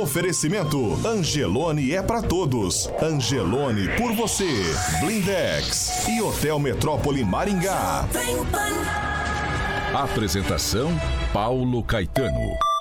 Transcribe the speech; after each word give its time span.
Oferecimento 0.00 0.98
Angelone 1.06 1.92
é 1.92 2.02
para 2.02 2.20
todos. 2.20 2.90
Angelone 3.00 3.88
por 3.96 4.12
você. 4.12 4.48
Blindex 5.00 6.08
e 6.08 6.20
Hotel 6.20 6.58
Metrópole 6.58 7.24
Maringá. 7.24 8.04
Apresentação 9.94 10.90
Paulo 11.32 11.82
Caetano 11.84 12.73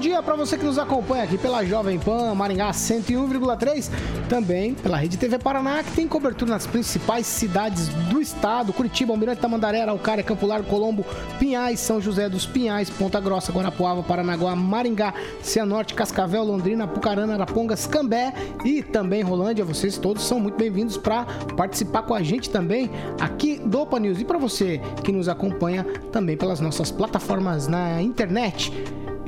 dia 0.00 0.22
para 0.22 0.34
você 0.34 0.56
que 0.56 0.64
nos 0.64 0.78
acompanha 0.78 1.24
aqui 1.24 1.36
pela 1.36 1.62
Jovem 1.62 1.98
Pan 1.98 2.34
Maringá 2.34 2.70
101,3, 2.70 3.90
também 4.30 4.72
pela 4.72 4.96
Rede 4.96 5.18
TV 5.18 5.38
Paraná, 5.38 5.82
que 5.82 5.92
tem 5.92 6.08
cobertura 6.08 6.52
nas 6.52 6.66
principais 6.66 7.26
cidades 7.26 7.88
do 8.08 8.18
estado: 8.18 8.72
Curitiba, 8.72 9.12
Almirante 9.12 9.42
Tamandaré, 9.42 9.82
Araucária, 9.82 10.24
Campo 10.24 10.46
Largo, 10.46 10.70
Colombo, 10.70 11.04
Pinhais, 11.38 11.80
São 11.80 12.00
José 12.00 12.30
dos 12.30 12.46
Pinhais, 12.46 12.88
Ponta 12.88 13.20
Grossa, 13.20 13.52
Guarapuava, 13.52 14.02
Paranaguá, 14.02 14.56
Maringá, 14.56 15.12
Cianorte, 15.42 15.92
Cascavel, 15.92 16.44
Londrina, 16.44 16.88
Pucarana, 16.88 17.34
Arapongas, 17.34 17.86
Cambé 17.86 18.32
e 18.64 18.82
também 18.82 19.22
Rolândia. 19.22 19.66
Vocês 19.66 19.98
todos 19.98 20.24
são 20.24 20.40
muito 20.40 20.56
bem-vindos 20.56 20.96
para 20.96 21.26
participar 21.58 22.04
com 22.04 22.14
a 22.14 22.22
gente 22.22 22.48
também 22.48 22.90
aqui 23.20 23.58
do 23.58 23.78
Opa 23.80 24.00
News. 24.00 24.18
E 24.18 24.24
para 24.24 24.38
você 24.38 24.80
que 25.04 25.12
nos 25.12 25.28
acompanha 25.28 25.84
também 26.10 26.38
pelas 26.38 26.58
nossas 26.58 26.90
plataformas 26.90 27.68
na 27.68 28.00
internet 28.00 28.72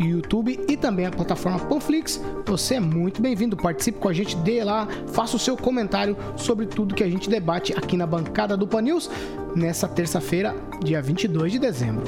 YouTube 0.04 0.58
e 0.68 0.76
também 0.76 1.06
a 1.06 1.10
plataforma 1.10 1.58
Panflix. 1.58 2.20
Você 2.46 2.74
é 2.74 2.80
muito 2.80 3.22
bem-vindo, 3.22 3.56
participe 3.56 3.98
com 3.98 4.08
a 4.08 4.12
gente, 4.12 4.36
dê 4.36 4.62
lá, 4.64 4.86
faça 5.08 5.36
o 5.36 5.38
seu 5.38 5.56
comentário 5.56 6.16
sobre 6.36 6.66
tudo 6.66 6.94
que 6.94 7.04
a 7.04 7.10
gente 7.10 7.28
debate 7.28 7.72
aqui 7.72 7.96
na 7.96 8.06
bancada 8.06 8.56
do 8.56 8.66
Pan 8.66 8.82
News 8.82 9.10
nessa 9.54 9.86
terça-feira, 9.88 10.54
dia 10.82 11.00
22 11.00 11.52
de 11.52 11.58
dezembro. 11.58 12.04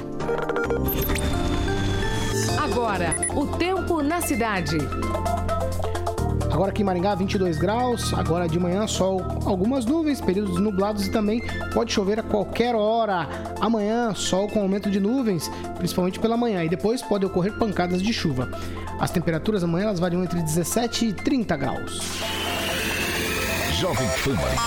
Agora, 2.58 3.14
o 3.34 3.46
tempo 3.46 4.02
na 4.02 4.20
cidade. 4.20 4.78
Agora 6.54 6.70
aqui 6.70 6.82
em 6.82 6.84
Maringá, 6.84 7.16
22 7.16 7.58
graus. 7.58 8.14
Agora 8.14 8.48
de 8.48 8.60
manhã, 8.60 8.86
sol, 8.86 9.20
algumas 9.44 9.84
nuvens, 9.84 10.20
períodos 10.20 10.60
nublados 10.60 11.04
e 11.04 11.10
também 11.10 11.42
pode 11.74 11.92
chover 11.92 12.20
a 12.20 12.22
qualquer 12.22 12.76
hora. 12.76 13.28
Amanhã, 13.60 14.14
sol 14.14 14.46
com 14.46 14.60
aumento 14.60 14.88
de 14.88 15.00
nuvens, 15.00 15.50
principalmente 15.76 16.20
pela 16.20 16.36
manhã. 16.36 16.62
E 16.62 16.68
depois 16.68 17.02
pode 17.02 17.26
ocorrer 17.26 17.58
pancadas 17.58 18.00
de 18.00 18.12
chuva. 18.12 18.48
As 19.00 19.10
temperaturas 19.10 19.64
amanhã 19.64 19.86
elas 19.86 19.98
variam 19.98 20.22
entre 20.22 20.40
17 20.40 21.06
e 21.06 21.12
30 21.12 21.56
graus. 21.56 22.00
Jovem 23.72 24.06
Pan 24.22 24.34
Maringá, 24.34 24.62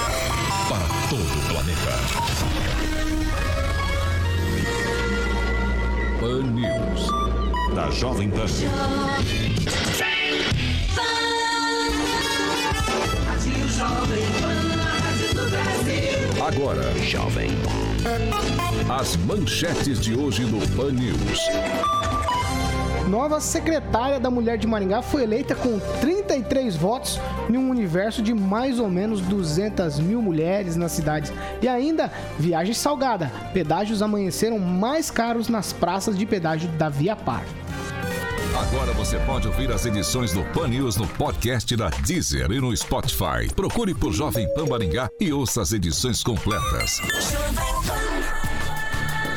para 0.67 0.87
todo 1.09 1.21
o 1.21 1.47
planeta. 1.53 1.93
Pan 6.19 6.43
News, 6.51 7.07
da 7.73 7.89
Jovem 7.91 8.29
Pan. 8.29 8.45
Agora, 16.47 16.81
Jovem. 17.03 17.49
As 18.89 19.15
manchetes 19.17 19.99
de 19.99 20.15
hoje 20.15 20.43
no 20.45 20.59
Pan 20.75 20.91
News. 20.91 21.47
Nova 23.07 23.39
secretária 23.39 24.19
da 24.19 24.31
Mulher 24.31 24.57
de 24.57 24.65
Maringá 24.65 25.03
foi 25.03 25.23
eleita 25.23 25.53
com 25.53 25.79
33 26.01 26.75
votos 26.75 27.19
em 27.49 27.55
um 27.55 27.69
universo 27.69 28.23
de 28.23 28.33
mais 28.33 28.79
ou 28.79 28.89
menos 28.89 29.21
200 29.21 29.99
mil 29.99 30.21
mulheres 30.23 30.75
na 30.75 30.89
cidade. 30.89 31.31
E 31.61 31.67
ainda, 31.67 32.11
viagem 32.39 32.73
salgada. 32.73 33.31
Pedágios 33.53 34.01
amanheceram 34.01 34.57
mais 34.57 35.11
caros 35.11 35.49
nas 35.49 35.71
praças 35.71 36.17
de 36.17 36.25
pedágio 36.25 36.67
da 36.69 36.89
Via 36.89 37.15
Par. 37.15 37.45
Agora 38.57 38.91
você 38.93 39.19
pode 39.19 39.47
ouvir 39.47 39.71
as 39.71 39.85
edições 39.85 40.31
do 40.31 40.43
Pan 40.45 40.67
News 40.67 40.97
no 40.97 41.07
podcast 41.07 41.75
da 41.75 41.89
Deezer 41.89 42.51
e 42.51 42.59
no 42.59 42.75
Spotify. 42.75 43.47
Procure 43.55 43.93
por 43.93 44.11
Jovem 44.11 44.51
Pan 44.55 44.65
e 45.19 45.31
ouça 45.31 45.61
as 45.61 45.73
edições 45.73 46.23
completas. 46.23 46.99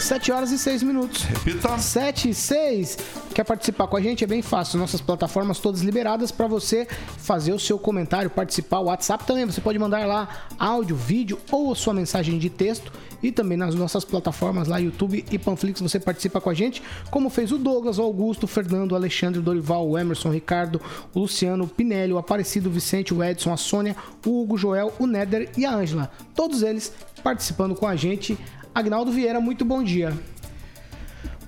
7 0.01 0.33
horas 0.33 0.51
e 0.51 0.59
6 0.59 0.83
minutos. 0.83 1.23
Repita. 1.23 1.79
7 1.79 2.31
e 2.31 2.35
6. 2.35 2.99
Quer 3.35 3.45
participar 3.45 3.87
com 3.87 3.97
a 3.97 4.01
gente? 4.01 4.25
É 4.25 4.27
bem 4.27 4.43
fácil. 4.43 4.79
Nossas 4.79 5.01
plataformas 5.01 5.59
todas 5.59 5.83
liberadas 5.83 6.31
para 6.31 6.47
você 6.47 6.89
fazer 7.19 7.53
o 7.53 7.59
seu 7.59 7.79
comentário, 7.79 8.31
participar. 8.31 8.81
O 8.81 8.85
WhatsApp 8.85 9.25
também. 9.27 9.45
Você 9.45 9.61
pode 9.61 9.79
mandar 9.79 10.07
lá 10.07 10.29
áudio, 10.59 10.97
vídeo 10.97 11.39
ou 11.51 11.73
a 11.73 11.77
sua 11.77 11.95
mensagem 11.95 12.39
de 12.39 12.49
texto. 12.49 12.91
E 13.23 13.31
também 13.31 13.57
nas 13.57 13.75
nossas 13.75 14.05
plataformas 14.05 14.67
lá, 14.67 14.79
YouTube 14.79 15.25
e 15.31 15.39
Panflix, 15.39 15.81
você 15.81 16.01
participa 16.01 16.41
com 16.41 16.49
a 16.49 16.55
gente, 16.55 16.83
como 17.11 17.29
fez 17.29 17.53
o 17.53 17.59
Douglas, 17.59 17.99
o 17.99 18.03
Augusto, 18.03 18.45
o 18.45 18.47
Fernando, 18.47 18.93
o 18.93 18.95
Alexandre, 18.95 19.39
o 19.39 19.43
Dorival, 19.43 19.87
o 19.87 19.99
Emerson, 19.99 20.31
o 20.31 20.33
Ricardo, 20.33 20.81
o 21.15 21.21
Luciano, 21.21 21.65
o 21.65 21.69
Pinelli, 21.69 22.15
o 22.15 22.19
Aparecido, 22.19 22.71
o 22.71 22.73
Vicente, 22.73 23.13
o 23.13 23.23
Edson, 23.23 23.53
a 23.53 23.59
Sônia, 23.59 23.95
o 24.25 24.41
Hugo, 24.41 24.55
o 24.55 24.59
Joel, 24.59 24.95
o 24.99 25.07
Néder 25.07 25.51
e 25.57 25.67
a 25.67 25.75
Ângela. 25.75 26.11
Todos 26.35 26.63
eles 26.63 26.93
participando 27.23 27.75
com 27.75 27.87
a 27.87 27.95
gente 27.95 28.39
Agnaldo 28.75 29.11
Vieira, 29.11 29.41
muito 29.41 29.65
bom 29.65 29.83
dia. 29.83 30.13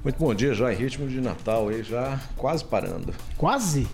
Muito 0.02 0.18
bom 0.18 0.34
dia, 0.34 0.52
já 0.52 0.72
em 0.72 0.76
ritmo 0.76 1.06
de 1.06 1.20
Natal 1.20 1.68
aí, 1.68 1.82
já 1.84 2.18
quase 2.36 2.64
parando. 2.64 3.14
Quase? 3.36 3.86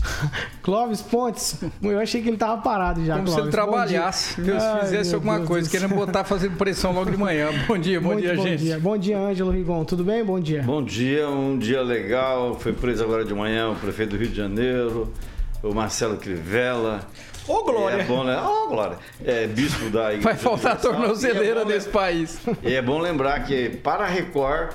Clóvis 0.62 1.00
Pontes, 1.00 1.58
eu 1.82 1.98
achei 1.98 2.22
que 2.22 2.28
ele 2.28 2.36
tava 2.36 2.60
parado 2.60 3.04
já. 3.04 3.14
Como 3.14 3.24
Clóvis. 3.24 3.34
se 3.34 3.40
ele 3.40 3.50
trabalhasse, 3.50 4.34
que 4.34 4.50
ele 4.50 4.60
fizesse 4.80 5.14
alguma 5.14 5.36
Deus 5.36 5.48
coisa, 5.48 5.70
querendo 5.70 5.94
botar 5.94 6.24
fazendo 6.24 6.56
pressão 6.56 6.92
logo 6.92 7.10
de 7.10 7.16
manhã. 7.16 7.48
Bom 7.66 7.78
dia, 7.78 8.00
bom 8.00 8.08
Muito 8.08 8.20
dia, 8.22 8.34
bom 8.34 8.42
gente. 8.42 8.62
Dia. 8.62 8.78
Bom 8.78 8.98
dia, 8.98 9.18
Ângelo 9.18 9.50
Rigon. 9.50 9.84
Tudo 9.84 10.04
bem? 10.04 10.22
Bom 10.24 10.38
dia. 10.38 10.62
Bom 10.62 10.82
dia, 10.82 11.28
um 11.28 11.58
dia 11.58 11.82
legal. 11.82 12.58
Foi 12.58 12.72
preso 12.72 13.02
agora 13.02 13.24
de 13.24 13.34
manhã 13.34 13.70
o 13.70 13.76
prefeito 13.76 14.10
do 14.10 14.16
Rio 14.16 14.28
de 14.28 14.36
Janeiro, 14.36 15.10
o 15.62 15.74
Marcelo 15.74 16.16
Crivella. 16.16 17.06
Ô, 17.46 17.54
oh, 17.54 17.64
Glória! 17.64 18.02
É 18.02 18.04
bom, 18.04 18.24
né? 18.24 18.40
Ô, 18.40 18.66
oh, 18.66 18.68
Glória! 18.68 18.98
É 19.24 19.46
bispo 19.46 19.90
da 19.90 20.14
Igreja 20.14 20.22
Vai 20.22 20.36
faltar 20.36 20.80
tornozeleira 20.80 21.62
é 21.62 21.64
nesse 21.64 21.88
país. 21.88 22.38
E 22.62 22.74
é 22.74 22.82
bom 22.82 22.98
lembrar 22.98 23.44
que 23.44 23.70
para 23.70 24.04
a 24.04 24.08
Record, 24.08 24.72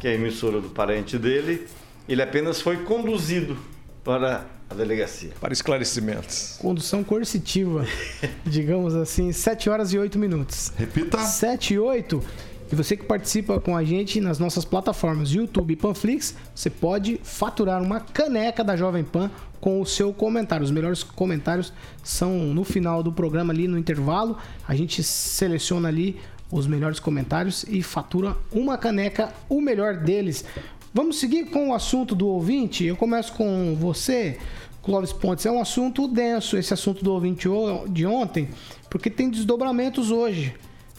que 0.00 0.08
é 0.08 0.12
a 0.12 0.14
emissora 0.14 0.60
do 0.60 0.68
parente 0.68 1.18
dele, 1.18 1.66
ele 2.08 2.22
apenas 2.22 2.60
foi 2.60 2.78
conduzido 2.84 3.56
para 4.04 4.46
a 4.70 4.74
delegacia. 4.74 5.30
Para 5.40 5.52
esclarecimentos. 5.52 6.58
Condução 6.60 7.02
coercitiva, 7.02 7.86
digamos 8.44 8.94
assim, 8.94 9.32
7 9.32 9.70
horas 9.70 9.92
e 9.92 9.98
8 9.98 10.18
minutos. 10.18 10.72
Repita. 10.76 11.18
7 11.18 11.74
e 11.74 11.78
8. 11.78 12.22
E 12.70 12.74
você 12.74 12.96
que 12.96 13.04
participa 13.04 13.58
com 13.58 13.74
a 13.74 13.82
gente 13.82 14.20
nas 14.20 14.38
nossas 14.38 14.64
plataformas 14.64 15.30
YouTube 15.30 15.72
e 15.72 15.76
Panflix, 15.76 16.34
você 16.54 16.68
pode 16.68 17.18
faturar 17.22 17.82
uma 17.82 17.98
caneca 17.98 18.62
da 18.62 18.76
Jovem 18.76 19.02
Pan 19.02 19.30
com 19.60 19.80
o 19.80 19.86
seu 19.86 20.12
comentário. 20.12 20.64
Os 20.64 20.70
melhores 20.70 21.02
comentários 21.02 21.72
são 22.02 22.38
no 22.38 22.64
final 22.64 23.02
do 23.02 23.12
programa 23.12 23.52
ali 23.52 23.68
no 23.68 23.78
intervalo. 23.78 24.38
A 24.66 24.74
gente 24.74 25.02
seleciona 25.02 25.88
ali 25.88 26.16
os 26.50 26.66
melhores 26.66 26.98
comentários 26.98 27.64
e 27.68 27.82
fatura 27.82 28.36
uma 28.52 28.78
caneca, 28.78 29.32
o 29.48 29.60
melhor 29.60 29.96
deles. 29.98 30.44
Vamos 30.92 31.18
seguir 31.18 31.46
com 31.46 31.68
o 31.68 31.74
assunto 31.74 32.14
do 32.14 32.26
ouvinte. 32.26 32.84
Eu 32.84 32.96
começo 32.96 33.32
com 33.34 33.76
você, 33.78 34.38
Clóvis 34.82 35.12
Pontes. 35.12 35.44
É 35.44 35.50
um 35.50 35.60
assunto 35.60 36.08
denso 36.08 36.56
esse 36.56 36.72
assunto 36.72 37.04
do 37.04 37.12
ouvinte 37.12 37.46
de 37.90 38.06
ontem, 38.06 38.48
porque 38.88 39.10
tem 39.10 39.28
desdobramentos 39.28 40.10
hoje. 40.10 40.54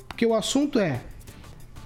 Porque 0.08 0.26
o 0.26 0.36
assunto 0.36 0.80
é 0.80 1.02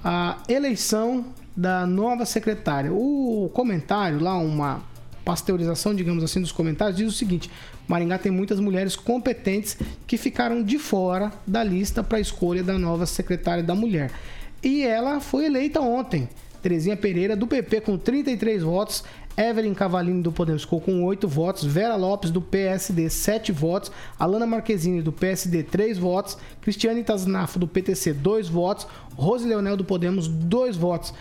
a 0.04 0.38
eleição 0.50 1.26
da 1.56 1.86
nova 1.86 2.26
secretária. 2.26 2.92
O 2.92 3.50
comentário 3.54 4.20
lá, 4.20 4.38
uma, 4.38 4.82
pasteurização, 5.24 5.96
digamos 5.96 6.24
assim, 6.24 6.42
dos 6.42 6.52
comentários, 6.52 6.98
diz 6.98 7.08
o 7.08 7.12
seguinte: 7.12 7.50
Maringá 7.88 8.18
tem 8.18 8.32
muitas 8.32 8.60
mulheres 8.60 8.96
competentes 8.96 9.78
que 10.06 10.18
ficaram 10.18 10.64
de 10.64 10.78
fora 10.78 11.32
da 11.46 11.64
lista 11.64 12.04
para 12.04 12.18
a 12.18 12.22
escolha 12.22 12.64
da 12.64 12.78
nova 12.78 13.06
secretária 13.06 13.64
da 13.64 13.76
mulher. 13.76 14.12
E 14.62 14.84
ela 14.84 15.20
foi 15.20 15.46
eleita 15.46 15.82
ontem. 15.82 16.30
Terezinha 16.62 16.96
Pereira, 16.96 17.36
do 17.36 17.46
PP, 17.46 17.82
com 17.82 17.98
33 17.98 18.64
votos. 18.64 19.04
Evelyn 19.36 19.74
Cavalini, 19.74 20.22
do 20.22 20.32
Podemos, 20.32 20.62
ficou 20.62 20.80
com 20.80 21.04
8 21.04 21.28
votos. 21.28 21.66
Vera 21.66 21.96
Lopes, 21.96 22.32
do 22.32 22.42
PSD, 22.42 23.10
7 23.10 23.52
votos. 23.52 23.92
Alana 24.18 24.46
Marquezine, 24.46 25.02
do 25.02 25.12
PSD, 25.12 25.64
3 25.64 25.98
votos. 25.98 26.38
Cristiane 26.62 27.04
Tasnafo, 27.04 27.60
do 27.60 27.68
PTC, 27.68 28.14
2 28.14 28.48
votos. 28.48 28.88
Rose 29.16 29.46
Leonel, 29.46 29.76
do 29.76 29.84
Podemos, 29.84 30.28
2 30.28 30.78
votos. 30.78 31.14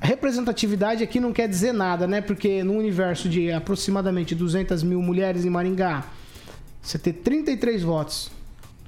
Representatividade 0.00 1.02
aqui 1.02 1.18
não 1.18 1.32
quer 1.32 1.48
dizer 1.48 1.72
nada, 1.72 2.06
né? 2.06 2.20
Porque 2.20 2.62
no 2.62 2.74
universo 2.74 3.28
de 3.28 3.50
aproximadamente 3.50 4.34
200 4.34 4.82
mil 4.82 5.02
mulheres 5.02 5.44
em 5.44 5.50
Maringá, 5.50 6.04
você 6.80 6.98
ter 6.98 7.14
33 7.14 7.82
votos 7.82 8.30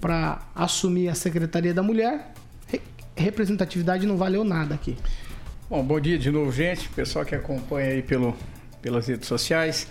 para 0.01 0.41
assumir 0.55 1.09
a 1.09 1.15
Secretaria 1.15 1.75
da 1.75 1.83
Mulher, 1.83 2.33
representatividade 3.17 4.07
não 4.07 4.17
valeu 4.17 4.45
nada 4.45 4.75
aqui. 4.75 4.97
Bom, 5.69 5.85
bom 5.85 6.01
dia 6.01 6.19
de 6.19 6.31
novo, 6.31 6.51
gente. 6.51 6.89
Pessoal 6.89 7.25
que 7.25 7.35
acompanha 7.35 7.91
aí 7.91 8.03
pelo, 8.03 8.37
pelas 8.81 9.07
redes 9.07 9.29
sociais. 9.29 9.87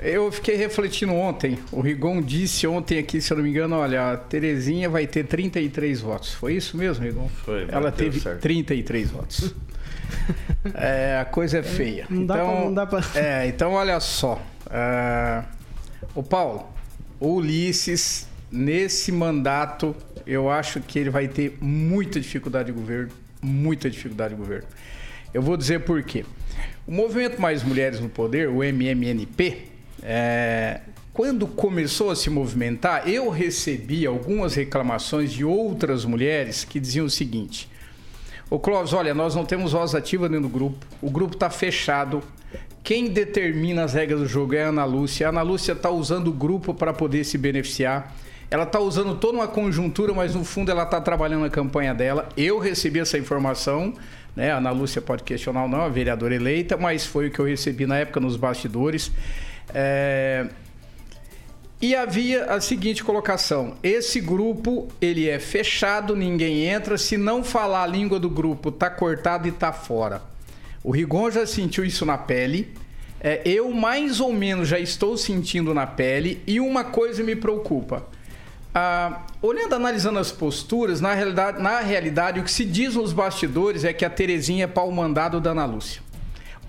Eu 0.00 0.32
fiquei 0.32 0.56
refletindo 0.56 1.12
ontem. 1.12 1.58
O 1.70 1.80
Rigon 1.80 2.20
disse 2.20 2.66
ontem 2.66 2.98
aqui, 2.98 3.20
se 3.20 3.32
eu 3.32 3.36
não 3.36 3.44
me 3.44 3.50
engano, 3.50 3.76
olha, 3.76 4.12
a 4.12 4.16
Terezinha 4.16 4.88
vai 4.88 5.06
ter 5.06 5.24
33 5.24 6.00
votos. 6.00 6.32
Foi 6.32 6.54
isso 6.54 6.76
mesmo, 6.76 7.04
Rigon? 7.04 7.28
Foi. 7.28 7.66
Ela 7.68 7.92
teve 7.92 8.20
certo. 8.20 8.40
33 8.40 9.10
votos. 9.10 9.54
É, 10.74 11.18
a 11.20 11.24
coisa 11.24 11.58
é 11.58 11.62
feia. 11.62 12.06
Não 12.08 12.22
então, 12.22 12.36
dá 12.36 12.44
pra, 12.44 12.64
não 12.64 12.74
dá 12.74 12.86
pra... 12.86 13.20
É, 13.20 13.46
então 13.48 13.72
olha 13.72 13.98
só. 14.00 14.40
Uh, 14.66 15.44
o 16.14 16.22
Paulo, 16.22 16.68
o 17.18 17.34
Ulisses, 17.34 18.28
nesse 18.50 19.10
mandato, 19.10 19.94
eu 20.26 20.50
acho 20.50 20.80
que 20.80 20.98
ele 20.98 21.10
vai 21.10 21.28
ter 21.28 21.58
muita 21.60 22.20
dificuldade 22.20 22.66
de 22.66 22.72
governo. 22.72 23.10
Muita 23.40 23.90
dificuldade 23.90 24.34
de 24.34 24.40
governo. 24.40 24.68
Eu 25.34 25.42
vou 25.42 25.56
dizer 25.56 25.80
por 25.80 26.02
quê. 26.02 26.24
O 26.86 26.92
Movimento 26.92 27.40
Mais 27.40 27.62
Mulheres 27.62 28.00
no 28.00 28.08
Poder, 28.08 28.48
o 28.48 28.62
MMNP, 28.62 29.68
é, 30.02 30.80
quando 31.12 31.46
começou 31.46 32.10
a 32.10 32.16
se 32.16 32.30
movimentar, 32.30 33.08
eu 33.08 33.28
recebi 33.28 34.06
algumas 34.06 34.54
reclamações 34.54 35.32
de 35.32 35.44
outras 35.44 36.04
mulheres 36.04 36.64
que 36.64 36.80
diziam 36.80 37.06
o 37.06 37.10
seguinte: 37.10 37.68
Ô 38.52 38.58
Clóvis, 38.58 38.92
olha, 38.92 39.14
nós 39.14 39.34
não 39.34 39.46
temos 39.46 39.72
voz 39.72 39.94
ativa 39.94 40.28
dentro 40.28 40.46
do 40.46 40.48
grupo, 40.50 40.76
o 41.00 41.08
grupo 41.08 41.32
está 41.32 41.48
fechado. 41.48 42.22
Quem 42.84 43.08
determina 43.08 43.82
as 43.82 43.94
regras 43.94 44.20
do 44.20 44.28
jogo 44.28 44.54
é 44.54 44.64
a 44.64 44.68
Ana 44.68 44.84
Lúcia. 44.84 45.26
A 45.26 45.30
Ana 45.30 45.40
Lúcia 45.40 45.72
está 45.72 45.88
usando 45.88 46.28
o 46.28 46.32
grupo 46.32 46.74
para 46.74 46.92
poder 46.92 47.24
se 47.24 47.38
beneficiar. 47.38 48.14
Ela 48.50 48.64
está 48.64 48.78
usando 48.78 49.14
toda 49.14 49.38
uma 49.38 49.48
conjuntura, 49.48 50.12
mas 50.12 50.34
no 50.34 50.44
fundo 50.44 50.70
ela 50.70 50.82
está 50.82 51.00
trabalhando 51.00 51.40
na 51.40 51.48
campanha 51.48 51.94
dela. 51.94 52.28
Eu 52.36 52.58
recebi 52.58 53.00
essa 53.00 53.16
informação, 53.16 53.94
né? 54.36 54.50
A 54.50 54.58
Ana 54.58 54.70
Lúcia 54.70 55.00
pode 55.00 55.22
questionar 55.22 55.62
ou 55.62 55.68
não, 55.70 55.80
a 55.80 55.88
vereadora 55.88 56.34
eleita, 56.34 56.76
mas 56.76 57.06
foi 57.06 57.28
o 57.28 57.30
que 57.30 57.38
eu 57.38 57.46
recebi 57.46 57.86
na 57.86 57.96
época 57.96 58.20
nos 58.20 58.36
bastidores. 58.36 59.10
É... 59.74 60.46
E 61.82 61.96
havia 61.96 62.44
a 62.44 62.60
seguinte 62.60 63.02
colocação: 63.02 63.74
esse 63.82 64.20
grupo 64.20 64.86
ele 65.00 65.28
é 65.28 65.40
fechado, 65.40 66.14
ninguém 66.14 66.64
entra. 66.64 66.96
Se 66.96 67.16
não 67.16 67.42
falar 67.42 67.82
a 67.82 67.86
língua 67.88 68.20
do 68.20 68.30
grupo, 68.30 68.70
tá 68.70 68.88
cortado 68.88 69.48
e 69.48 69.52
tá 69.52 69.72
fora. 69.72 70.22
O 70.84 70.92
Rigon 70.92 71.28
já 71.28 71.44
sentiu 71.44 71.84
isso 71.84 72.06
na 72.06 72.16
pele. 72.16 72.72
É, 73.20 73.42
eu 73.44 73.72
mais 73.72 74.20
ou 74.20 74.32
menos 74.32 74.68
já 74.68 74.78
estou 74.78 75.16
sentindo 75.16 75.74
na 75.74 75.86
pele 75.86 76.40
e 76.46 76.60
uma 76.60 76.84
coisa 76.84 77.22
me 77.22 77.34
preocupa. 77.34 78.06
Ah, 78.72 79.22
olhando, 79.40 79.74
analisando 79.74 80.18
as 80.18 80.30
posturas, 80.32 81.00
na 81.00 81.14
realidade, 81.14 81.60
na 81.60 81.80
realidade, 81.80 82.40
o 82.40 82.44
que 82.44 82.50
se 82.50 82.64
diz 82.64 82.94
nos 82.94 83.12
bastidores 83.12 83.84
é 83.84 83.92
que 83.92 84.04
a 84.04 84.10
Terezinha 84.10 84.64
é 84.64 84.68
pau 84.68 84.90
mandado 84.90 85.40
da 85.40 85.50
Ana 85.50 85.64
Lúcia. 85.64 86.00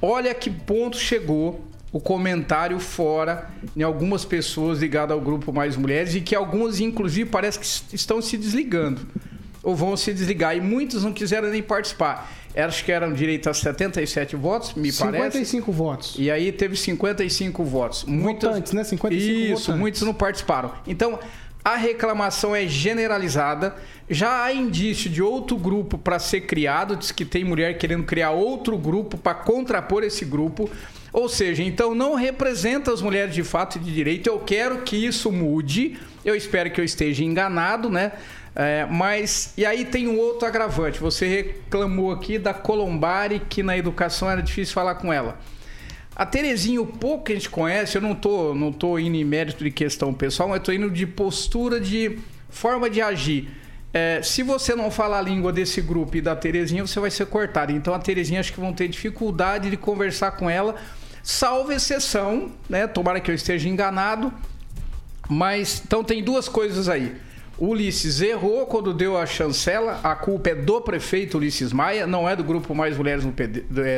Olha 0.02 0.34
que 0.34 0.50
ponto 0.50 0.98
chegou 0.98 1.62
o 1.94 2.00
comentário 2.00 2.80
fora 2.80 3.48
em 3.78 3.84
algumas 3.84 4.26
pessoas 4.26 4.80
ligadas 4.80 5.16
ao 5.16 5.22
grupo 5.22 5.54
Mais 5.54 5.78
Mulheres 5.78 6.16
e 6.16 6.22
que 6.22 6.36
algumas, 6.36 6.80
inclusive, 6.80 7.30
parece 7.30 7.60
que 7.60 7.96
estão 7.96 8.20
se 8.20 8.36
desligando 8.36 9.08
ou 9.62 9.76
vão 9.76 9.96
se 9.96 10.12
desligar. 10.12 10.58
E 10.58 10.60
muitos 10.60 11.04
não 11.04 11.14
quiseram 11.14 11.50
nem 11.50 11.62
participar. 11.62 12.30
Acho 12.56 12.84
que 12.84 12.92
eram 12.92 13.14
direito 13.14 13.50
a 13.50 13.54
77 13.54 14.36
votos, 14.36 14.74
me 14.74 14.92
55 14.92 15.12
parece. 15.12 15.46
55 15.46 15.72
votos. 15.72 16.16
E 16.18 16.32
aí 16.32 16.52
teve 16.52 16.76
55 16.76 17.64
votos. 17.64 18.04
Muitos, 18.06 18.50
votantes, 18.50 18.74
né? 18.74 18.84
55 18.84 19.40
Isso, 19.40 19.62
votantes. 19.62 19.80
muitos 19.80 20.02
não 20.02 20.14
participaram. 20.14 20.72
Então, 20.88 21.20
a 21.64 21.76
reclamação 21.76 22.56
é 22.56 22.68
generalizada. 22.68 23.76
Já 24.10 24.44
há 24.44 24.54
indício 24.54 25.10
de 25.10 25.22
outro 25.22 25.58
grupo 25.58 25.98
para 25.98 26.20
ser 26.20 26.42
criado. 26.42 26.96
Diz 26.96 27.12
que 27.12 27.24
tem 27.24 27.44
mulher 27.44 27.78
querendo 27.78 28.04
criar 28.04 28.32
outro 28.32 28.78
grupo 28.78 29.18
para 29.18 29.36
contrapor 29.36 30.04
esse 30.04 30.26
grupo. 30.26 30.70
Ou 31.14 31.30
seja, 31.30 31.62
então 31.62 31.94
não 31.94 32.16
representa 32.16 32.92
as 32.92 33.00
mulheres 33.00 33.36
de 33.36 33.44
fato 33.44 33.78
e 33.78 33.80
de 33.80 33.94
direito. 33.94 34.28
Eu 34.28 34.40
quero 34.40 34.80
que 34.82 34.96
isso 34.96 35.32
mude. 35.32 35.96
Eu 36.26 36.36
espero 36.36 36.72
que 36.72 36.82
eu 36.82 36.84
esteja 36.84 37.24
enganado, 37.24 37.88
né? 37.88 38.14
É, 38.56 38.88
mas, 38.90 39.54
e 39.56 39.64
aí 39.64 39.86
tem 39.86 40.08
um 40.08 40.18
outro 40.18 40.48
agravante. 40.48 41.00
Você 41.00 41.28
reclamou 41.28 42.12
aqui 42.12 42.40
da 42.40 42.52
Colombari, 42.52 43.40
que 43.48 43.62
na 43.62 43.78
educação 43.78 44.30
era 44.30 44.42
difícil 44.42 44.74
falar 44.74 44.96
com 44.96 45.14
ela. 45.14 45.38
A 46.16 46.26
Terezinha, 46.26 46.82
o 46.82 46.86
pouco 46.86 47.26
que 47.26 47.32
a 47.32 47.36
gente 47.36 47.50
conhece, 47.50 47.96
eu 47.96 48.02
não 48.02 48.16
tô, 48.16 48.56
não 48.56 48.72
tô 48.72 48.98
indo 48.98 49.16
em 49.16 49.24
mérito 49.24 49.64
de 49.64 49.70
questão 49.72 50.12
pessoal, 50.14 50.50
mas 50.50 50.60
estou 50.60 50.74
indo 50.74 50.90
de 50.90 51.06
postura, 51.06 51.80
de 51.80 52.18
forma 52.50 52.90
de 52.90 53.02
agir. 53.02 53.50
É, 53.92 54.20
se 54.24 54.42
você 54.42 54.76
não 54.76 54.90
falar 54.90 55.20
a 55.20 55.22
língua 55.22 55.54
desse 55.54 55.80
grupo 55.80 56.18
e 56.18 56.22
da 56.22 56.36
Terezinha, 56.36 56.86
você 56.86 57.00
vai 57.00 57.12
ser 57.12 57.28
cortado. 57.28 57.72
Então 57.72 57.94
a 57.94 58.00
Terezinha 58.00 58.40
acho 58.40 58.52
que 58.52 58.60
vão 58.60 58.74
ter 58.74 58.88
dificuldade 58.88 59.70
de 59.70 59.78
conversar 59.78 60.32
com 60.32 60.50
ela 60.50 60.76
salvo 61.24 61.72
exceção, 61.72 62.52
né? 62.70 62.86
Tomara 62.86 63.20
que 63.20 63.32
eu 63.32 63.36
esteja 63.36 63.68
enganado. 63.68 64.32
Mas 65.30 65.82
então 65.84 66.04
tem 66.04 66.22
duas 66.22 66.50
coisas 66.50 66.90
aí. 66.90 67.16
Ulisses 67.58 68.22
errou 68.22 68.66
quando 68.66 68.94
deu 68.94 69.18
a 69.18 69.26
chancela, 69.26 70.00
a 70.04 70.16
culpa 70.16 70.50
é 70.50 70.56
do 70.56 70.82
prefeito 70.82 71.38
Ulisses 71.38 71.72
Maia, 71.72 72.06
não 72.06 72.28
é 72.28 72.36
do 72.36 72.44
grupo 72.44 72.76
Mais 72.76 72.98
Mulheres 72.98 73.24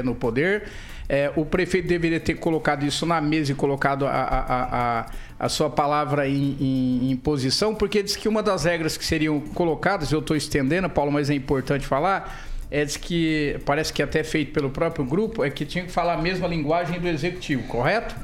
no 0.04 0.16
Poder. 0.16 0.70
É, 1.08 1.32
o 1.36 1.46
prefeito 1.46 1.88
deveria 1.88 2.20
ter 2.20 2.36
colocado 2.36 2.84
isso 2.84 3.06
na 3.06 3.22
mesa 3.22 3.52
e 3.52 3.56
colocado 3.56 4.08
a, 4.08 4.12
a, 4.12 5.00
a, 5.00 5.06
a 5.40 5.50
sua 5.50 5.70
palavra 5.70 6.28
em, 6.28 6.58
em, 6.60 7.12
em, 7.12 7.16
posição, 7.16 7.76
porque 7.76 8.02
diz 8.02 8.16
que 8.16 8.28
uma 8.28 8.42
das 8.42 8.64
regras 8.64 8.98
que 8.98 9.06
seriam 9.06 9.40
colocadas, 9.40 10.12
eu 10.12 10.20
estou 10.20 10.36
estendendo, 10.36 10.90
Paulo, 10.90 11.12
mas 11.12 11.30
é 11.30 11.36
importante 11.36 11.86
falar, 11.86 12.45
é 12.70 12.84
de 12.84 12.98
que 13.00 13.60
parece 13.66 13.94
que 13.94 14.02
até 14.02 14.24
feito 14.24 14.52
pelo 14.52 14.70
próprio 14.70 15.06
grupo, 15.06 15.44
é 15.44 15.50
que 15.50 15.66
tinha 15.66 15.86
que 15.86 15.92
falar 15.92 16.14
a 16.14 16.22
mesma 16.22 16.48
linguagem 16.48 17.00
do 17.00 17.08
executivo, 17.08 17.64
correto? 17.68 18.16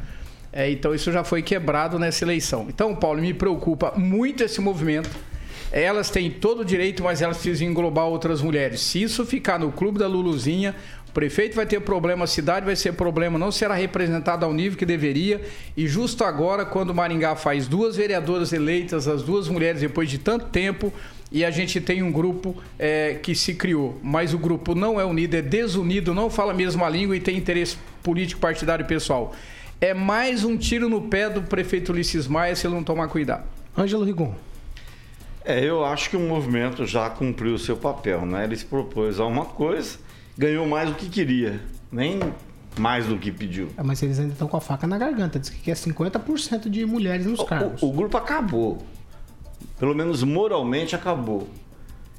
É, 0.53 0.69
então 0.69 0.93
isso 0.93 1.11
já 1.11 1.23
foi 1.23 1.41
quebrado 1.41 1.97
nessa 1.97 2.25
eleição. 2.25 2.65
Então, 2.67 2.95
Paulo, 2.95 3.21
me 3.21 3.33
preocupa 3.33 3.93
muito 3.95 4.43
esse 4.43 4.59
movimento. 4.59 5.09
Elas 5.71 6.09
têm 6.09 6.29
todo 6.29 6.61
o 6.61 6.65
direito, 6.65 7.01
mas 7.01 7.21
elas 7.21 7.37
precisam 7.37 7.65
englobar 7.65 8.05
outras 8.05 8.41
mulheres. 8.41 8.81
Se 8.81 9.01
isso 9.01 9.25
ficar 9.25 9.57
no 9.57 9.71
clube 9.71 9.97
da 9.97 10.07
Luluzinha, 10.07 10.75
prefeito 11.13 11.55
vai 11.55 11.65
ter 11.65 11.79
problema, 11.81 12.23
a 12.23 12.27
cidade 12.27 12.65
vai 12.65 12.75
ser 12.75 12.93
problema, 12.93 13.37
não 13.37 13.51
será 13.51 13.73
representada 13.75 14.45
ao 14.45 14.53
nível 14.53 14.77
que 14.77 14.85
deveria. 14.85 15.41
E 15.75 15.87
justo 15.87 16.23
agora, 16.23 16.65
quando 16.65 16.93
Maringá 16.93 17.35
faz 17.35 17.67
duas 17.67 17.95
vereadoras 17.95 18.53
eleitas, 18.53 19.07
as 19.07 19.23
duas 19.23 19.47
mulheres, 19.47 19.81
depois 19.81 20.09
de 20.09 20.17
tanto 20.17 20.45
tempo, 20.45 20.93
e 21.31 21.45
a 21.45 21.51
gente 21.51 21.79
tem 21.79 22.03
um 22.03 22.11
grupo 22.11 22.55
é, 22.77 23.17
que 23.21 23.33
se 23.33 23.53
criou, 23.53 23.97
mas 24.03 24.33
o 24.33 24.37
grupo 24.37 24.75
não 24.75 24.99
é 24.99 25.05
unido, 25.05 25.35
é 25.35 25.41
desunido, 25.41 26.13
não 26.13 26.29
fala 26.29 26.51
a 26.51 26.55
mesma 26.55 26.89
língua 26.89 27.15
e 27.15 27.21
tem 27.21 27.37
interesse 27.37 27.77
político, 28.03 28.41
partidário 28.41 28.83
e 28.83 28.87
pessoal. 28.87 29.33
É 29.79 29.93
mais 29.93 30.43
um 30.43 30.57
tiro 30.57 30.89
no 30.89 31.01
pé 31.03 31.29
do 31.29 31.41
prefeito 31.41 31.91
Ulisses 31.91 32.27
Maia 32.27 32.55
se 32.55 32.67
ele 32.67 32.75
não 32.75 32.83
tomar 32.83 33.07
cuidado. 33.07 33.43
Ângelo 33.77 34.03
Rigon. 34.03 34.35
É, 35.43 35.63
eu 35.63 35.83
acho 35.83 36.09
que 36.09 36.17
o 36.17 36.19
movimento 36.19 36.85
já 36.85 37.09
cumpriu 37.09 37.55
o 37.55 37.59
seu 37.59 37.75
papel, 37.75 38.25
né? 38.25 38.43
Ele 38.43 38.55
se 38.55 38.65
propôs 38.65 39.19
a 39.19 39.25
uma 39.25 39.45
coisa, 39.45 39.97
ganhou 40.41 40.67
mais 40.67 40.89
do 40.89 40.95
que 40.95 41.07
queria, 41.09 41.61
nem 41.91 42.19
mais 42.77 43.05
do 43.05 43.17
que 43.17 43.31
pediu. 43.31 43.69
É, 43.77 43.83
mas 43.83 44.01
eles 44.01 44.19
ainda 44.19 44.33
estão 44.33 44.47
com 44.47 44.57
a 44.57 44.61
faca 44.61 44.87
na 44.87 44.97
garganta, 44.97 45.39
diz 45.39 45.49
que 45.49 45.59
quer 45.59 45.75
50% 45.75 46.69
de 46.69 46.85
mulheres 46.85 47.25
nos 47.25 47.43
cargos. 47.43 47.81
O, 47.81 47.89
o 47.89 47.93
grupo 47.93 48.17
acabou 48.17 48.85
pelo 49.81 49.95
menos 49.95 50.23
moralmente, 50.23 50.95
acabou. 50.95 51.49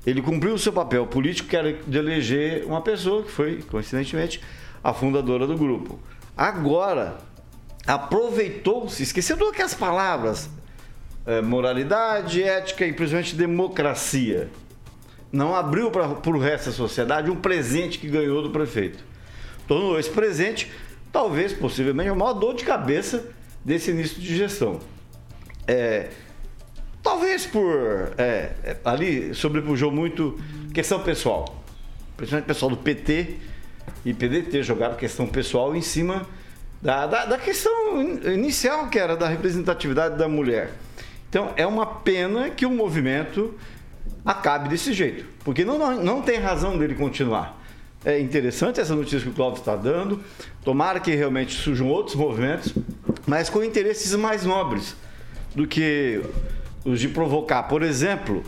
Ele 0.04 0.20
cumpriu 0.20 0.54
o 0.54 0.58
seu 0.58 0.72
papel 0.72 1.06
político, 1.06 1.48
que 1.48 1.56
era 1.56 1.72
de 1.72 1.96
eleger 1.96 2.64
uma 2.64 2.82
pessoa 2.82 3.22
que 3.22 3.30
foi, 3.30 3.62
coincidentemente, 3.62 4.40
a 4.82 4.92
fundadora 4.92 5.46
do 5.46 5.56
grupo. 5.56 6.00
Agora, 6.36 7.18
aproveitou-se, 7.86 9.00
esqueceu 9.00 9.36
de 9.36 9.44
aquelas 9.44 9.74
palavras, 9.74 10.50
é, 11.24 11.40
moralidade, 11.40 12.42
ética 12.42 12.84
e 12.84 12.92
principalmente 12.92 13.36
democracia. 13.36 14.50
Não 15.32 15.54
abriu 15.54 15.90
para 15.90 16.06
o 16.06 16.38
resto 16.38 16.66
da 16.66 16.72
sociedade 16.72 17.30
um 17.30 17.36
presente 17.36 17.98
que 17.98 18.06
ganhou 18.06 18.42
do 18.42 18.50
prefeito. 18.50 19.02
Tornou 19.66 19.98
esse 19.98 20.10
presente 20.10 20.70
talvez, 21.10 21.52
possivelmente, 21.52 22.10
a 22.10 22.14
maior 22.14 22.34
dor 22.34 22.54
de 22.54 22.64
cabeça 22.64 23.24
desse 23.64 23.90
início 23.90 24.20
de 24.20 24.36
gestão. 24.36 24.80
É, 25.66 26.10
talvez 27.02 27.46
por. 27.46 28.12
É, 28.18 28.52
é 28.62 28.76
ali 28.84 29.34
sobrepujou 29.34 29.90
muito 29.90 30.38
questão 30.74 31.00
pessoal. 31.00 31.62
Principalmente 32.16 32.46
pessoal 32.46 32.70
do 32.70 32.76
PT 32.76 33.36
e 34.04 34.12
PDT 34.12 34.62
jogaram 34.62 34.96
questão 34.96 35.26
pessoal 35.26 35.74
em 35.74 35.82
cima 35.82 36.26
da, 36.80 37.06
da, 37.06 37.24
da 37.26 37.38
questão 37.38 38.00
inicial, 38.32 38.88
que 38.88 38.98
era 38.98 39.16
da 39.16 39.28
representatividade 39.28 40.18
da 40.18 40.28
mulher. 40.28 40.72
Então, 41.28 41.52
é 41.56 41.66
uma 41.66 41.86
pena 41.86 42.50
que 42.50 42.66
o 42.66 42.70
movimento 42.70 43.54
acabe 44.24 44.68
desse 44.68 44.92
jeito, 44.92 45.24
porque 45.44 45.64
não, 45.64 46.02
não, 46.02 46.22
tem 46.22 46.38
razão 46.38 46.78
dele 46.78 46.94
continuar. 46.94 47.60
É 48.04 48.18
interessante 48.18 48.80
essa 48.80 48.94
notícia 48.94 49.20
que 49.20 49.28
o 49.28 49.32
Cláudio 49.32 49.60
está 49.60 49.76
dando. 49.76 50.20
Tomara 50.64 50.98
que 50.98 51.14
realmente 51.14 51.54
surjam 51.54 51.88
outros 51.88 52.16
movimentos, 52.16 52.74
mas 53.26 53.48
com 53.48 53.62
interesses 53.62 54.14
mais 54.14 54.44
nobres 54.44 54.96
do 55.54 55.66
que 55.66 56.20
os 56.84 57.00
de 57.00 57.08
provocar, 57.08 57.64
por 57.64 57.82
exemplo, 57.82 58.42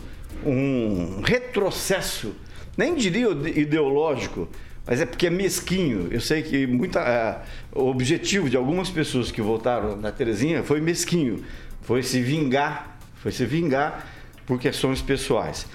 um 0.45 1.21
retrocesso, 1.23 2.35
nem 2.77 2.95
diria 2.95 3.29
ideológico, 3.31 4.49
mas 4.87 5.01
é 5.01 5.07
porque 5.07 5.29
é 5.29 5.31
mesquinho. 5.31 6.09
Eu 6.11 6.21
sei 6.21 6.43
que 6.43 6.67
muita, 6.67 7.01
é, 7.01 7.39
o 7.73 7.87
objetivo 7.87 8.51
de 8.51 8.57
algumas 8.57 8.91
pessoas 8.91 9.31
que 9.31 9.41
votaram 9.41 9.97
na 9.97 10.11
Terezinha 10.11 10.63
foi 10.65 10.81
mesquinho, 10.81 11.45
foi 11.83 12.03
se 12.03 12.21
vingar, 12.21 12.99
foi 13.17 13.31
se 13.31 13.45
vingar 13.45 14.14
por 14.47 14.59
questões 14.59 15.01
pessoais. 15.03 15.67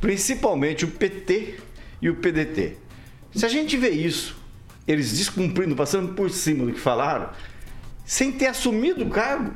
Principalmente 0.00 0.84
o 0.84 0.88
PT 0.88 1.58
e 2.00 2.08
o 2.08 2.16
PDT. 2.16 2.76
Se 3.34 3.44
a 3.44 3.48
gente 3.48 3.76
vê 3.76 3.90
isso, 3.90 4.36
eles 4.86 5.16
descumprindo, 5.16 5.76
passando 5.76 6.14
por 6.14 6.30
cima 6.30 6.64
do 6.64 6.72
que 6.72 6.80
falaram, 6.80 7.30
sem 8.04 8.32
ter 8.32 8.46
assumido 8.46 9.04
o 9.04 9.10
cargo, 9.10 9.52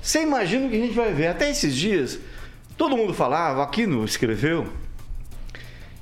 você 0.00 0.22
imagina 0.22 0.66
o 0.66 0.70
que 0.70 0.76
a 0.76 0.80
gente 0.80 0.94
vai 0.94 1.12
ver. 1.12 1.26
Até 1.26 1.50
esses 1.50 1.74
dias, 1.74 2.18
todo 2.76 2.96
mundo 2.96 3.12
falava, 3.12 3.62
aqui 3.62 3.86
no 3.86 4.04
escreveu, 4.04 4.66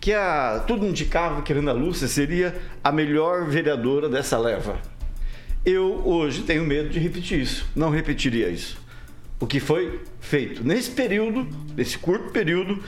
que 0.00 0.12
a, 0.12 0.62
tudo 0.67 0.87
indicava 0.87 1.43
que 1.43 1.53
a 1.53 1.57
Ana 1.57 1.73
Lúcia 1.73 2.07
seria 2.07 2.55
a 2.85 2.93
melhor 2.93 3.47
vereadora 3.47 4.09
dessa 4.09 4.38
leva. 4.38 4.81
Eu 5.65 6.07
hoje 6.07 6.43
tenho 6.43 6.65
medo 6.65 6.88
de 6.88 6.99
repetir 6.99 7.41
isso, 7.41 7.67
não 7.75 7.91
repetiria 7.91 8.49
isso. 8.49 8.79
O 9.40 9.47
que 9.47 9.61
foi 9.61 10.00
feito 10.21 10.64
nesse 10.64 10.90
período, 10.90 11.47
nesse 11.76 11.97
curto 11.97 12.30
período, 12.30 12.83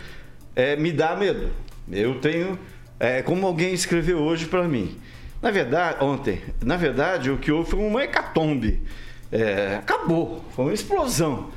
é, 0.56 0.76
me 0.76 0.90
dá 0.92 1.14
medo. 1.14 1.50
Eu 1.90 2.20
tenho, 2.20 2.58
é, 2.98 3.22
como 3.22 3.46
alguém 3.46 3.72
escreveu 3.72 4.18
hoje 4.18 4.46
para 4.46 4.66
mim, 4.66 4.98
na 5.40 5.50
verdade, 5.50 6.04
ontem, 6.04 6.42
na 6.62 6.76
verdade, 6.76 7.30
o 7.30 7.38
que 7.38 7.50
houve 7.50 7.70
foi 7.70 7.80
uma 7.80 8.02
hecatombe. 8.02 8.82
É, 9.32 9.76
acabou, 9.76 10.44
foi 10.54 10.66
uma 10.66 10.74
explosão. 10.74 11.50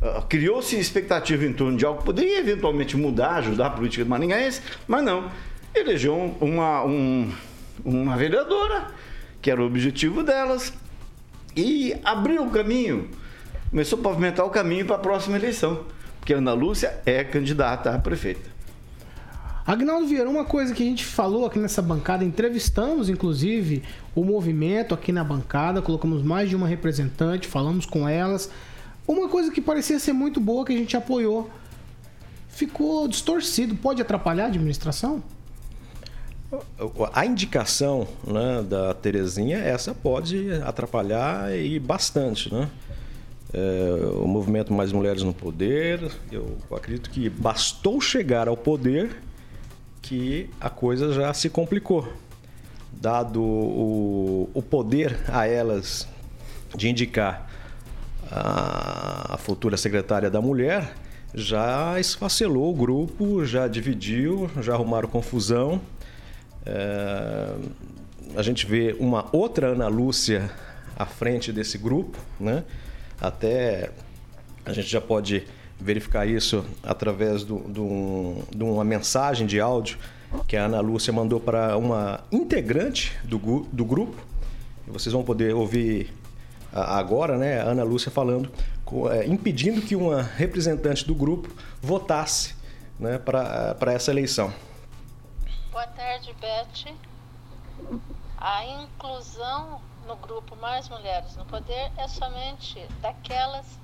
Uh, 0.00 0.22
Criou-se 0.28 0.78
expectativa 0.78 1.44
em 1.44 1.52
torno 1.52 1.76
de 1.76 1.84
algo 1.84 1.98
que 1.98 2.06
poderia 2.06 2.38
eventualmente 2.38 2.96
mudar, 2.96 3.38
ajudar 3.38 3.66
a 3.66 3.70
política 3.70 4.04
de 4.04 4.08
Maringaense, 4.08 4.62
mas 4.86 5.04
não. 5.04 5.30
Elegeu 5.74 6.36
uma, 6.40 6.84
um, 6.84 7.30
uma 7.84 8.16
vereadora, 8.16 8.86
que 9.42 9.50
era 9.50 9.60
o 9.60 9.66
objetivo 9.66 10.22
delas, 10.22 10.72
e 11.54 11.94
abriu 12.04 12.44
o 12.44 12.50
caminho, 12.50 13.10
começou 13.70 13.98
a 13.98 14.02
pavimentar 14.02 14.46
o 14.46 14.50
caminho 14.50 14.86
para 14.86 14.96
a 14.96 14.98
próxima 14.98 15.36
eleição, 15.36 15.84
porque 16.18 16.32
Ana 16.32 16.52
Lúcia 16.52 16.98
é 17.04 17.22
candidata 17.24 17.94
a 17.94 17.98
prefeita. 17.98 18.58
Agnaldo 19.66 20.06
Vieira, 20.06 20.30
uma 20.30 20.46
coisa 20.46 20.72
que 20.72 20.82
a 20.82 20.86
gente 20.86 21.04
falou 21.04 21.44
aqui 21.44 21.58
nessa 21.58 21.82
bancada, 21.82 22.24
entrevistamos 22.24 23.10
inclusive 23.10 23.82
o 24.14 24.24
movimento 24.24 24.94
aqui 24.94 25.12
na 25.12 25.22
bancada, 25.22 25.82
colocamos 25.82 26.22
mais 26.22 26.48
de 26.48 26.56
uma 26.56 26.66
representante, 26.66 27.46
falamos 27.46 27.84
com 27.84 28.08
elas. 28.08 28.50
Uma 29.06 29.28
coisa 29.28 29.52
que 29.52 29.60
parecia 29.60 29.98
ser 29.98 30.14
muito 30.14 30.40
boa 30.40 30.64
que 30.64 30.72
a 30.72 30.76
gente 30.76 30.96
apoiou 30.96 31.50
ficou 32.48 33.06
distorcido. 33.06 33.74
Pode 33.76 34.00
atrapalhar 34.00 34.44
a 34.44 34.48
administração? 34.48 35.22
A 37.12 37.26
indicação 37.26 38.08
né, 38.26 38.62
da 38.62 38.94
Terezinha, 38.94 39.58
essa 39.58 39.94
pode 39.94 40.50
atrapalhar 40.64 41.54
e 41.54 41.78
bastante, 41.78 42.52
né? 42.52 42.70
É, 43.52 44.06
o 44.14 44.26
movimento 44.26 44.72
Mais 44.72 44.92
Mulheres 44.92 45.22
no 45.22 45.32
Poder, 45.32 46.10
eu 46.30 46.58
acredito 46.70 47.08
que 47.08 47.30
bastou 47.30 48.00
chegar 48.00 48.46
ao 48.46 48.56
poder 48.56 49.22
que 50.02 50.50
a 50.60 50.68
coisa 50.68 51.12
já 51.12 51.32
se 51.32 51.48
complicou. 51.48 52.06
Dado 52.92 53.42
o, 53.42 54.50
o 54.52 54.62
poder 54.62 55.16
a 55.28 55.46
elas 55.46 56.06
de 56.76 56.88
indicar 56.88 57.48
a, 58.30 59.34
a 59.34 59.38
futura 59.38 59.76
secretária 59.76 60.30
da 60.30 60.40
mulher, 60.40 60.94
já 61.34 61.98
esfacelou 61.98 62.70
o 62.70 62.74
grupo, 62.74 63.44
já 63.44 63.66
dividiu, 63.68 64.50
já 64.60 64.74
arrumaram 64.74 65.08
confusão. 65.08 65.80
É, 66.66 67.54
a 68.36 68.42
gente 68.42 68.66
vê 68.66 68.94
uma 68.98 69.26
outra 69.32 69.68
Ana 69.68 69.88
Lúcia 69.88 70.50
à 70.96 71.06
frente 71.06 71.52
desse 71.52 71.78
grupo, 71.78 72.18
né? 72.38 72.64
Até 73.20 73.90
a 74.64 74.72
gente 74.72 74.88
já 74.88 75.00
pode 75.00 75.46
verificar 75.80 76.26
isso 76.26 76.64
através 76.82 77.44
de 77.44 78.62
uma 78.62 78.84
mensagem 78.84 79.46
de 79.46 79.60
áudio 79.60 79.98
que 80.46 80.56
a 80.56 80.64
Ana 80.64 80.80
Lúcia 80.80 81.12
mandou 81.12 81.40
para 81.40 81.76
uma 81.76 82.20
integrante 82.30 83.16
do, 83.24 83.38
do 83.72 83.84
grupo. 83.84 84.16
Vocês 84.86 85.12
vão 85.12 85.22
poder 85.22 85.54
ouvir 85.54 86.12
agora, 86.72 87.36
né, 87.38 87.60
a 87.60 87.64
Ana 87.64 87.82
Lúcia 87.82 88.10
falando, 88.10 88.50
é, 89.10 89.26
impedindo 89.26 89.80
que 89.82 89.96
uma 89.96 90.22
representante 90.22 91.06
do 91.06 91.14
grupo 91.14 91.48
votasse 91.80 92.54
né, 92.98 93.18
para 93.18 93.92
essa 93.92 94.10
eleição. 94.10 94.52
Boa 95.70 95.86
tarde, 95.86 96.34
Beth. 96.40 96.94
A 98.36 98.64
inclusão 98.64 99.80
no 100.08 100.16
grupo 100.16 100.56
Mais 100.56 100.88
Mulheres 100.88 101.36
no 101.36 101.44
Poder 101.44 101.92
é 101.98 102.08
somente 102.08 102.82
daquelas 103.02 103.78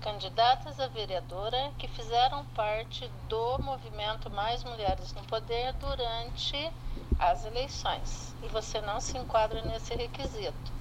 candidatas 0.00 0.80
a 0.80 0.88
vereadora 0.88 1.70
que 1.78 1.86
fizeram 1.86 2.44
parte 2.46 3.08
do 3.28 3.58
movimento 3.62 4.28
Mais 4.28 4.64
Mulheres 4.64 5.14
no 5.14 5.22
Poder 5.22 5.72
durante 5.74 6.70
as 7.18 7.46
eleições. 7.46 8.34
E 8.42 8.48
você 8.48 8.80
não 8.80 9.00
se 9.00 9.16
enquadra 9.16 9.62
nesse 9.62 9.94
requisito. 9.94 10.72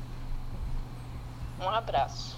Um 1.62 1.70
abraço. 1.70 2.36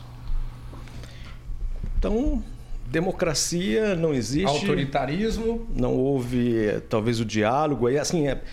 Então, 1.97 2.43
democracia 2.85 3.95
não 3.95 4.13
existe. 4.13 4.45
Autoritarismo. 4.45 5.65
Não 5.73 5.95
houve, 5.95 6.81
talvez, 6.89 7.21
o 7.21 7.25
diálogo. 7.25 7.87
Aí, 7.87 7.97
assim, 7.97 8.27
é, 8.27 8.43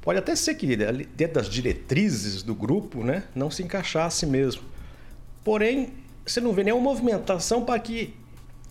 pode 0.00 0.18
até 0.18 0.34
ser 0.34 0.54
que 0.54 0.76
dentro 0.76 1.34
das 1.34 1.48
diretrizes 1.48 2.42
do 2.42 2.54
grupo 2.54 3.04
né, 3.04 3.24
não 3.34 3.50
se 3.50 3.62
encaixasse 3.62 4.26
mesmo. 4.26 4.62
Porém, 5.44 5.92
você 6.24 6.40
não 6.40 6.52
vê 6.52 6.64
nenhuma 6.64 6.82
movimentação 6.82 7.64
para 7.64 7.78
que 7.78 8.14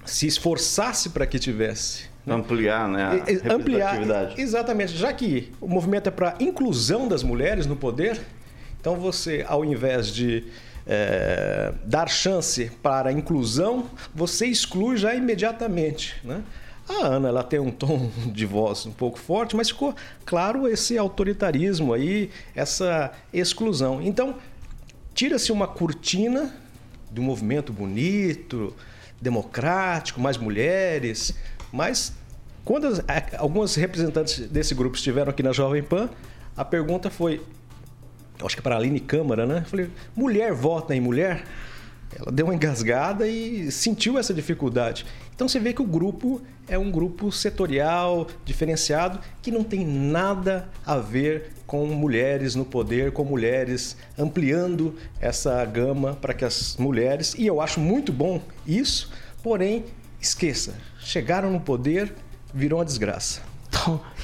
se 0.06 0.28
esforçasse 0.28 1.10
para 1.10 1.26
que 1.26 1.38
tivesse. 1.38 2.10
Né? 2.26 2.36
Ampliar, 2.36 2.88
né? 2.88 3.04
A 3.04 3.54
ampliar, 3.54 4.38
exatamente. 4.38 4.96
Já 4.96 5.12
que 5.14 5.52
o 5.60 5.68
movimento 5.68 6.08
é 6.08 6.12
para 6.12 6.36
inclusão 6.40 7.08
das 7.08 7.24
mulheres 7.24 7.66
no 7.66 7.76
poder, 7.76 8.20
então 8.80 8.96
você, 8.96 9.44
ao 9.48 9.66
invés 9.66 10.08
de 10.08 10.46
é, 10.88 11.74
dar 11.86 12.08
chance 12.10 12.72
para 12.82 13.10
a 13.10 13.12
inclusão, 13.12 13.90
você 14.14 14.48
exclui 14.48 14.98
já 14.98 15.14
imediatamente, 15.14 16.16
né? 16.24 16.44
A 16.90 17.06
Ana 17.06 17.30
ela 17.30 17.44
tem 17.44 17.60
um 17.60 17.70
tom 17.70 18.10
de 18.34 18.46
voz 18.48 18.88
um 18.88 18.92
pouco 18.92 19.20
forte, 19.20 19.56
mas 19.56 19.70
ficou 19.70 19.94
claro 20.26 20.68
esse 20.68 20.98
autoritarismo 20.98 21.94
aí, 21.94 22.32
essa 22.56 23.12
exclusão. 23.32 24.02
Então, 24.02 24.36
tira-se 25.14 25.52
uma 25.52 25.68
cortina 25.68 26.54
de 27.12 27.22
um 27.22 27.24
movimento 27.24 27.72
bonito, 27.72 28.76
democrático, 29.22 30.20
mais 30.20 30.38
mulheres, 30.38 31.36
mas 31.72 32.14
quando 32.66 32.88
as, 32.88 33.04
algumas 33.38 33.76
representantes 33.76 34.40
desse 34.48 34.74
grupo 34.74 34.96
estiveram 34.96 35.30
aqui 35.30 35.44
na 35.44 35.52
Jovem 35.52 35.84
Pan, 35.84 36.10
a 36.56 36.66
pergunta 36.66 37.10
foi, 37.10 37.42
acho 38.44 38.56
que 38.56 38.62
para 38.62 38.76
a 38.76 38.78
Aline 38.78 39.00
Câmara, 39.00 39.46
né? 39.46 39.60
Eu 39.60 39.70
falei, 39.70 39.90
mulher 40.16 40.54
vota 40.54 40.96
em 40.96 41.02
mulher? 41.02 41.44
Ela 42.16 42.32
deu 42.32 42.48
uma 42.48 42.56
engasgada 42.56 43.28
e 43.28 43.72
sentiu 43.72 44.18
essa 44.18 44.34
dificuldade. 44.34 45.06
Então 45.40 45.48
você 45.48 45.58
vê 45.58 45.72
que 45.72 45.82
o 45.82 45.86
grupo 45.86 46.42
é 46.68 46.78
um 46.78 46.92
grupo 46.92 47.32
setorial, 47.32 48.28
diferenciado, 48.44 49.20
que 49.42 49.50
não 49.50 49.64
tem 49.64 49.86
nada 49.88 50.68
a 50.86 50.98
ver 50.98 51.54
com 51.66 51.86
mulheres 51.86 52.56
no 52.56 52.66
poder, 52.66 53.14
com 53.14 53.24
mulheres 53.24 53.96
ampliando 54.18 54.96
essa 55.22 55.64
gama 55.64 56.18
para 56.20 56.34
que 56.34 56.44
as 56.44 56.76
mulheres, 56.76 57.36
e 57.38 57.48
eu 57.48 57.62
acho 57.62 57.80
muito 57.80 58.12
bom 58.12 58.42
isso, 58.68 59.14
porém, 59.42 59.86
esqueça, 60.20 60.76
chegaram 61.00 61.50
no 61.50 61.62
poder, 61.62 62.14
virou 62.54 62.80
uma 62.80 62.86
desgraça. 62.86 63.40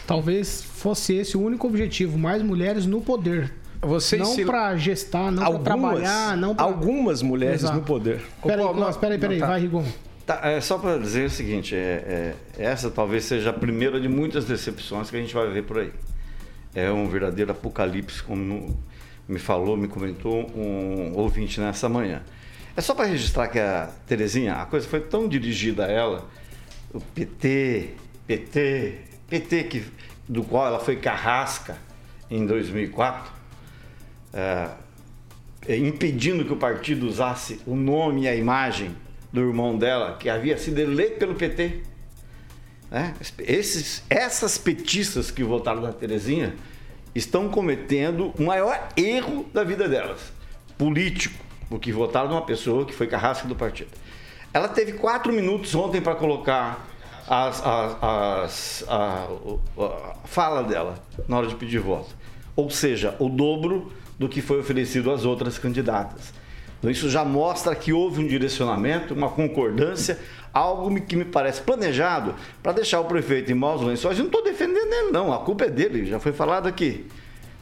Talvez 0.06 0.62
fosse 0.64 1.14
esse 1.16 1.38
o 1.38 1.42
único 1.42 1.66
objetivo, 1.66 2.18
mais 2.18 2.44
mulheres 2.44 2.86
no 2.86 3.00
poder. 3.00 3.54
Vocês 3.82 4.22
não 4.22 4.36
se- 4.36 4.44
para 4.44 4.76
gestar, 4.76 5.32
não 5.32 5.50
para 5.50 5.60
trabalhar, 5.60 6.36
não 6.36 6.54
pra... 6.54 6.66
algumas 6.66 7.22
mulheres 7.22 7.62
Exato. 7.62 7.78
no 7.78 7.84
poder. 7.84 8.22
Peraí, 8.44 8.68
peraí, 9.00 9.18
peraí, 9.18 9.40
não, 9.40 9.48
tá. 9.48 9.54
vai, 9.54 9.62
Rigon. 9.62 9.86
Tá, 10.26 10.40
é 10.44 10.60
só 10.60 10.80
para 10.80 10.98
dizer 10.98 11.28
o 11.28 11.30
seguinte, 11.30 11.76
é, 11.76 12.34
é, 12.58 12.64
essa 12.64 12.90
talvez 12.90 13.26
seja 13.26 13.52
a 13.52 13.54
primeira 13.54 14.02
de 14.02 14.10
muitas 14.10 14.46
decepções 14.46 15.12
que 15.12 15.16
a 15.16 15.20
gente 15.20 15.34
vai 15.34 15.48
ver 15.52 15.64
por 15.64 15.78
aí. 15.78 15.92
É 16.74 16.92
um 16.92 17.08
verdadeiro 17.08 17.52
apocalipse, 17.52 18.24
como 18.24 18.76
me 19.28 19.38
falou, 19.38 19.78
me 19.78 19.88
comentou 19.88 20.50
um 20.56 21.14
ouvinte 21.16 21.60
nessa 21.60 21.88
manhã. 21.88 22.24
É 22.76 22.82
só 22.82 22.96
para 22.96 23.06
registrar 23.06 23.48
que 23.50 23.60
a 23.60 23.92
Terezinha, 24.08 24.56
a 24.56 24.66
coisa 24.66 24.88
foi 24.88 25.00
tão 25.00 25.28
dirigida 25.28 25.86
a 25.86 25.92
ela, 25.92 26.28
o 26.92 27.00
PT, 27.00 27.92
PT, 28.26 28.98
PT 29.30 29.64
que, 29.66 29.86
do 30.28 30.44
qual 30.44 30.66
ela 30.66 30.80
foi 30.80 30.96
carrasca 30.96 31.78
em 32.32 32.48
2004, 32.48 33.32
é, 34.34 35.78
impedindo 35.78 36.44
que 36.44 36.52
o 36.52 36.58
partido 36.58 37.08
usasse 37.08 37.62
o 37.68 37.76
nome 37.76 38.24
e 38.24 38.28
a 38.28 38.36
imagem 38.36 39.05
do 39.32 39.42
irmão 39.42 39.78
dela, 39.78 40.16
que 40.20 40.30
havia 40.30 40.58
sido 40.58 40.80
eleito 40.80 41.18
pelo 41.20 41.36
PT. 41.36 41.82
né? 42.90 43.14
Esses, 43.40 44.04
essas 44.10 44.58
petistas 44.58 45.32
que 45.32 45.44
votaram 45.44 45.82
na 45.82 45.92
Terezinha 45.92 46.56
estão 47.14 47.50
cometendo 47.50 48.34
o 48.38 48.44
maior 48.44 48.90
erro 48.98 49.46
da 49.54 49.64
vida 49.64 49.88
delas, 49.88 50.20
político, 50.78 51.44
porque 51.70 51.92
votaram 51.92 52.30
numa 52.30 52.46
pessoa 52.46 52.86
que 52.86 52.94
foi 52.94 53.08
carrasca 53.08 53.48
do 53.48 53.56
partido. 53.56 53.90
Ela 54.54 54.68
teve 54.68 54.94
quatro 54.94 55.34
minutos 55.34 55.74
ontem 55.76 56.02
para 56.02 56.16
colocar 56.16 56.88
as- 57.28 57.62
as- 57.66 57.98
as- 58.04 58.86
a, 58.88 59.28
a 59.82 60.16
fala 60.26 60.64
dela 60.64 60.98
na 61.28 61.38
hora 61.38 61.48
de 61.48 61.56
pedir 61.56 61.80
voto. 61.80 62.16
Ou 62.56 62.70
seja, 62.70 63.16
o 63.20 63.28
dobro 63.28 63.92
do 64.18 64.30
que 64.30 64.42
foi 64.42 64.60
oferecido 64.60 65.12
às 65.12 65.26
outras 65.26 65.58
candidatas. 65.58 66.34
Então, 66.80 66.90
isso 66.92 67.10
já 67.10 67.24
mostra 67.26 67.74
que 67.76 67.92
houve 67.94 68.22
um 68.22 68.28
direcionamento, 68.28 69.14
uma 69.14 69.30
concordância, 69.30 70.20
algo 70.54 71.00
que 71.02 71.16
me 71.16 71.26
parece 71.26 71.62
planejado 71.62 72.36
para 72.62 72.74
deixar 72.74 73.00
o 73.00 73.06
prefeito 73.06 73.52
em 73.52 73.56
maus 73.56 73.82
lençóis. 73.82 74.18
Eu 74.18 74.26
não 74.26 74.32
estou 74.32 74.44
defendendo 74.44 74.92
ele, 74.94 75.12
não, 75.12 75.34
a 75.34 75.40
culpa 75.40 75.66
é 75.66 75.70
dele, 75.70 76.06
já 76.06 76.20
foi 76.20 76.32
falado 76.32 76.68
aqui. 76.68 77.06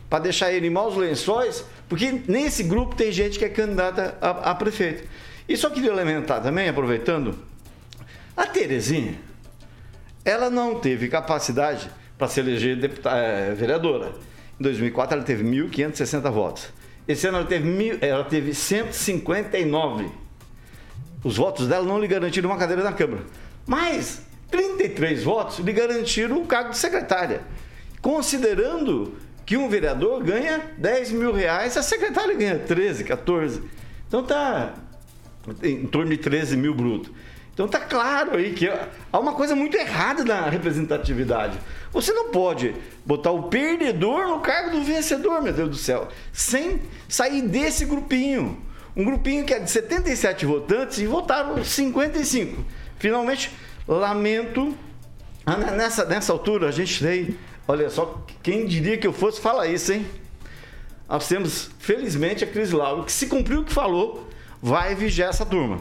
Para 0.10 0.20
deixar 0.24 0.52
ele 0.52 0.68
em 0.68 0.70
maus 0.70 0.96
lençóis, 0.96 1.66
porque 1.90 2.22
nesse 2.28 2.64
grupo 2.64 2.96
tem 2.96 3.12
gente 3.12 3.40
que 3.40 3.46
é 3.46 3.50
candidata 3.50 4.18
a, 4.22 4.52
a 4.52 4.56
prefeito. 4.56 5.08
E 5.48 5.56
só 5.58 5.70
queria 5.70 5.94
lamentar 5.94 6.42
também, 6.42 6.70
aproveitando, 6.70 7.38
a 8.36 8.46
Terezinha, 8.46 9.16
ela 10.26 10.50
não 10.50 10.76
teve 10.80 11.08
capacidade 11.08 11.90
para 12.18 12.28
se 12.28 12.40
eleger 12.40 12.78
deputa- 12.78 13.12
eh, 13.12 13.54
vereadora. 13.56 14.12
Em 14.60 14.64
2004 14.64 15.16
ela 15.16 15.26
teve 15.26 15.44
1.560 15.44 16.30
votos. 16.32 16.70
Esse 17.08 17.28
ano 17.28 17.40
ela 17.40 17.48
teve, 17.48 17.68
mil- 17.68 17.98
ela 18.02 18.24
teve 18.24 18.54
159. 18.54 20.10
Os 21.24 21.38
votos 21.38 21.68
dela 21.68 21.86
não 21.86 22.00
lhe 22.00 22.08
garantiram 22.08 22.50
uma 22.50 22.58
cadeira 22.58 22.84
na 22.84 22.94
Câmara. 22.94 23.24
Mas 23.66 24.22
33 24.52 25.24
votos 25.24 25.60
lhe 25.60 25.72
garantiram 25.72 26.42
o 26.42 26.46
cargo 26.46 26.72
de 26.72 26.78
secretária. 26.78 27.42
Considerando 28.02 29.14
que 29.46 29.58
um 29.58 29.68
vereador 29.70 30.24
ganha 30.24 30.62
10 30.78 31.12
mil 31.12 31.34
reais, 31.34 31.76
a 31.78 31.84
secretária 31.84 32.36
ganha 32.36 32.60
13, 32.60 33.04
14. 33.04 33.62
Então 34.08 34.24
tá 34.24 34.74
em 35.62 35.86
torno 35.88 36.12
de 36.12 36.18
13 36.18 36.56
mil 36.56 36.74
bruto. 36.74 37.12
Então 37.54 37.68
tá 37.68 37.80
claro 37.80 38.36
aí 38.38 38.54
que 38.54 38.68
há 38.68 39.20
uma 39.20 39.34
coisa 39.34 39.56
muito 39.56 39.78
errada 39.78 40.24
na 40.24 40.50
representatividade. 40.50 41.58
Você 41.92 42.12
não 42.12 42.30
pode 42.32 42.74
botar 43.06 43.30
o 43.32 43.44
perdedor 43.44 44.28
no 44.28 44.40
cargo 44.40 44.72
do 44.72 44.82
vencedor, 44.84 45.42
meu 45.42 45.54
Deus 45.54 45.70
do 45.70 45.76
céu, 45.76 46.08
sem 46.32 46.82
sair 47.08 47.44
desse 47.44 47.86
grupinho. 47.86 48.60
Um 48.96 49.06
grupinho 49.06 49.46
que 49.46 49.54
é 49.54 49.60
de 49.60 49.70
77 49.70 50.46
votantes 50.48 50.98
e 50.98 51.06
votaram 51.06 51.64
55. 51.64 52.64
Finalmente, 52.98 53.52
lamento. 53.88 54.76
Ah, 55.46 55.56
ne- 55.58 55.72
Nessa, 55.72 56.06
nessa 56.06 56.34
altura 56.34 56.70
a 56.70 56.72
gente 56.72 57.04
tem. 57.04 57.38
Olha 57.68 57.90
só, 57.90 58.26
quem 58.42 58.66
diria 58.66 58.98
que 58.98 59.06
eu 59.06 59.14
fosse 59.14 59.40
falar 59.40 59.68
isso, 59.68 59.94
hein? 59.94 60.06
Nós 61.08 61.28
temos, 61.28 61.70
felizmente, 61.80 62.44
a 62.44 62.48
Cris 62.48 62.72
Laura, 62.72 63.04
que 63.04 63.12
se 63.12 63.28
cumpriu 63.28 63.62
o 63.62 63.64
que 63.64 63.74
falou, 63.74 64.28
vai 64.62 64.96
vigiar 64.96 65.30
essa 65.30 65.46
turma. 65.46 65.80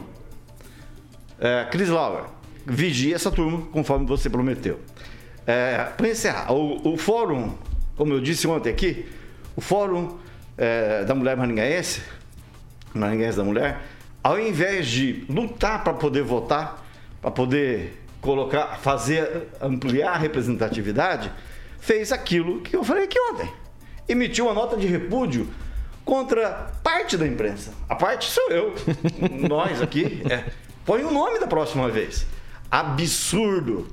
É, 1.43 1.65
Cris 1.65 1.89
Laura, 1.89 2.27
vigie 2.65 3.13
essa 3.13 3.29
turma, 3.29 3.63
conforme 3.69 4.05
você 4.05 4.29
prometeu. 4.29 4.79
É, 5.45 5.89
Para 5.97 6.07
encerrar, 6.07 6.53
o, 6.53 6.93
o 6.93 6.97
fórum, 6.97 7.53
como 7.97 8.13
eu 8.13 8.21
disse 8.21 8.47
ontem 8.47 8.69
aqui, 8.69 9.05
o 9.53 9.59
fórum 9.59 10.17
é, 10.57 11.03
da 11.03 11.13
mulher 11.13 11.35
maringaense, 11.35 12.01
maringaense 12.93 13.35
da 13.35 13.43
mulher, 13.43 13.81
ao 14.23 14.39
invés 14.39 14.87
de 14.87 15.25
lutar 15.27 15.83
para 15.83 15.91
poder 15.91 16.23
votar, 16.23 16.81
para 17.21 17.29
poder 17.29 18.01
colocar, 18.21 18.77
fazer, 18.77 19.49
ampliar 19.61 20.13
a 20.13 20.17
representatividade, 20.17 21.29
fez 21.77 22.13
aquilo 22.13 22.61
que 22.61 22.73
eu 22.73 22.85
falei 22.85 23.03
aqui 23.03 23.19
ontem. 23.19 23.51
Emitiu 24.07 24.45
uma 24.45 24.53
nota 24.53 24.77
de 24.77 24.87
repúdio 24.87 25.49
contra 26.05 26.71
parte 26.81 27.17
da 27.17 27.27
imprensa. 27.27 27.73
A 27.89 27.95
parte 27.95 28.31
sou 28.31 28.49
eu. 28.49 28.73
Nós 29.49 29.81
aqui. 29.81 30.23
É. 30.29 30.45
Põe 30.85 31.03
o 31.03 31.11
nome 31.11 31.39
da 31.39 31.47
próxima 31.47 31.89
vez. 31.89 32.25
Absurdo. 32.69 33.87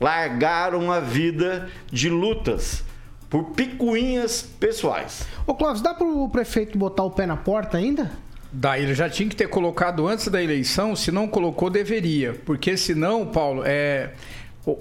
Largaram 0.00 0.90
a 0.90 1.00
vida 1.00 1.68
de 1.90 2.08
lutas 2.08 2.84
por 3.28 3.44
picuinhas 3.50 4.42
pessoais. 4.42 5.26
Ô, 5.46 5.54
Clóvis, 5.54 5.82
dá 5.82 5.94
pro 5.94 6.28
prefeito 6.28 6.78
botar 6.78 7.04
o 7.04 7.10
pé 7.10 7.26
na 7.26 7.36
porta 7.36 7.76
ainda? 7.76 8.10
Daí 8.50 8.82
ele 8.82 8.94
já 8.94 9.10
tinha 9.10 9.28
que 9.28 9.36
ter 9.36 9.48
colocado 9.48 10.06
antes 10.06 10.28
da 10.28 10.42
eleição, 10.42 10.96
se 10.96 11.12
não 11.12 11.28
colocou, 11.28 11.68
deveria. 11.68 12.34
Porque 12.46 12.76
senão, 12.76 13.26
Paulo, 13.26 13.62
é. 13.64 14.12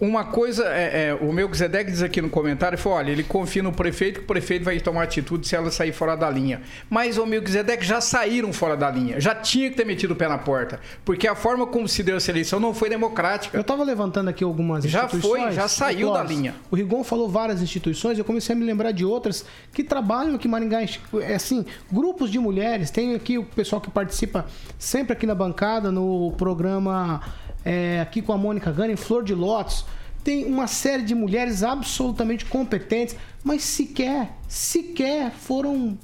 Uma 0.02 0.26
coisa, 0.26 0.66
é, 0.68 1.10
é, 1.10 1.14
o 1.14 1.32
meu 1.32 1.54
Zedek 1.54 1.90
diz 1.92 2.02
aqui 2.02 2.22
no 2.22 2.30
comentário, 2.30 2.78
falou, 2.78 2.98
olha, 2.98 3.12
ele 3.12 3.24
confia 3.24 3.64
no 3.64 3.72
prefeito 3.72 4.20
que 4.20 4.26
o 4.26 4.28
prefeito 4.28 4.66
vai 4.66 4.80
tomar 4.80 5.04
atitude 5.04 5.48
se 5.48 5.56
ela 5.56 5.72
sair 5.72 5.92
fora 5.92 6.16
da 6.16 6.30
linha. 6.30 6.62
Mas 6.90 7.18
o 7.18 7.26
meu 7.26 7.46
Zedek 7.46 7.86
já 7.86 8.02
saíram 8.02 8.52
fora 8.52 8.76
da 8.76 8.90
linha, 8.90 9.20
já 9.20 9.36
tinha 9.36 9.70
que 9.70 9.76
ter 9.76 9.86
metido 9.86 10.12
o 10.12 10.16
pé 10.16 10.28
na 10.28 10.38
porta, 10.38 10.80
porque 11.06 11.28
a 11.28 11.36
forma 11.36 11.68
como 11.68 11.88
se 11.88 12.04
deu 12.04 12.18
essa 12.18 12.32
eleição 12.32 12.60
não 12.60 12.74
foi 12.74 12.90
democrática. 12.90 13.58
Eu 13.58 13.64
tava 13.64 13.84
levantando 13.84 14.30
aqui 14.30 14.44
algumas 14.44 14.84
Já 14.84 15.06
instituições. 15.06 15.44
foi, 15.44 15.52
já 15.54 15.68
saiu 15.68 16.12
da 16.12 16.24
linha. 16.24 16.56
O 16.70 16.76
Rigon 16.76 17.04
falou 17.04 17.30
várias 17.30 17.62
instituições, 17.62 18.18
eu 18.18 18.26
comecei 18.26 18.56
a 18.56 18.58
me 18.58 18.66
lembrar 18.66 18.92
de 18.92 19.06
outras 19.06 19.46
que 19.72 19.84
trabalham 19.84 20.36
aqui 20.36 20.48
em 20.48 20.52
Maringá. 20.52 20.82
É 21.22 21.36
assim, 21.36 21.66
grupos 21.92 22.32
de 22.32 22.40
mulheres, 22.40 22.92
tem 22.92 23.16
aqui 23.16 23.38
o 23.38 23.44
pessoal 23.44 23.82
que 23.82 23.90
participa 23.90 24.46
sempre 24.78 25.14
aqui 25.14 25.26
na 25.26 25.36
bancada, 25.36 25.92
no 25.92 26.34
programa 26.38 27.22
é, 27.68 28.00
aqui 28.02 28.22
com 28.22 28.32
a 28.34 28.38
Mônica 28.38 28.72
Gana, 28.72 28.94
em 28.94 28.96
Flor 28.96 29.24
de 29.24 29.34
Lótus. 29.36 29.86
Tem 30.24 30.46
uma 30.46 30.68
série 30.68 31.04
de 31.04 31.14
mulheres 31.16 31.64
absolutamente 31.64 32.46
competentes, 32.46 33.16
mas 33.44 33.62
sequer, 33.64 34.30
sequer 34.48 35.32
foram. 35.32 35.98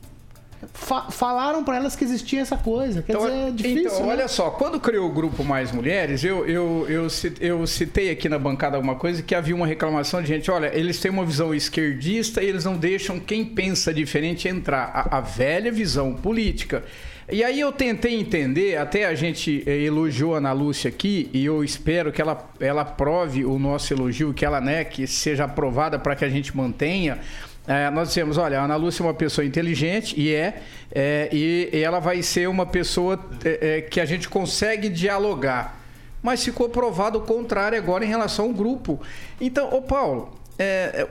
fa- 0.74 1.12
falaram 1.12 1.62
para 1.64 1.76
elas 1.76 1.94
que 1.96 2.06
existia 2.06 2.40
essa 2.42 2.56
coisa. 2.56 3.02
Quer 3.02 3.18
dizer, 3.18 3.32
é 3.32 3.52
difícil. 3.52 3.82
então, 3.82 4.00
né? 4.06 4.14
olha 4.14 4.28
só, 4.30 4.50
quando 4.52 4.80
criou 4.80 5.10
o 5.10 5.14
grupo 5.14 5.44
Mais 5.44 5.72
Mulheres, 5.74 6.24
eu, 6.24 6.46
eu, 6.48 6.86
eu, 6.88 7.08
eu 7.42 7.68
citei 7.68 8.12
aqui 8.12 8.30
na 8.30 8.40
bancada 8.40 8.78
alguma 8.78 8.96
coisa 8.96 9.22
que 9.22 9.36
havia 9.36 9.56
uma 9.56 9.68
reclamação 9.68 10.22
de 10.22 10.28
gente, 10.30 10.50
olha, 10.50 10.72
eles 10.74 11.00
têm 11.02 11.12
uma 11.12 11.26
visão 11.26 11.54
esquerdista 11.54 12.42
e 12.42 12.48
eles 12.48 12.64
não 12.64 12.78
deixam 12.78 13.20
quem 13.20 13.44
pensa 13.44 13.94
diferente 13.94 14.48
entrar. 14.48 14.86
A, 14.94 15.18
a 15.18 15.22
velha 15.22 15.70
visão 15.72 16.14
política. 16.14 16.84
E 17.32 17.44
aí 17.44 17.60
eu 17.60 17.72
tentei 17.72 18.20
entender, 18.20 18.78
até 18.78 19.06
a 19.06 19.16
gente 19.16 19.64
eh, 19.66 19.84
elogiou 19.84 20.36
a 20.36 20.40
Ana 20.40 20.52
Lúcia 20.52 20.90
aqui, 20.90 21.30
e 21.34 21.46
eu 21.46 21.64
espero 21.64 22.12
que 22.12 22.22
ela, 22.22 22.50
ela 22.60 22.84
prove 22.84 23.46
o 23.46 23.58
nosso 23.58 23.94
elogio, 23.94 24.34
que 24.34 24.44
ela, 24.44 24.60
né, 24.60 24.84
que 24.84 25.08
seja 25.08 25.46
aprovada 25.46 25.98
para 25.98 26.16
que 26.16 26.26
a 26.26 26.30
gente 26.30 26.56
mantenha. 26.56 27.20
É, 27.66 27.90
nós 27.90 28.10
dissemos, 28.10 28.38
olha, 28.38 28.60
a 28.60 28.66
Ana 28.66 28.76
Lúcia 28.76 29.04
é 29.04 29.06
uma 29.06 29.14
pessoa 29.14 29.46
inteligente, 29.46 30.20
e 30.20 30.34
é, 30.34 30.62
é, 30.94 31.30
e, 31.32 31.70
e 31.72 31.82
ela 31.82 32.00
vai 32.00 32.22
ser 32.22 32.50
uma 32.50 32.66
pessoa 32.66 33.18
é, 33.46 33.82
que 33.82 34.02
a 34.02 34.06
gente 34.06 34.28
consegue 34.28 34.90
dialogar. 34.90 35.82
Mas 36.22 36.44
ficou 36.44 36.68
provado 36.68 37.20
o 37.20 37.22
contrário 37.22 37.78
agora 37.78 38.04
em 38.04 38.08
relação 38.08 38.46
ao 38.46 38.54
grupo. 38.54 39.02
Então, 39.40 39.74
ô 39.74 39.82
Paulo, 39.82 40.38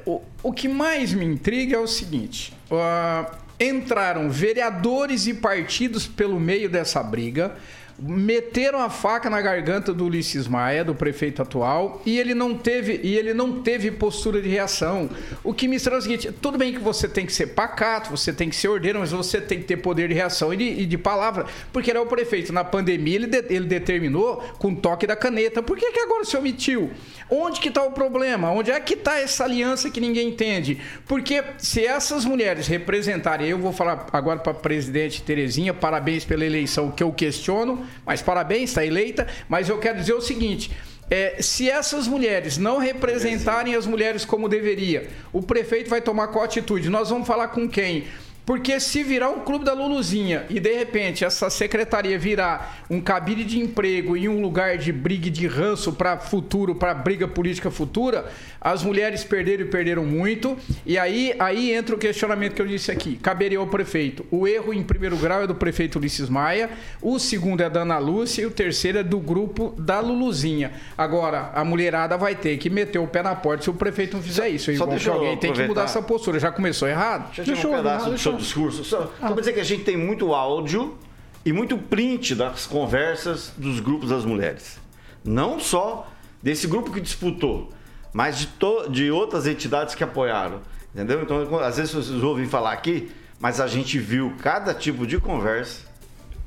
o, 0.07 0.23
o 0.43 0.53
que 0.53 0.69
mais 0.69 1.13
me 1.13 1.25
intriga 1.27 1.77
é 1.77 1.79
o 1.79 1.87
seguinte: 1.87 2.55
ah, 2.71 3.31
entraram 3.63 4.29
vereadores 4.29 5.27
e 5.27 5.35
partidos 5.35 6.07
pelo 6.07 6.41
meio 6.41 6.69
dessa 6.69 7.03
briga. 7.03 7.55
Meteram 7.99 8.81
a 8.81 8.91
faca 8.91 9.29
na 9.29 9.41
garganta 9.41 9.93
do 9.93 10.07
Ulisses 10.07 10.49
Maia, 10.49 10.85
do 10.85 10.95
prefeito 10.95 11.43
atual, 11.43 12.03
e 12.05 12.19
ele 12.19 12.35
não 12.35 12.57
teve, 12.57 13.01
e 13.03 13.17
ele 13.17 13.33
não 13.33 13.63
teve 13.63 13.91
postura 13.91 14.41
de 14.41 14.49
reação. 14.49 15.11
O 15.45 15.53
que 15.53 15.69
me 15.69 15.79
traz 15.79 16.01
o 16.01 16.03
seguinte: 16.03 16.33
tudo 16.33 16.59
bem 16.59 16.73
que 16.73 16.81
você 16.81 17.09
tem 17.09 17.27
que 17.27 17.33
ser 17.33 17.49
pacato, 17.49 18.11
você 18.11 18.33
tem 18.33 18.49
que 18.49 18.57
ser 18.57 18.69
ordeiro, 18.69 18.99
mas 18.99 19.11
você 19.11 19.41
tem 19.41 19.59
que 19.59 19.65
ter 19.65 19.77
poder 19.77 20.09
de 20.09 20.15
reação 20.15 20.53
e 20.53 20.57
de, 20.57 20.65
e 20.65 20.87
de 20.87 20.99
palavra, 20.99 21.47
porque 21.73 21.91
ele 21.91 21.99
é 21.99 22.03
o 22.03 22.07
prefeito. 22.07 22.53
Na 22.53 22.65
pandemia, 22.65 23.17
ele, 23.17 23.27
de, 23.27 23.45
ele 23.55 23.67
determinou 23.67 24.43
com 24.59 24.75
toque 24.75 25.07
da 25.07 25.17
caneta. 25.17 25.63
Por 25.63 25.77
que, 25.77 25.93
que 25.93 26.01
agora 26.01 26.25
se 26.25 26.37
omitiu? 26.37 26.91
Onde 27.31 27.61
que 27.61 27.69
está 27.69 27.83
o 27.83 27.93
problema? 27.93 28.51
Onde 28.51 28.71
é 28.71 28.79
que 28.81 28.95
está 28.95 29.19
essa 29.19 29.45
aliança 29.45 29.91
que 29.91 30.01
ninguém 30.01 30.29
entende? 30.29 30.79
Porque 31.07 31.43
se 31.59 31.85
essas 31.85 32.25
mulheres 32.25 32.67
representarem, 32.67 33.49
eu 33.49 33.59
vou 33.59 33.73
falar 33.73 34.07
agora 34.13 34.39
para 34.39 34.53
a 34.53 34.55
presidente 34.55 35.23
Terezinha, 35.23 35.73
parabéns 35.73 36.25
pela 36.25 36.45
eleição, 36.45 36.91
que 36.91 37.03
eu 37.03 37.13
questiono, 37.13 37.82
mas 38.05 38.23
parabéns, 38.23 38.71
está 38.71 38.85
eleita. 38.85 39.27
Mas 39.49 39.69
eu 39.69 39.79
quero 39.79 39.99
dizer 39.99 40.15
o 40.15 40.21
seguinte: 40.21 40.71
é, 41.11 41.43
se 41.43 41.71
essas 41.71 42.07
mulheres 42.07 42.57
não 42.57 42.79
representarem 42.79 43.75
as 43.75 43.87
mulheres 43.87 44.25
como 44.25 44.49
deveria, 44.49 45.09
o 45.33 45.43
prefeito 45.43 45.91
vai 45.91 46.01
tomar 46.01 46.29
qual 46.29 46.45
atitude? 46.45 46.89
Nós 46.89 47.11
vamos 47.11 47.27
falar 47.27 47.49
com 47.49 47.69
quem? 47.69 48.05
Porque 48.45 48.81
se 48.81 49.05
virar 49.05 49.31
um 49.31 49.41
clube 49.41 49.65
da 49.65 49.73
Luluzinha 49.73 50.47
e 50.51 50.59
de 50.59 50.73
repente 50.75 51.25
essa 51.25 51.49
secretaria 51.49 52.19
virar 52.19 52.85
um 52.91 53.01
cabide 53.01 53.45
de 53.45 53.61
emprego 53.61 54.17
e 54.17 54.29
um 54.29 54.41
lugar 54.41 54.77
de 54.77 54.93
briga 54.93 55.29
e 55.29 55.31
de 55.31 55.47
ranço 55.47 55.93
para 55.93 56.19
futuro, 56.19 56.75
para 56.75 56.93
briga 56.93 57.29
política 57.29 57.71
futura, 57.71 58.27
as 58.61 58.83
mulheres 58.83 59.23
perderam 59.23 59.65
e 59.65 59.69
perderam 59.69 60.05
muito. 60.05 60.59
E 60.85 60.99
aí, 60.99 61.35
aí 61.39 61.73
entra 61.73 61.95
o 61.95 61.99
questionamento 61.99 62.55
que 62.55 62.63
eu 62.63 62.67
disse 62.67 62.91
aqui: 62.91 63.17
caberia 63.17 63.59
ao 63.59 63.67
prefeito. 63.67 64.27
O 64.31 64.47
erro 64.49 64.75
em 64.75 64.83
primeiro 64.83 65.17
grau 65.17 65.43
é 65.43 65.47
do 65.47 65.55
prefeito 65.55 65.99
Ulisses 65.99 66.29
Maia, 66.29 66.71
o 67.01 67.19
segundo 67.21 67.63
é 67.63 67.71
da 67.71 67.83
Ana 67.83 67.99
Lúcia 67.99 68.43
e 68.43 68.47
o 68.47 68.51
terceiro 68.51 68.99
é 68.99 69.03
do 69.05 69.21
grupo 69.21 69.73
da 69.79 70.01
Luluzinha. 70.01 70.73
Agora, 70.99 71.53
a 71.55 71.65
mulherada 71.65 72.17
vai 72.17 72.35
ter 72.35 72.57
que 72.59 72.69
meter 72.69 72.99
o 72.99 73.07
pé 73.07 73.23
na 73.23 73.37
porta 73.37 73.63
se 73.63 73.71
o 73.71 73.75
prefeito 73.75 74.17
não 74.17 74.23
fizer 74.23 74.49
isso. 74.49 74.75
Só 74.77 74.87
deixa 74.87 75.13
alguém 75.13 75.37
tem 75.37 75.53
que 75.53 75.63
mudar 75.63 75.85
essa 75.85 76.03
postura. 76.03 76.41
Já 76.41 76.51
começou 76.51 76.89
errado? 76.89 77.27
Deixa 77.27 77.43
eu 77.43 77.45
deixa 77.47 77.69
um 77.69 77.77
pedaço 77.77 78.11
do 78.11 78.19
seu 78.19 78.33
discurso. 78.43 78.85
Só, 78.85 79.11
ah. 79.21 79.29
só 79.29 79.35
dizer 79.35 79.53
que 79.53 79.61
a 79.61 79.65
gente 79.65 79.85
tem 79.85 79.97
muito 79.97 80.35
áudio 80.35 80.99
e 81.45 81.53
muito 81.53 81.77
print 81.77 82.35
das 82.35 82.67
conversas 82.67 83.53
dos 83.57 83.81
grupos 83.81 84.11
das 84.11 84.25
mulheres. 84.25 84.79
Não 85.25 85.59
só 85.59 86.09
desse 86.43 86.67
grupo 86.67 86.93
que 86.93 87.01
disputou, 87.01 87.71
mas 88.13 88.39
de, 88.39 88.47
to, 88.47 88.89
de 88.91 89.11
outras 89.11 89.47
entidades 89.47 89.95
que 89.95 90.05
apoiaram. 90.05 90.61
Entendeu? 90.95 91.23
Então, 91.23 91.59
às 91.59 91.77
vezes 91.79 91.93
vocês 91.95 92.23
ouvem 92.23 92.47
falar 92.47 92.73
aqui, 92.73 93.11
mas 93.41 93.61
a 93.61 93.67
gente 93.67 93.99
viu 93.99 94.35
cada 94.43 94.75
tipo 94.75 95.07
de 95.07 95.19
conversa. 95.19 95.87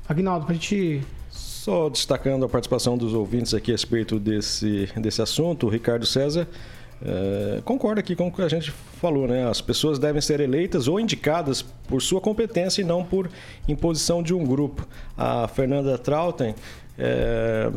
Agnaldo, 0.08 0.46
para 0.46 0.54
a 0.54 0.58
gente 0.58 1.02
só 1.30 1.88
destacando 1.88 2.44
a 2.44 2.48
participação 2.48 2.96
dos 2.96 3.12
ouvintes 3.12 3.52
aqui 3.52 3.72
a 3.72 3.74
respeito 3.74 4.20
desse, 4.20 4.88
desse 4.96 5.20
assunto, 5.20 5.66
o 5.66 5.68
Ricardo 5.68 6.06
César 6.06 6.46
é, 7.04 7.60
concorda 7.64 8.00
aqui 8.00 8.16
com 8.16 8.28
o 8.28 8.32
que 8.32 8.42
a 8.42 8.48
gente 8.48 8.70
falou, 8.70 9.28
né? 9.28 9.48
As 9.48 9.60
pessoas 9.60 9.98
devem 9.98 10.20
ser 10.20 10.40
eleitas 10.40 10.88
ou 10.88 10.98
indicadas 10.98 11.62
por 11.62 12.00
sua 12.00 12.20
competência 12.20 12.80
e 12.80 12.84
não 12.84 13.04
por 13.04 13.28
imposição 13.68 14.22
de 14.22 14.32
um 14.34 14.44
grupo. 14.44 14.86
A 15.16 15.46
Fernanda 15.48 15.98
Trautem 15.98 16.54
é, 16.98 17.70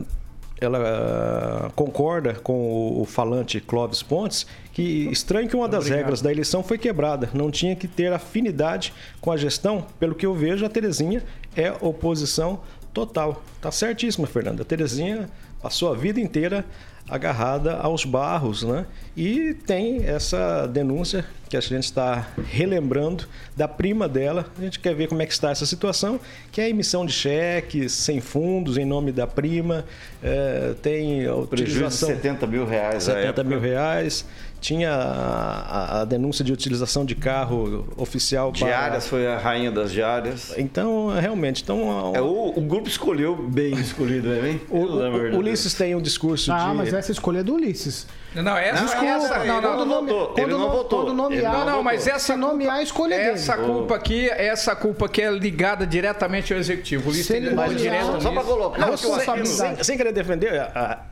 ela 0.62 1.72
concorda 1.76 2.34
com 2.34 3.02
o 3.02 3.06
falante 3.06 3.60
Clóvis 3.62 4.04
Pontes 4.04 4.46
que 4.74 5.10
estranho 5.12 5.48
que 5.48 5.56
uma 5.56 5.68
das 5.68 5.86
Obrigado. 5.86 6.00
regras 6.00 6.22
da 6.22 6.32
eleição 6.32 6.64
foi 6.64 6.78
quebrada. 6.78 7.30
Não 7.34 7.50
tinha 7.50 7.76
que 7.76 7.88
ter 7.88 8.12
afinidade 8.12 8.94
com 9.20 9.32
a 9.32 9.38
gestão. 9.38 9.86
Pelo 10.00 10.16
que 10.16 10.26
eu 10.26 10.34
vejo, 10.34 10.66
a 10.66 10.70
Terezinha 10.70 11.24
é 11.56 11.72
oposição 11.82 12.62
total. 12.94 13.42
Tá 13.62 13.72
certíssima, 13.72 14.28
Fernanda. 14.28 14.62
A 14.62 14.66
Terezinha 14.66 15.30
passou 15.62 15.92
a 15.92 15.96
vida 15.96 16.20
inteira 16.20 16.66
agarrada 17.10 17.76
aos 17.78 18.06
barros, 18.06 18.64
né? 18.64 18.86
E 19.16 19.54
tem 19.54 20.06
essa 20.06 20.68
denúncia 20.68 21.26
que 21.50 21.58
a 21.58 21.60
gente 21.60 21.86
está 21.86 22.28
relembrando 22.48 23.26
da 23.58 23.68
prima 23.68 24.08
dela. 24.08 24.46
A 24.58 24.62
gente 24.62 24.80
quer 24.80 24.94
ver 24.94 25.08
como 25.08 25.22
é 25.22 25.26
que 25.26 25.34
está 25.34 25.50
essa 25.50 25.66
situação, 25.66 26.20
que 26.52 26.62
é 26.62 26.66
a 26.66 26.70
emissão 26.70 27.06
de 27.06 27.12
cheques 27.12 27.92
sem 27.92 28.22
fundos 28.22 28.78
em 28.78 28.86
nome 28.86 29.12
da 29.12 29.26
prima, 29.26 29.84
é, 30.22 30.76
tem 30.82 31.26
a 31.26 31.36
utilização... 31.36 32.08
Prejuízo 32.08 32.08
de 32.08 32.22
70 32.22 32.48
mil 32.48 32.66
reais 32.66 33.04
70 33.04 33.44
mil 33.44 33.60
reais 33.60 34.26
tinha 34.60 34.92
a, 34.92 36.02
a, 36.02 36.06
denúncia 36.06 36.44
de 36.44 36.52
utilização 36.52 37.06
de 37.06 37.16
carro 37.16 37.88
oficial 37.98 38.52
para... 38.52 38.68
Diárias 38.68 39.08
foi 39.08 39.28
a 39.28 39.38
rainha 39.38 39.72
das 39.72 39.92
diárias. 39.92 40.54
Então, 40.58 41.10
realmente, 41.10 41.64
então... 41.64 42.14
É, 42.16 42.22
o, 42.22 42.54
o 42.56 42.62
grupo 42.62 42.88
escolheu 42.88 43.36
bem 43.36 43.74
escolhido, 43.74 44.30
né? 44.30 44.60
O, 44.70 44.78
o, 44.78 45.38
Ulisses 45.38 45.74
tem 45.74 45.96
um 45.96 46.02
discurso 46.02 46.52
ah, 46.52 46.58
de... 46.58 46.62
Ah, 46.62 46.74
mas 46.74 46.94
essa 46.94 47.12
escolha 47.12 47.40
é 47.40 47.44
do 47.44 47.56
Ulisses. 47.56 48.08
Não, 48.36 48.56
essa, 48.56 48.84
Desculpa, 48.84 49.06
essa, 49.06 49.44
não, 49.44 49.62
não, 49.62 49.76
quando 49.76 49.86
não 49.86 50.06
votou. 50.06 50.44
Ele 50.44 50.52
não 50.52 50.72
votou. 50.72 51.00
Quando 51.00 51.14
nomear, 51.16 51.52
não, 51.52 51.66
não, 51.66 51.84
mas 51.84 52.08
essa 52.08 52.38
nomear 52.38 52.76
a 52.76 52.84
escolha 52.84 53.16
essa 53.16 53.56
dele. 53.56 53.68
culpa 53.68 53.96
aqui, 53.96 54.30
essa 54.30 54.76
culpa 54.76 55.08
aqui 55.08 55.22
é 55.22 55.32
ligada 55.32 55.86
diretamente 55.86 56.54
ao 56.54 56.60
executivo. 56.60 57.12
Se 57.12 57.36
ele 57.36 57.52
mais 57.56 57.76
direto, 57.76 58.22
só 58.22 58.32
para 58.32 58.44
colocar. 58.44 58.80
Não, 58.80 58.96
sem, 58.96 59.46
sem, 59.46 59.84
sem, 59.84 59.98
querer 59.98 60.12
defender, 60.12 60.52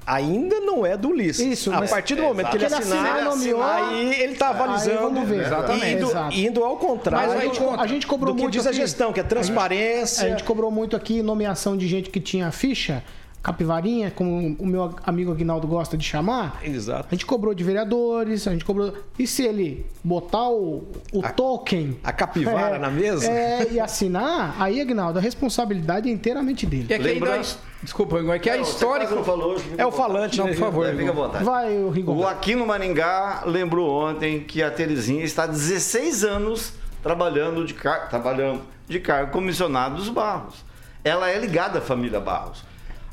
ainda 0.06 0.60
não 0.60 0.86
é 0.86 0.96
do 0.96 1.10
Ulisses. 1.10 1.46
Isso, 1.46 1.74
a 1.74 1.82
partir 1.82 2.16
do 2.16 2.22
momento 2.22 2.52
que 2.52 2.58
ele 2.58 2.66
assinar, 2.66 3.24
nomeou, 3.24 3.64
aí 3.64 4.22
ele 4.22 4.34
está 4.34 4.50
avalizando. 4.50 5.00
vamos 5.00 5.28
ver. 5.28 5.42
Exatamente. 5.42 6.04
Indo, 6.04 6.34
indo 6.34 6.64
ao 6.64 6.78
contrário. 6.78 7.30
Mas 7.30 7.40
a 7.40 7.44
gente, 7.44 7.60
a 7.80 7.88
gente 7.88 8.08
cobrou 8.08 8.34
do 8.34 8.40
muito 8.40 8.52
que 8.52 8.58
diz 8.58 8.68
a 8.68 8.72
gestão, 8.72 9.12
que 9.12 9.20
é 9.20 9.24
transparência. 9.24 10.28
A 10.28 10.30
gente 10.30 10.44
cobrou 10.44 10.70
muito 10.70 10.96
aqui 10.96 11.22
nomeação 11.24 11.76
de 11.76 11.88
gente 11.88 12.10
que 12.10 12.20
tinha 12.20 12.52
ficha 12.52 13.04
capivarinha, 13.48 14.12
como 14.12 14.58
o 14.60 14.68
meu 14.68 14.94
amigo 15.06 15.32
Aguinaldo 15.32 15.66
gosta 15.68 15.98
de 15.98 16.04
chamar. 16.04 16.60
Exato. 16.62 17.08
A 17.10 17.16
gente 17.16 17.26
cobrou 17.26 17.54
de 17.54 17.64
vereadores, 17.64 18.46
a 18.46 18.52
gente 18.52 18.66
cobrou. 18.66 18.94
E 19.18 19.26
se 19.26 19.44
ele 19.44 19.86
botar 20.04 20.50
o, 20.50 20.84
o 21.14 21.26
a, 21.26 21.30
token. 21.30 21.98
A 22.04 22.12
capivara 22.12 22.76
é, 22.76 22.80
na 22.80 22.92
mesa? 22.92 23.32
É, 23.32 23.66
e 23.72 23.80
assinar, 23.80 24.54
aí, 24.60 24.82
Aguinaldo, 24.82 25.18
a 25.18 25.22
responsabilidade 25.22 26.10
é 26.10 26.12
inteiramente 26.12 26.66
dele. 26.66 26.88
E 26.90 26.94
aqui 26.94 27.04
Lembra... 27.04 27.42
Desculpa, 27.82 28.18
é 28.34 28.40
que 28.40 28.50
é 28.50 28.60
histórico. 28.60 29.24
Falou, 29.24 29.56
é 29.78 29.86
o 29.86 29.92
falante, 29.94 30.38
não, 30.40 30.48
por 30.48 30.56
favor. 30.56 30.94
Fica 30.94 31.10
à 31.10 31.14
vontade. 31.14 31.46
Vai, 31.46 31.78
o 31.78 31.90
Rigon. 31.90 32.18
O 32.18 32.28
Aqui 32.28 32.54
no 32.54 32.66
Maringá 32.66 33.44
lembrou 33.46 33.90
ontem 33.90 34.42
que 34.42 34.62
a 34.62 34.70
Terezinha 34.70 35.24
está 35.24 35.44
há 35.44 35.48
16 35.48 36.26
anos 36.26 36.74
trabalhando 37.02 37.64
de, 37.64 37.74
car... 37.74 38.10
trabalhando 38.10 38.62
de 38.90 39.00
cargo 39.00 39.32
comissionado 39.32 39.96
dos 39.96 40.10
Barros. 40.10 40.66
Ela 41.02 41.30
é 41.30 41.40
ligada 41.40 41.80
à 41.80 41.82
família 41.82 42.20
Barros 42.20 42.67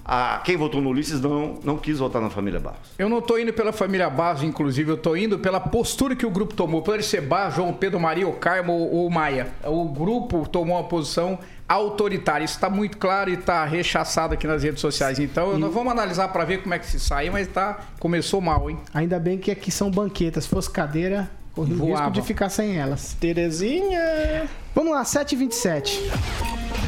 a, 0.05 0.43
quem 0.45 0.57
votou 0.57 0.83
no 0.83 0.91
Ulisses 0.91 1.21
não, 1.21 1.59
não 1.65 1.79
quis 1.79 1.99
votar 1.99 2.21
na 2.21 2.29
família 2.29 2.61
Barros. 2.61 2.91
Eu 2.99 3.09
não 3.09 3.21
estou 3.21 3.39
indo 3.39 3.53
pela 3.53 3.73
família 3.73 4.11
Barros, 4.11 4.43
inclusive, 4.43 4.91
eu 4.91 4.97
estou 4.97 5.17
indo 5.17 5.39
pela 5.39 5.59
postura 5.59 6.15
que 6.15 6.27
o 6.27 6.31
grupo 6.31 6.55
tomou. 6.55 6.83
Pode 6.83 7.05
ser 7.05 7.23
Barros, 7.23 7.55
João 7.55 7.73
Pedro, 7.73 7.99
Maria, 7.99 8.29
o 8.29 8.35
Carmo 8.35 8.73
ou, 8.73 9.09
Maia. 9.09 9.49
O 9.65 9.87
grupo 9.89 10.47
tomou 10.47 10.77
uma 10.77 10.85
posição 10.85 11.39
autoritária. 11.67 12.45
Isso 12.45 12.55
está 12.55 12.69
muito 12.69 12.99
claro 12.99 13.31
e 13.31 13.35
está 13.35 13.65
rechaçado 13.65 14.35
aqui 14.35 14.47
nas 14.47 14.63
redes 14.63 14.81
sociais. 14.81 15.19
Então, 15.19 15.57
e... 15.57 15.59
nós 15.59 15.73
vamos 15.73 15.91
analisar 15.91 16.29
para 16.29 16.45
ver 16.45 16.63
como 16.63 16.75
é 16.75 16.79
que 16.79 16.87
se 16.87 17.01
sai, 17.01 17.31
mas 17.31 17.49
tá, 17.49 17.81
começou 17.99 18.41
mal, 18.43 18.69
hein? 18.69 18.79
Ainda 18.93 19.19
bem 19.19 19.39
que 19.39 19.51
aqui 19.51 19.71
são 19.71 19.91
banquetas. 19.91 20.45
Se 20.45 20.51
fosse 20.51 20.71
cadeira, 20.71 21.31
corre 21.55 21.73
o 21.73 21.87
risco 21.87 22.11
de 22.11 22.21
ficar 22.21 22.51
sem 22.51 22.77
elas. 22.77 23.15
Terezinha. 23.15 24.47
Vamos 24.75 24.93
lá, 24.93 25.05
7h27. 25.05 26.01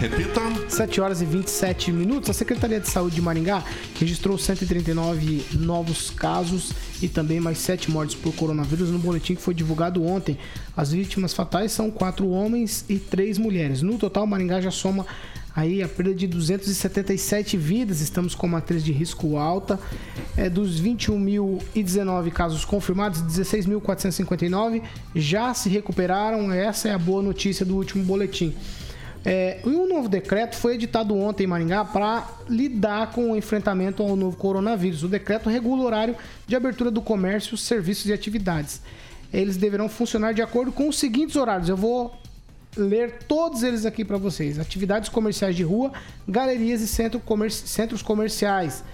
Repita. 0.01 0.40
7 0.68 1.01
horas 1.01 1.22
e 1.22 1.25
27 1.25 1.92
minutos. 1.92 2.29
A 2.29 2.33
Secretaria 2.33 2.81
de 2.81 2.88
Saúde 2.88 3.14
de 3.14 3.22
Maringá 3.22 3.62
registrou 3.99 4.37
139 4.37 5.46
novos 5.53 6.11
casos 6.11 6.72
e 7.01 7.09
também 7.09 7.38
mais 7.38 7.59
7 7.59 7.90
mortes 7.90 8.16
por 8.16 8.35
coronavírus 8.35 8.90
no 8.90 8.99
boletim 8.99 9.37
que 9.37 9.40
foi 9.40 9.55
divulgado 9.55 10.05
ontem. 10.05 10.37
As 10.77 10.90
vítimas 10.90 11.33
fatais 11.33 11.70
são 11.70 11.88
4 11.88 12.29
homens 12.29 12.85
e 12.88 12.99
3 12.99 13.38
mulheres. 13.38 13.83
No 13.83 13.96
total, 13.96 14.27
Maringá 14.27 14.61
já 14.61 14.72
soma 14.72 15.07
aí 15.57 15.83
a 15.83 15.88
perda 15.88 16.14
de 16.14 16.27
277 16.27 17.57
vidas. 17.57 18.03
Estamos 18.03 18.35
com 18.35 18.47
matriz 18.47 18.85
de 18.85 18.92
risco 18.92 19.38
alta. 19.38 19.81
É, 20.37 20.51
dos 20.51 20.81
21.019 20.81 22.31
casos 22.31 22.62
confirmados, 22.66 23.23
16.459 23.23 24.83
já 25.14 25.55
se 25.55 25.71
recuperaram. 25.71 26.53
Essa 26.53 26.88
é 26.88 26.92
a 26.92 26.99
boa 26.99 27.23
notícia 27.23 27.64
do 27.64 27.75
último 27.75 28.05
boletim. 28.05 28.55
É, 29.25 29.59
e 29.64 29.71
um 29.71 29.88
novo 29.88 30.09
decreto 30.09 30.55
foi 30.55 30.75
editado 30.75 31.16
ontem 31.16 31.45
em 31.45 31.47
Maringá 31.49 31.85
para 31.85 32.29
lidar 32.49 33.11
com 33.11 33.33
o 33.33 33.37
enfrentamento 33.37 34.03
ao 34.03 34.14
novo 34.14 34.37
coronavírus. 34.37 35.03
O 35.03 35.09
decreto 35.09 35.49
regula 35.49 35.83
o 35.83 35.87
horário 35.87 36.14
de 36.47 36.55
abertura 36.55 36.92
do 36.92 37.01
comércio, 37.01 37.57
serviços 37.57 38.07
e 38.07 38.12
atividades. 38.12 38.81
Eles 39.33 39.57
deverão 39.57 39.88
funcionar 39.88 40.33
de 40.33 40.42
acordo 40.42 40.71
com 40.71 40.88
os 40.88 40.99
seguintes 40.99 41.35
horários. 41.35 41.69
Eu 41.69 41.77
vou 41.77 42.14
ler 42.77 43.25
todos 43.27 43.62
eles 43.62 43.87
aqui 43.87 44.05
para 44.05 44.19
vocês: 44.19 44.59
atividades 44.59 45.09
comerciais 45.09 45.57
de 45.57 45.62
rua, 45.62 45.93
galerias 46.29 46.81
e 46.81 46.87
centro 46.87 47.19
comer 47.21 47.51
centros 47.51 48.03
comerciais. 48.03 48.85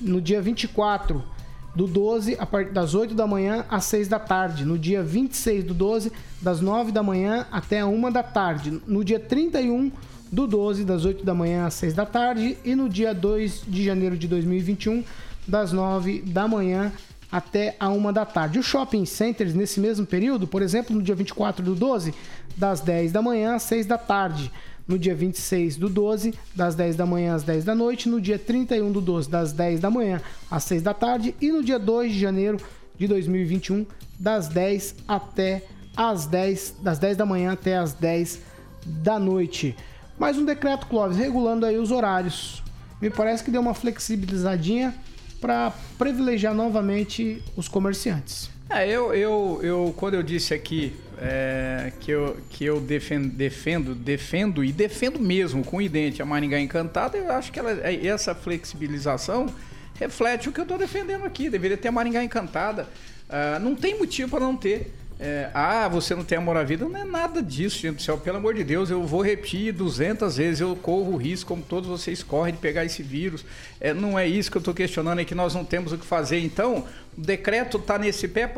No 0.00 0.20
dia 0.20 0.40
24 0.42 1.22
do 1.74 1.86
12, 1.86 2.38
a 2.38 2.46
das 2.72 2.94
8 2.94 3.14
da 3.14 3.26
manhã 3.26 3.64
às 3.68 3.84
6 3.84 4.08
da 4.08 4.18
tarde. 4.18 4.64
No 4.64 4.78
dia 4.78 5.02
26 5.02 5.64
do 5.64 5.74
12, 5.74 6.10
das 6.40 6.60
9 6.60 6.90
da 6.90 7.02
manhã 7.02 7.46
até 7.52 7.80
a 7.80 7.86
1 7.86 8.10
da 8.10 8.22
tarde. 8.22 8.80
No 8.86 9.04
dia 9.04 9.20
31 9.20 9.92
do 10.32 10.46
12, 10.46 10.84
das 10.84 11.04
8 11.04 11.24
da 11.24 11.34
manhã 11.34 11.66
às 11.66 11.74
6 11.74 11.94
da 11.94 12.06
tarde. 12.06 12.56
E 12.64 12.74
no 12.74 12.88
dia 12.88 13.14
2 13.14 13.64
de 13.68 13.84
janeiro 13.84 14.16
de 14.16 14.26
2021, 14.26 15.04
das 15.46 15.72
9 15.72 16.22
da 16.22 16.48
manhã 16.48 16.92
até 17.30 17.76
a 17.78 17.88
1 17.88 18.12
da 18.12 18.24
tarde. 18.24 18.58
Os 18.58 18.66
shopping 18.66 19.04
centers, 19.04 19.54
nesse 19.54 19.80
mesmo 19.80 20.06
período, 20.06 20.46
por 20.46 20.62
exemplo, 20.62 20.94
no 20.94 21.02
dia 21.02 21.14
24 21.14 21.64
do 21.64 21.74
12, 21.74 22.14
das 22.56 22.80
10 22.80 23.12
da 23.12 23.22
manhã 23.22 23.54
às 23.54 23.62
6 23.64 23.86
da 23.86 23.98
tarde. 23.98 24.50
No 24.86 24.96
dia 24.96 25.14
26 25.14 25.76
do 25.76 25.88
12, 25.88 26.32
das 26.54 26.76
10 26.76 26.94
da 26.94 27.04
manhã 27.04 27.34
às 27.34 27.42
10 27.42 27.64
da 27.64 27.74
noite. 27.74 28.08
No 28.08 28.20
dia 28.20 28.38
31 28.38 28.92
do 28.92 29.00
12, 29.00 29.28
das 29.28 29.52
10 29.52 29.80
da 29.80 29.90
manhã 29.90 30.20
às 30.50 30.62
6 30.64 30.82
da 30.82 30.94
tarde. 30.94 31.34
E 31.40 31.50
no 31.50 31.62
dia 31.62 31.78
2 31.78 32.12
de 32.12 32.20
janeiro 32.20 32.58
de 32.96 33.08
2021, 33.08 33.84
das 34.18 34.48
10 34.48 34.94
até 35.08 35.64
às 35.96 36.26
10, 36.26 36.76
das 36.82 36.98
10 36.98 37.16
da 37.16 37.26
manhã 37.26 37.52
até 37.52 37.76
às 37.76 37.94
10 37.94 38.40
da 38.86 39.18
noite. 39.18 39.74
Mais 40.16 40.38
um 40.38 40.44
decreto, 40.44 40.86
Clóvis, 40.86 41.16
regulando 41.16 41.66
aí 41.66 41.76
os 41.76 41.90
horários. 41.90 42.62
Me 43.00 43.10
parece 43.10 43.42
que 43.42 43.50
deu 43.50 43.60
uma 43.60 43.74
flexibilizadinha 43.74 44.94
para 45.46 45.72
privilegiar 45.96 46.52
novamente 46.52 47.40
os 47.54 47.68
comerciantes. 47.68 48.50
É, 48.68 48.88
eu, 48.88 49.14
eu, 49.14 49.60
eu, 49.62 49.94
quando 49.96 50.14
eu 50.14 50.22
disse 50.24 50.52
aqui 50.52 50.92
é, 51.18 51.92
que 52.00 52.10
eu, 52.10 52.36
que 52.50 52.64
eu 52.64 52.80
defendo, 52.80 53.28
defendo, 53.28 53.94
defendo 53.94 54.64
e 54.64 54.72
defendo 54.72 55.20
mesmo 55.20 55.62
com 55.62 55.76
o 55.76 55.82
idente 55.82 56.20
a 56.20 56.26
Maringá 56.26 56.58
Encantada, 56.58 57.16
eu 57.16 57.30
acho 57.30 57.52
que 57.52 57.60
ela, 57.60 57.70
essa 57.70 58.34
flexibilização 58.34 59.46
reflete 59.94 60.48
o 60.48 60.52
que 60.52 60.58
eu 60.58 60.64
estou 60.64 60.76
defendendo 60.76 61.24
aqui. 61.24 61.48
Deveria 61.48 61.76
ter 61.76 61.86
a 61.86 61.92
Maringá 61.92 62.24
Encantada. 62.24 62.88
Uh, 63.28 63.60
não 63.60 63.76
tem 63.76 63.96
motivo 63.96 64.32
para 64.32 64.40
não 64.40 64.56
ter. 64.56 64.92
É, 65.18 65.50
ah, 65.54 65.88
você 65.88 66.14
não 66.14 66.22
tem 66.22 66.36
amor 66.36 66.58
à 66.58 66.62
vida, 66.62 66.86
não 66.86 67.00
é 67.00 67.04
nada 67.04 67.42
disso, 67.42 67.78
gente 67.78 67.96
do 67.96 68.02
céu. 68.02 68.18
Pelo 68.18 68.36
amor 68.36 68.52
de 68.52 68.62
Deus, 68.62 68.90
eu 68.90 69.02
vou 69.02 69.22
repetir 69.22 69.72
200 69.72 70.36
vezes. 70.36 70.60
Eu 70.60 70.76
corro 70.76 71.14
o 71.14 71.16
risco, 71.16 71.48
como 71.48 71.62
todos 71.62 71.88
vocês 71.88 72.22
correm, 72.22 72.52
de 72.52 72.60
pegar 72.60 72.84
esse 72.84 73.02
vírus. 73.02 73.44
É, 73.80 73.94
não 73.94 74.18
é 74.18 74.26
isso 74.26 74.50
que 74.50 74.58
eu 74.58 74.60
estou 74.60 74.74
questionando, 74.74 75.20
é 75.20 75.24
que 75.24 75.34
nós 75.34 75.54
não 75.54 75.64
temos 75.64 75.92
o 75.92 75.98
que 75.98 76.04
fazer. 76.04 76.40
Então, 76.40 76.84
o 77.16 77.20
decreto 77.20 77.78
está 77.78 77.98
nesse 77.98 78.28
pé. 78.28 78.52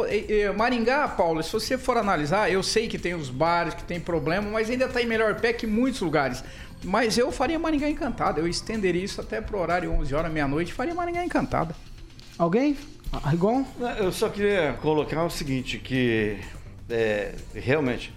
Maringá, 0.57 1.07
Paulo, 1.07 1.43
se 1.45 1.53
você 1.53 1.79
for 1.79 1.97
analisar, 1.97 2.51
eu 2.51 2.63
sei 2.63 2.89
que 2.89 2.99
tem 2.99 3.15
os 3.15 3.31
bares, 3.31 3.75
que 3.75 3.85
tem 3.85 4.01
problema, 4.01 4.51
mas 4.51 4.69
ainda 4.69 4.87
está 4.87 5.01
em 5.01 5.07
melhor 5.07 5.37
pé 5.41 5.53
que 5.53 5.67
muitos 5.67 6.01
lugares. 6.01 6.43
Mas 6.85 7.17
eu 7.17 7.31
faria 7.31 7.59
Maringá 7.59 7.89
encantada. 7.89 8.41
Eu 8.41 8.49
estenderia 8.49 9.05
isso 9.05 9.21
até 9.21 9.41
para 9.41 9.57
o 9.57 9.61
horário 9.61 9.93
11 9.93 10.15
horas, 10.15 10.33
meia-noite, 10.33 10.73
faria 10.73 10.95
Maringá 10.95 11.25
encantada. 11.25 11.75
Alguém? 12.37 12.77
Rigon? 13.17 13.65
Eu 13.99 14.13
só 14.13 14.29
queria 14.29 14.75
colocar 14.83 15.25
o 15.25 15.31
seguinte, 15.31 15.79
que 15.79 16.39
é, 16.91 17.35
realmente, 17.55 18.13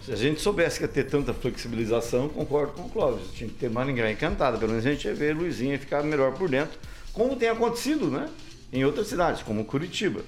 se 0.00 0.12
a 0.12 0.16
gente 0.16 0.40
soubesse 0.40 0.78
que 0.78 0.84
ia 0.84 0.88
ter 0.88 1.04
tanta 1.04 1.34
flexibilização, 1.34 2.28
concordo 2.28 2.72
com 2.72 2.82
o 2.82 2.88
Clóvis, 2.88 3.32
tinha 3.32 3.48
que 3.48 3.56
ter 3.56 3.68
Maringá 3.68 4.10
encantada, 4.10 4.56
pelo 4.56 4.70
menos 4.70 4.86
a 4.86 4.90
gente 4.90 5.06
ia 5.06 5.14
ver 5.14 5.34
Luizinha 5.34 5.78
ficar 5.78 6.02
melhor 6.02 6.32
por 6.34 6.48
dentro, 6.48 6.78
como 7.12 7.34
tem 7.36 7.48
acontecido, 7.48 8.10
né? 8.10 8.28
Em 8.72 8.84
outras 8.84 9.08
cidades, 9.08 9.42
como 9.42 9.64
Curitiba, 9.64 10.20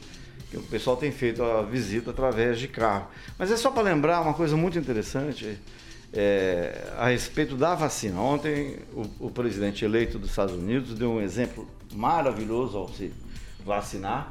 que 0.51 0.57
o 0.57 0.62
pessoal 0.62 0.96
tem 0.96 1.12
feito 1.12 1.42
a 1.42 1.62
visita 1.62 2.11
através 2.11 2.59
de 2.59 2.66
carro. 2.66 3.07
Mas 3.38 3.51
é 3.51 3.57
só 3.57 3.70
para 3.70 3.83
lembrar 3.83 4.20
uma 4.23 4.35
coisa 4.35 4.57
muito 4.57 4.79
interessante 4.79 5.59
é, 6.12 6.90
a 6.99 7.09
respeito 7.09 7.55
da 7.55 7.75
vacina. 7.75 8.20
Ontem, 8.20 8.77
o, 8.92 9.27
o 9.27 9.31
presidente 9.31 9.85
eleito 9.85 10.18
dos 10.18 10.31
Estados 10.31 10.55
Unidos 10.55 10.94
deu 10.94 11.12
um 11.12 11.20
exemplo 11.20 11.68
maravilhoso 11.92 12.77
ao 12.77 12.88
se 12.88 13.12
vacinar. 13.64 14.31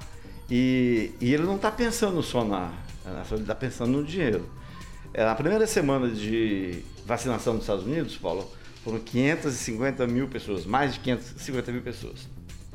E, 0.49 1.11
e 1.21 1.33
ele 1.33 1.43
não 1.43 1.55
está 1.55 1.71
pensando 1.71 2.21
só 2.23 2.43
na. 2.43 2.71
Ele 3.31 3.41
está 3.41 3.55
pensando 3.55 3.91
no 3.91 4.03
dinheiro. 4.03 4.49
É, 5.13 5.25
na 5.25 5.33
primeira 5.35 5.65
semana 5.65 6.09
de 6.09 6.83
vacinação 7.05 7.53
dos 7.53 7.63
Estados 7.63 7.85
Unidos, 7.85 8.15
Paulo, 8.17 8.49
foram 8.83 8.99
550 8.99 10.05
mil 10.07 10.27
pessoas, 10.27 10.65
mais 10.65 10.93
de 10.93 10.99
550 10.99 11.71
mil 11.71 11.81
pessoas. 11.81 12.27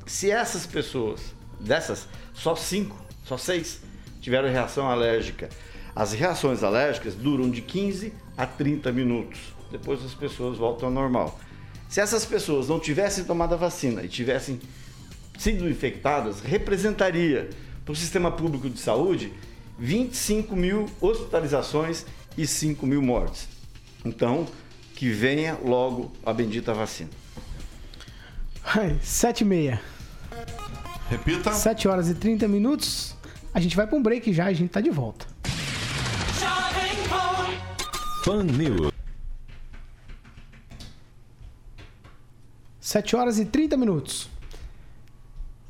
Se 0.06 0.30
essas 0.30 0.66
pessoas, 0.66 1.20
dessas, 1.60 2.08
só 2.32 2.56
cinco, 2.56 2.96
só 3.24 3.38
seis, 3.38 3.80
tiveram 4.20 4.48
reação 4.48 4.90
alérgica, 4.90 5.48
as 5.94 6.12
reações 6.12 6.62
alérgicas 6.62 7.14
duram 7.14 7.48
de 7.48 7.60
15 7.60 8.12
a 8.36 8.46
30 8.46 8.90
minutos. 8.90 9.38
Depois 9.70 10.04
as 10.04 10.14
pessoas 10.14 10.58
voltam 10.58 10.88
ao 10.88 10.94
normal. 10.94 11.38
Se 11.88 12.00
essas 12.00 12.24
pessoas 12.24 12.68
não 12.68 12.80
tivessem 12.80 13.24
tomado 13.24 13.54
a 13.54 13.56
vacina 13.56 14.02
e 14.02 14.08
tivessem 14.08 14.60
sido 15.38 15.68
infectadas 15.68 16.40
representaria 16.40 17.50
para 17.84 17.92
o 17.92 17.96
sistema 17.96 18.30
público 18.30 18.68
de 18.70 18.78
saúde 18.78 19.32
25 19.78 20.54
mil 20.54 20.86
hospitalizações 21.00 22.06
e 22.36 22.46
5 22.46 22.86
mil 22.86 23.02
mortes. 23.02 23.48
Então, 24.04 24.46
que 24.94 25.10
venha 25.10 25.58
logo 25.62 26.12
a 26.24 26.32
bendita 26.32 26.72
vacina. 26.72 27.10
Sete 29.02 29.42
e 29.42 29.44
meia. 29.44 29.80
Repita. 31.10 31.52
7 31.52 31.88
horas 31.88 32.08
e 32.08 32.14
30 32.14 32.48
minutos. 32.48 33.14
A 33.52 33.60
gente 33.60 33.76
vai 33.76 33.86
para 33.86 33.96
um 33.96 34.02
break 34.02 34.32
já 34.32 34.50
e 34.50 34.54
a 34.54 34.56
gente 34.56 34.70
tá 34.70 34.80
de 34.80 34.90
volta. 34.90 35.26
Fan 38.24 38.44
News. 38.44 38.92
7 42.80 43.16
horas 43.16 43.38
e 43.38 43.44
30 43.44 43.76
minutos. 43.76 44.28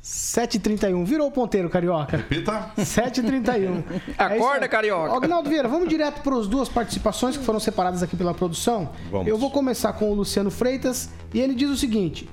7h31. 0.05 1.03
Virou 1.03 1.27
o 1.27 1.31
ponteiro, 1.31 1.67
Carioca. 1.67 2.17
Repita. 2.17 2.71
7h31. 2.77 3.83
Acorda, 4.15 4.67
Carioca. 4.67 5.17
Agnaldo 5.17 5.49
Vieira, 5.49 5.67
vamos 5.67 5.89
direto 5.89 6.21
para 6.21 6.37
as 6.37 6.47
duas 6.47 6.69
participações 6.69 7.35
que 7.35 7.43
foram 7.43 7.59
separadas 7.59 8.03
aqui 8.03 8.15
pela 8.15 8.31
produção. 8.31 8.91
Vamos. 9.09 9.25
Eu 9.25 9.35
vou 9.35 9.49
começar 9.49 9.93
com 9.93 10.11
o 10.11 10.13
Luciano 10.13 10.51
Freitas 10.51 11.09
e 11.33 11.39
ele 11.39 11.55
diz 11.55 11.71
o 11.71 11.75
seguinte: 11.75 12.29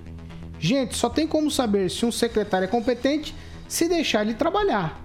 Gente, 0.60 0.94
só 0.94 1.08
tem 1.08 1.26
como 1.26 1.50
saber 1.50 1.90
se 1.90 2.04
um 2.04 2.12
secretário 2.12 2.66
é 2.66 2.68
competente 2.68 3.34
se 3.66 3.88
deixar 3.88 4.20
ele 4.20 4.34
trabalhar. 4.34 5.00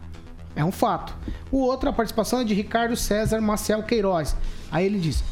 É 0.54 0.66
um 0.66 0.72
fato. 0.72 1.16
O 1.50 1.60
outro, 1.60 1.88
a 1.88 1.94
participação 1.94 2.42
é 2.42 2.44
de 2.44 2.54
Ricardo 2.54 2.98
César 2.98 3.40
Maciel 3.40 3.84
Queiroz. 3.84 4.36
Aí 4.70 4.86
ele 4.86 5.00
diz: 5.00 5.24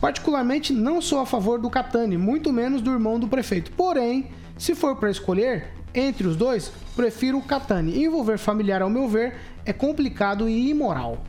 Particularmente 0.00 0.72
não 0.72 1.02
sou 1.02 1.20
a 1.20 1.26
favor 1.26 1.60
do 1.60 1.68
Catani, 1.68 2.16
muito 2.16 2.50
menos 2.50 2.80
do 2.80 2.90
irmão 2.90 3.20
do 3.20 3.28
prefeito. 3.28 3.70
Porém, 3.72 4.30
se 4.56 4.74
for 4.74 4.96
para 4.96 5.10
escolher, 5.10 5.79
entre 5.94 6.26
os 6.26 6.36
dois, 6.36 6.72
prefiro 6.96 7.38
o 7.38 7.42
Catani. 7.42 8.02
Envolver 8.04 8.38
familiar, 8.38 8.82
ao 8.82 8.90
meu 8.90 9.08
ver, 9.08 9.34
é 9.64 9.72
complicado 9.72 10.48
e 10.48 10.70
imoral. 10.70 11.22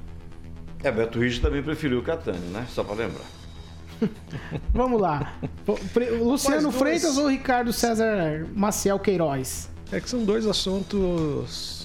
É, 0.83 0.91
Beto 0.91 1.19
Rich 1.19 1.41
também 1.41 1.61
preferiu 1.61 1.99
o 1.99 2.03
Catani, 2.03 2.39
né? 2.51 2.65
Só 2.69 2.83
para 2.83 2.95
lembrar. 2.95 3.25
Vamos 4.73 4.99
lá. 4.99 5.33
Luciano 6.19 6.63
dois- 6.63 6.75
Freitas 6.75 7.17
ou 7.17 7.27
Ricardo 7.27 7.71
César 7.71 8.47
Maciel 8.55 8.97
Queiroz? 8.99 9.69
É 9.91 9.99
que 9.99 10.09
são 10.09 10.23
dois 10.23 10.47
assuntos 10.47 11.80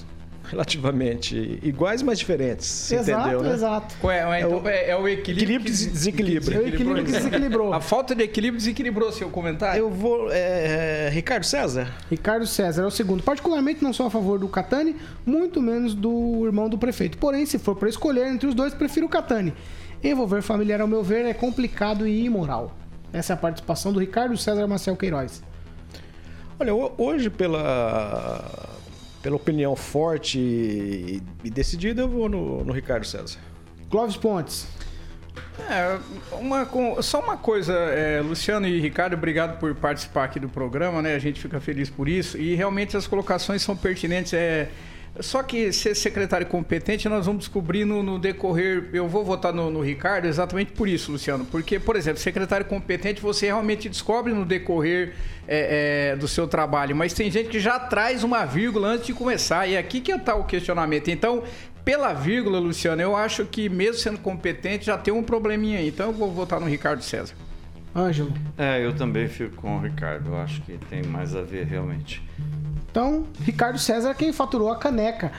relativamente 0.49 1.59
iguais, 1.61 2.01
mas 2.01 2.19
diferentes. 2.19 2.91
exato, 2.91 3.21
entendeu, 3.21 3.41
né? 3.43 3.53
exato. 3.53 3.95
É, 4.09 4.17
é, 4.19 4.41
então, 4.41 4.61
é, 4.67 4.89
é 4.91 4.95
o 4.97 5.07
equilíbrio, 5.07 5.43
Equilíbrio 5.67 5.73
que 5.75 5.83
e 5.83 5.87
desequilíbrio. 5.91 6.57
É 6.57 6.63
o 6.63 6.67
equilíbrio 6.67 7.05
que 7.05 7.11
desequilibrou. 7.11 7.73
A 7.73 7.81
falta 7.81 8.15
de 8.15 8.23
equilíbrio 8.23 8.57
desequilibrou 8.59 9.11
seu 9.11 9.29
comentário. 9.29 9.79
Eu 9.79 9.89
vou. 9.89 10.29
é, 10.31 11.09
Ricardo 11.11 11.43
César? 11.43 11.93
Ricardo 12.09 12.45
César 12.47 12.83
é 12.83 12.85
o 12.85 12.91
segundo. 12.91 13.21
Particularmente 13.23 13.83
não 13.83 13.91
sou 13.93 14.05
a 14.07 14.09
favor 14.09 14.39
do 14.39 14.47
Catani, 14.47 14.95
muito 15.25 15.61
menos 15.61 15.93
do 15.93 16.43
irmão 16.45 16.69
do 16.69 16.77
prefeito. 16.77 17.17
Porém, 17.17 17.45
se 17.45 17.57
for 17.59 17.75
para 17.75 17.89
escolher 17.89 18.27
entre 18.27 18.47
os 18.47 18.55
dois, 18.55 18.73
prefiro 18.73 19.05
o 19.05 19.09
Catani. 19.09 19.53
Envolver 20.03 20.41
familiar, 20.41 20.79
ao 20.81 20.87
meu 20.87 21.03
ver, 21.03 21.25
é 21.25 21.33
complicado 21.33 22.07
e 22.07 22.23
imoral. 22.25 22.75
Essa 23.11 23.33
é 23.33 23.35
a 23.35 23.37
participação 23.37 23.91
do 23.91 23.99
Ricardo 23.99 24.37
César 24.37 24.67
Maciel 24.67 24.95
Queiroz. 24.95 25.41
Olha, 26.59 26.73
ho- 26.75 26.91
hoje, 26.97 27.29
pela, 27.29 28.51
pela 29.27 29.35
opinião 29.35 29.75
forte 29.75 30.39
e, 30.39 31.21
e 31.43 31.49
decidida, 31.49 32.03
eu 32.03 32.07
vou 32.07 32.29
no, 32.29 32.63
no 32.63 32.71
Ricardo 32.71 33.05
César. 33.05 33.37
Clóvis 33.89 34.15
Pontes. 34.15 34.65
É, 35.69 35.99
uma, 36.31 36.65
só 37.01 37.19
uma 37.19 37.35
coisa, 37.35 37.73
é, 37.73 38.21
Luciano 38.21 38.65
e 38.65 38.79
Ricardo, 38.79 39.15
obrigado 39.15 39.59
por 39.59 39.75
participar 39.75 40.23
aqui 40.23 40.39
do 40.39 40.47
programa, 40.47 41.01
né? 41.01 41.13
A 41.13 41.19
gente 41.19 41.41
fica 41.41 41.59
feliz 41.59 41.89
por 41.89 42.07
isso. 42.07 42.37
E 42.37 42.55
realmente 42.55 42.95
as 42.95 43.05
colocações 43.05 43.61
são 43.61 43.75
pertinentes. 43.75 44.31
É, 44.31 44.69
só 45.21 45.43
que 45.43 45.71
ser 45.71 45.95
secretário 45.95 46.47
competente 46.47 47.07
nós 47.09 47.25
vamos 47.25 47.39
descobrir 47.39 47.85
no, 47.85 48.03
no 48.03 48.19
decorrer. 48.19 48.89
Eu 48.93 49.07
vou 49.07 49.23
votar 49.23 49.53
no, 49.53 49.69
no 49.69 49.81
Ricardo 49.81 50.25
exatamente 50.25 50.71
por 50.71 50.87
isso, 50.87 51.11
Luciano. 51.11 51.45
Porque, 51.45 51.79
por 51.79 51.95
exemplo, 51.95 52.19
secretário 52.19 52.65
competente 52.65 53.21
você 53.21 53.47
realmente 53.47 53.89
descobre 53.89 54.33
no 54.33 54.45
decorrer 54.45 55.13
é, 55.47 56.11
é, 56.11 56.15
do 56.15 56.27
seu 56.27 56.47
trabalho. 56.47 56.95
Mas 56.95 57.13
tem 57.13 57.29
gente 57.31 57.49
que 57.49 57.59
já 57.59 57.79
traz 57.79 58.23
uma 58.23 58.45
vírgula 58.45 58.89
antes 58.89 59.07
de 59.07 59.13
começar. 59.13 59.67
E 59.67 59.75
é 59.75 59.77
aqui 59.77 60.01
que 60.01 60.11
está 60.11 60.35
o 60.35 60.43
questionamento. 60.43 61.09
Então, 61.09 61.43
pela 61.83 62.13
vírgula, 62.13 62.59
Luciano, 62.59 63.01
eu 63.01 63.15
acho 63.15 63.45
que 63.45 63.69
mesmo 63.69 63.95
sendo 63.95 64.19
competente 64.19 64.85
já 64.85 64.97
tem 64.97 65.13
um 65.13 65.23
probleminha 65.23 65.79
aí. 65.79 65.87
Então 65.87 66.07
eu 66.07 66.13
vou 66.13 66.31
votar 66.31 66.59
no 66.59 66.67
Ricardo 66.67 67.01
César. 67.01 67.33
Ângelo. 67.97 68.31
É, 68.57 68.85
eu 68.85 68.95
também 68.95 69.27
fico 69.27 69.55
com 69.55 69.77
o 69.77 69.81
Ricardo. 69.81 70.29
Eu 70.29 70.37
acho 70.37 70.61
que 70.61 70.77
tem 70.89 71.01
mais 71.03 71.35
a 71.35 71.41
ver 71.41 71.65
realmente. 71.65 72.21
Então, 72.89 73.25
Ricardo 73.41 73.79
César 73.79 74.11
é 74.11 74.13
quem 74.13 74.31
faturou 74.31 74.71
a 74.71 74.77
caneca. 74.77 75.31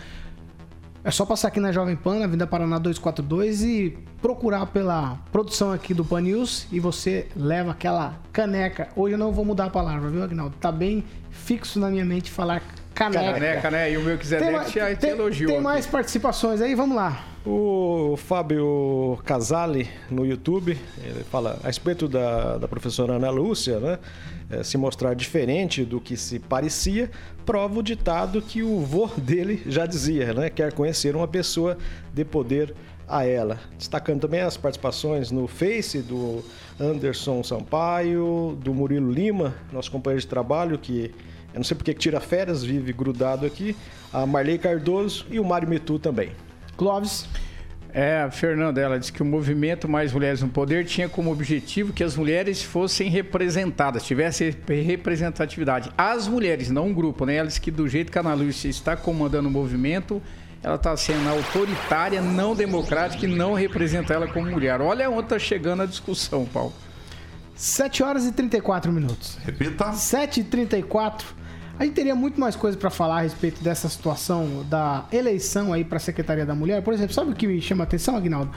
É 1.05 1.11
só 1.11 1.25
passar 1.25 1.49
aqui 1.49 1.61
na 1.61 1.71
Jovem 1.71 1.94
Pan, 1.94 2.18
na 2.18 2.27
Vinda 2.27 2.47
Paraná 2.47 2.77
242 2.79 3.62
e 3.62 3.99
procurar 4.21 4.66
pela 4.66 5.16
produção 5.31 5.71
aqui 5.71 5.94
do 5.94 6.05
Pan 6.05 6.21
News 6.21 6.66
e 6.73 6.81
você 6.81 7.29
leva 7.37 7.71
aquela 7.71 8.18
caneca. 8.33 8.88
Hoje 8.97 9.14
eu 9.14 9.18
não 9.18 9.33
vou 9.33 9.44
mudar 9.44 9.66
a 9.66 9.71
palavra, 9.71 10.11
viu, 10.11 10.23
Agnaldo? 10.23 10.57
Tá 10.61 10.73
bem 10.73 11.05
fixo 11.31 11.79
na 11.79 11.88
minha 11.88 12.05
mente 12.05 12.31
falar 12.31 12.61
caneca. 12.99 13.33
Caneca, 13.35 13.71
né? 13.71 13.93
E 13.93 13.97
o 13.97 14.03
meu 14.03 14.19
quiser 14.19 14.41
Tem, 14.41 14.51
ma- 14.53 14.65
te, 14.65 14.73
te 14.73 14.97
tem, 14.97 15.11
elogiou. 15.11 15.49
tem 15.49 15.57
aqui. 15.57 15.65
mais 15.65 15.87
participações 15.87 16.61
aí? 16.61 16.75
Vamos 16.75 16.97
lá. 16.97 17.25
O 17.47 18.15
Fábio 18.17 19.19
Casale, 19.25 19.89
no 20.11 20.27
YouTube, 20.27 20.77
ele 21.03 21.25
fala 21.31 21.59
a 21.63 21.67
respeito 21.67 22.07
da, 22.09 22.59
da 22.59 22.69
professora 22.69 23.15
Ana 23.15 23.31
Lúcia, 23.31 23.79
né? 23.79 23.99
eh, 24.51 24.63
se 24.63 24.77
mostrar 24.77 25.15
diferente 25.15 25.85
do 25.85 25.99
que 26.01 26.17
se 26.17 26.39
parecia, 26.39 27.11
prova 27.47 27.79
o 27.79 27.83
ditado 27.83 28.43
que 28.43 28.63
o 28.63 28.81
vô 28.81 29.07
dele 29.17 29.63
já 29.67 29.87
dizia, 29.87 30.35
né? 30.35 30.51
Quer 30.51 30.73
conhecer 30.75 31.17
uma 31.17 31.29
pessoa 31.29 31.79
de 32.13 32.25
poder 32.25 32.75
a 33.09 33.25
ela. 33.25 33.59
Destacando 33.79 34.21
também 34.21 34.41
as 34.41 34.59
participações 34.59 35.31
no 35.31 35.47
Face 35.47 36.03
do 36.03 36.45
Anderson 36.79 37.43
Sampaio, 37.43 38.59
do 38.63 38.75
Murilo 38.75 39.11
Lima, 39.11 39.55
nosso 39.73 39.91
companheiro 39.91 40.21
de 40.21 40.27
trabalho, 40.27 40.77
que 40.79 41.15
eu 41.53 41.59
não 41.59 41.65
sei 41.65 41.77
porque 41.77 41.95
que 41.95 42.01
tira 42.01 42.21
férias, 42.21 42.63
vive 42.63 42.93
grudado 42.93 43.47
aqui, 43.47 43.77
a 44.13 44.25
Marley 44.27 44.59
Cardoso 44.59 45.27
e 45.31 45.41
o 45.41 45.45
Mário 45.45 45.69
Mitu 45.69 45.99
também. 45.99 46.31
Clóvis. 46.77 47.29
É, 47.93 48.21
a 48.21 48.31
Fernanda, 48.31 48.81
ela 48.81 48.99
disse 48.99 49.13
que 49.13 49.23
o 49.23 49.25
movimento 49.25 49.89
Mais 49.89 50.13
Mulheres 50.13 50.43
no 50.43 50.49
Poder 50.49 50.85
tinha 50.85 51.09
como 51.09 51.33
objetivo 51.33 51.93
que 51.93 52.05
as 52.05 52.17
mulheres 52.17 52.63
fossem 52.63 53.09
representadas, 53.09 54.05
tivesse 54.05 54.55
representatividade. 54.69 55.91
As 55.97 56.29
mulheres, 56.29 56.71
não 56.71 56.89
um 56.89 56.95
grupo, 56.95 57.25
né? 57.25 57.37
Ela 57.37 57.49
disse 57.49 57.61
que 57.61 57.71
do 57.71 57.89
jeito 57.89 58.13
que 58.13 58.19
a 58.19 58.21
Ana 58.21 58.35
Lúcia 58.35 58.69
está 58.69 58.95
comandando 58.95 59.49
o 59.49 59.51
movimento, 59.51 60.23
ela 60.63 60.75
está 60.75 60.97
sendo 60.97 61.29
autoritária, 61.29 62.21
não 62.21 62.55
democrática 62.55 63.25
e 63.25 63.29
não 63.29 63.55
representa 63.55 64.13
ela 64.13 64.29
como 64.29 64.51
mulher. 64.51 64.81
Olha 64.81 65.09
onde 65.09 65.23
está 65.23 65.39
chegando 65.39 65.83
a 65.83 65.87
discussão, 65.87 66.45
Paulo. 66.45 66.75
7 67.59 68.05
horas 68.05 68.25
e 68.25 68.31
34 68.31 68.92
minutos. 68.92 69.37
Repita. 69.44 69.92
7 69.92 70.42
e 70.42 70.44
34 70.44 71.27
A 71.77 71.85
gente 71.85 71.94
teria 71.94 72.14
muito 72.14 72.38
mais 72.38 72.55
coisa 72.55 72.79
para 72.79 72.88
falar 72.88 73.16
a 73.16 73.21
respeito 73.23 73.64
dessa 73.64 73.88
situação 73.88 74.64
da 74.71 75.07
eleição 75.11 75.73
aí 75.73 75.85
para 75.85 75.97
a 75.97 76.01
Secretaria 76.01 76.47
da 76.47 76.55
Mulher. 76.55 76.83
Por 76.83 76.94
exemplo, 76.94 77.12
sabe 77.12 77.33
o 77.33 77.35
que 77.35 77.49
me 77.49 77.61
chama 77.61 77.83
a 77.83 77.87
atenção, 77.87 78.16
Agnaldo? 78.16 78.53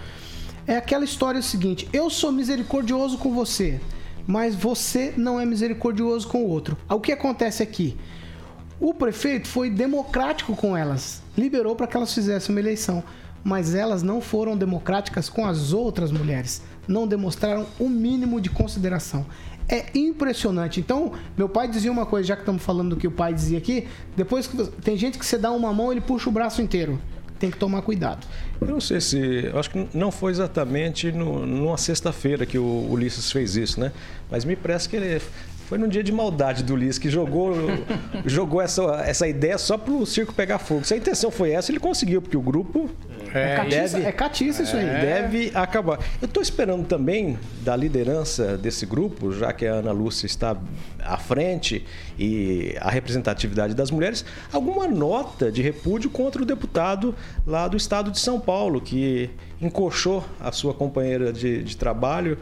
É 0.67 0.77
aquela 0.77 1.03
história 1.03 1.41
seguinte: 1.41 1.89
eu 1.91 2.11
sou 2.11 2.31
misericordioso 2.31 3.17
com 3.17 3.33
você, 3.33 3.81
mas 4.27 4.53
você 4.53 5.15
não 5.17 5.39
é 5.39 5.47
misericordioso 5.47 6.27
com 6.27 6.43
o 6.43 6.47
outro. 6.47 6.77
O 6.87 6.99
que 6.99 7.11
acontece 7.11 7.63
aqui? 7.63 7.97
O 8.79 8.93
prefeito 8.93 9.47
foi 9.47 9.71
democrático 9.71 10.55
com 10.55 10.77
elas, 10.77 11.23
liberou 11.35 11.75
para 11.75 11.87
que 11.87 11.97
elas 11.97 12.13
fizessem 12.13 12.53
uma 12.53 12.61
eleição, 12.61 13.03
mas 13.43 13.73
elas 13.73 14.03
não 14.03 14.21
foram 14.21 14.55
democráticas 14.55 15.27
com 15.27 15.43
as 15.43 15.73
outras 15.73 16.11
mulheres, 16.11 16.61
não 16.91 17.07
demonstraram 17.07 17.65
o 17.79 17.89
mínimo 17.89 18.39
de 18.39 18.49
consideração. 18.49 19.25
É 19.67 19.85
impressionante. 19.95 20.79
Então, 20.79 21.13
meu 21.37 21.47
pai 21.47 21.67
dizia 21.67 21.91
uma 21.91 22.05
coisa, 22.05 22.27
já 22.27 22.35
que 22.35 22.41
estamos 22.41 22.61
falando 22.61 22.89
do 22.89 22.95
que 22.97 23.07
o 23.07 23.11
pai 23.11 23.33
dizia 23.33 23.57
aqui, 23.57 23.87
depois 24.15 24.45
que 24.45 24.57
tem 24.81 24.97
gente 24.97 25.17
que 25.17 25.25
você 25.25 25.37
dá 25.37 25.51
uma 25.51 25.73
mão, 25.73 25.91
ele 25.91 26.01
puxa 26.01 26.29
o 26.29 26.31
braço 26.31 26.61
inteiro. 26.61 26.99
Tem 27.39 27.49
que 27.49 27.57
tomar 27.57 27.81
cuidado. 27.81 28.27
Eu 28.59 28.67
não 28.67 28.79
sei 28.79 29.01
se. 29.01 29.49
Acho 29.55 29.71
que 29.71 29.87
não 29.95 30.11
foi 30.11 30.31
exatamente 30.31 31.11
no, 31.11 31.43
numa 31.43 31.75
sexta-feira 31.75 32.45
que 32.45 32.59
o 32.59 32.87
Ulisses 32.87 33.31
fez 33.31 33.55
isso, 33.55 33.79
né? 33.79 33.91
Mas 34.29 34.45
me 34.45 34.55
parece 34.55 34.87
que 34.87 34.95
ele. 34.95 35.19
Foi 35.71 35.77
num 35.77 35.87
dia 35.87 36.03
de 36.03 36.11
maldade 36.11 36.63
do 36.63 36.73
Ulisses 36.73 36.97
que 36.97 37.09
jogou, 37.09 37.53
jogou 38.27 38.61
essa, 38.61 38.81
essa 39.05 39.25
ideia 39.25 39.57
só 39.57 39.77
pro 39.77 40.05
circo 40.05 40.33
pegar 40.33 40.59
fogo. 40.59 40.83
Se 40.83 40.93
a 40.93 40.97
intenção 40.97 41.31
foi 41.31 41.51
essa, 41.51 41.71
ele 41.71 41.79
conseguiu, 41.79 42.21
porque 42.21 42.35
o 42.35 42.41
grupo 42.41 42.89
É, 43.33 43.55
catiça, 43.55 43.97
é 43.99 44.11
catiça 44.11 44.63
isso 44.63 44.75
aí. 44.75 44.83
deve 44.83 45.49
acabar. 45.53 45.99
Eu 46.21 46.25
estou 46.25 46.43
esperando 46.43 46.85
também 46.85 47.39
da 47.61 47.73
liderança 47.73 48.57
desse 48.57 48.85
grupo, 48.85 49.31
já 49.31 49.53
que 49.53 49.65
a 49.65 49.75
Ana 49.75 49.93
Lúcia 49.93 50.25
está 50.25 50.57
à 51.05 51.15
frente 51.15 51.85
e 52.19 52.75
a 52.81 52.89
representatividade 52.91 53.73
das 53.73 53.91
mulheres, 53.91 54.25
alguma 54.51 54.89
nota 54.89 55.49
de 55.49 55.61
repúdio 55.61 56.09
contra 56.09 56.41
o 56.41 56.45
deputado 56.45 57.15
lá 57.47 57.69
do 57.69 57.77
estado 57.77 58.11
de 58.11 58.19
São 58.19 58.41
Paulo, 58.41 58.81
que 58.81 59.29
encoxou 59.61 60.21
a 60.37 60.51
sua 60.51 60.73
companheira 60.73 61.31
de, 61.31 61.63
de 61.63 61.77
trabalho, 61.77 62.37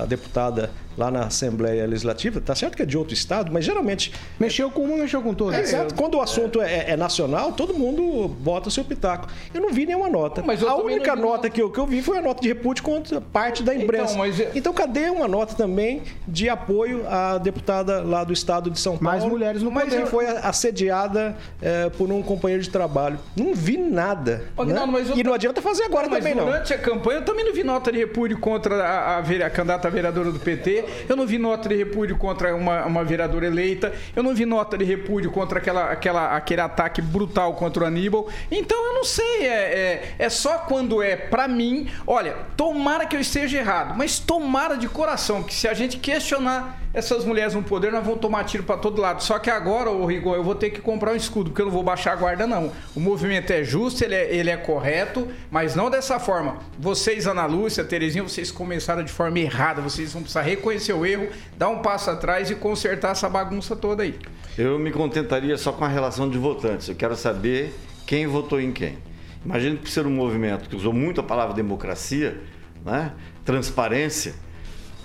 a 0.00 0.06
deputada 0.06 0.70
lá 0.96 1.10
na 1.10 1.26
Assembleia 1.26 1.86
Legislativa. 1.86 2.40
Tá 2.40 2.54
certo 2.54 2.76
que 2.76 2.82
é 2.82 2.86
de 2.86 2.96
outro 2.96 3.14
estado, 3.14 3.52
mas 3.52 3.64
geralmente 3.64 4.12
Mexeu 4.38 4.70
com 4.70 4.82
uma, 4.82 4.96
mexeu 4.98 5.20
com 5.22 5.34
todas. 5.34 5.58
é, 5.58 5.62
exato. 5.62 5.94
Quando 5.94 6.16
o 6.16 6.20
assunto 6.20 6.60
é, 6.60 6.90
é 6.90 6.96
nacional, 6.96 7.52
todo 7.52 7.74
mundo 7.74 8.28
bota 8.28 8.68
o 8.68 8.70
seu 8.70 8.84
pitaco. 8.84 9.28
Eu 9.52 9.60
não 9.60 9.72
vi 9.72 9.86
nenhuma 9.86 10.08
nota. 10.08 10.42
Mas 10.44 10.62
a 10.62 10.74
única 10.76 11.14
não 11.16 11.22
nota 11.30 11.48
que 11.50 11.60
eu, 11.60 11.70
que 11.70 11.78
eu 11.78 11.86
vi 11.86 12.02
foi 12.02 12.18
a 12.18 12.22
nota 12.22 12.40
de 12.42 12.48
repúdio 12.48 12.82
contra 12.84 13.20
parte 13.20 13.62
da 13.62 13.74
imprensa. 13.74 14.12
Então, 14.12 14.16
mas- 14.18 14.40
Então, 14.54 14.72
cadê 14.72 15.10
uma 15.10 15.26
nota 15.28 15.54
também 15.54 16.02
de 16.26 16.48
apoio 16.48 17.04
à 17.08 17.38
deputada 17.38 18.02
lá 18.02 18.24
do 18.24 18.32
estado 18.32 18.70
de 18.70 18.78
São 18.80 18.92
Paulo? 18.92 19.04
Mais 19.04 19.24
mulheres 19.24 19.62
no 19.62 19.70
Mas 19.70 19.84
poder. 19.90 20.04
que 20.04 20.10
foi 20.10 20.26
assediada 20.26 21.36
é, 21.62 21.88
por 21.90 22.10
um 22.10 22.22
companheiro 22.22 22.62
de 22.62 22.70
trabalho. 22.70 23.18
Não 23.36 23.54
vi 23.54 23.76
nada. 23.76 24.44
Né? 24.66 24.84
Mas 24.86 25.10
eu- 25.10 25.16
E 25.18 25.22
não 25.22 25.32
adianta 25.34 25.60
fazer 25.62 25.84
agora 25.84 26.08
Mas 26.08 26.18
também, 26.18 26.34
não. 26.34 26.44
durante 26.46 26.72
a 26.72 26.78
campanha 26.78 27.20
eu 27.20 27.24
também 27.24 27.44
não 27.44 27.52
vi 27.54 27.62
nota 27.64 27.92
de 27.92 27.98
repúdio 27.98 28.38
contra 28.38 28.82
a, 28.84 29.18
a, 29.18 29.20
vere- 29.20 29.42
a 29.42 29.50
candidata 29.50 29.88
a 29.88 29.90
vereadora 29.90 30.30
do 30.32 30.38
PT, 30.38 30.84
eu 31.08 31.16
não 31.16 31.26
vi 31.26 31.38
nota 31.38 31.68
de 31.68 31.76
repúdio 31.76 32.16
contra 32.16 32.54
uma, 32.54 32.84
uma 32.84 33.04
vereadora 33.04 33.46
eleita, 33.46 33.92
eu 34.14 34.22
não 34.22 34.34
vi 34.34 34.44
nota 34.44 34.76
de 34.76 34.84
repúdio 34.84 35.30
contra 35.30 35.58
aquela, 35.58 35.90
aquela, 35.90 36.36
aquele 36.36 36.60
ataque 36.60 37.00
brutal 37.00 37.54
contra 37.54 37.84
o 37.84 37.86
Aníbal. 37.86 38.28
Então 38.50 38.76
eu 38.86 38.94
não 38.94 39.04
sei, 39.04 39.46
é, 39.46 39.46
é, 39.48 40.14
é 40.18 40.28
só 40.28 40.58
quando 40.58 41.02
é 41.02 41.16
pra 41.16 41.48
mim. 41.48 41.88
Olha, 42.06 42.36
tomara 42.56 43.06
que 43.06 43.16
eu 43.16 43.20
esteja 43.20 43.58
errado, 43.58 43.94
mas 43.96 44.18
tomara 44.18 44.76
de 44.76 44.88
coração 44.88 45.42
que 45.42 45.54
se 45.54 45.68
a 45.68 45.74
gente 45.74 45.98
questionar 45.98 46.85
essas 46.96 47.26
mulheres 47.26 47.52
no 47.52 47.62
poder, 47.62 47.92
nós 47.92 48.02
vamos 48.02 48.20
tomar 48.20 48.42
tiro 48.44 48.62
pra 48.62 48.78
todo 48.78 49.02
lado. 49.02 49.22
Só 49.22 49.38
que 49.38 49.50
agora, 49.50 49.90
ô 49.90 50.06
Rigon, 50.06 50.34
eu 50.34 50.42
vou 50.42 50.54
ter 50.54 50.70
que 50.70 50.80
comprar 50.80 51.12
um 51.12 51.14
escudo, 51.14 51.50
porque 51.50 51.60
eu 51.60 51.66
não 51.66 51.72
vou 51.72 51.82
baixar 51.82 52.14
a 52.14 52.16
guarda, 52.16 52.46
não. 52.46 52.72
O 52.94 53.00
movimento 53.00 53.50
é 53.50 53.62
justo, 53.62 54.02
ele 54.02 54.14
é, 54.14 54.34
ele 54.34 54.48
é 54.48 54.56
correto, 54.56 55.28
mas 55.50 55.74
não 55.74 55.90
dessa 55.90 56.18
forma. 56.18 56.56
Vocês, 56.78 57.26
Ana 57.26 57.44
Lúcia, 57.44 57.84
Terezinha, 57.84 58.22
vocês 58.22 58.50
começaram 58.50 59.04
de 59.04 59.12
forma 59.12 59.38
errada. 59.38 59.82
Vocês 59.82 60.14
vão 60.14 60.22
precisar 60.22 60.40
reconhecer 60.40 60.94
o 60.94 61.04
erro, 61.04 61.28
dar 61.58 61.68
um 61.68 61.82
passo 61.82 62.08
atrás 62.08 62.50
e 62.50 62.54
consertar 62.54 63.10
essa 63.10 63.28
bagunça 63.28 63.76
toda 63.76 64.02
aí. 64.02 64.18
Eu 64.56 64.78
me 64.78 64.90
contentaria 64.90 65.58
só 65.58 65.72
com 65.72 65.84
a 65.84 65.88
relação 65.88 66.30
de 66.30 66.38
votantes. 66.38 66.88
Eu 66.88 66.94
quero 66.94 67.14
saber 67.14 67.74
quem 68.06 68.26
votou 68.26 68.58
em 68.58 68.72
quem. 68.72 68.96
Imagino 69.44 69.76
que 69.76 69.82
por 69.82 69.90
ser 69.90 70.06
um 70.06 70.10
movimento 70.10 70.66
que 70.66 70.74
usou 70.74 70.94
muito 70.94 71.20
a 71.20 71.24
palavra 71.24 71.54
democracia, 71.54 72.40
né? 72.82 73.12
transparência, 73.44 74.34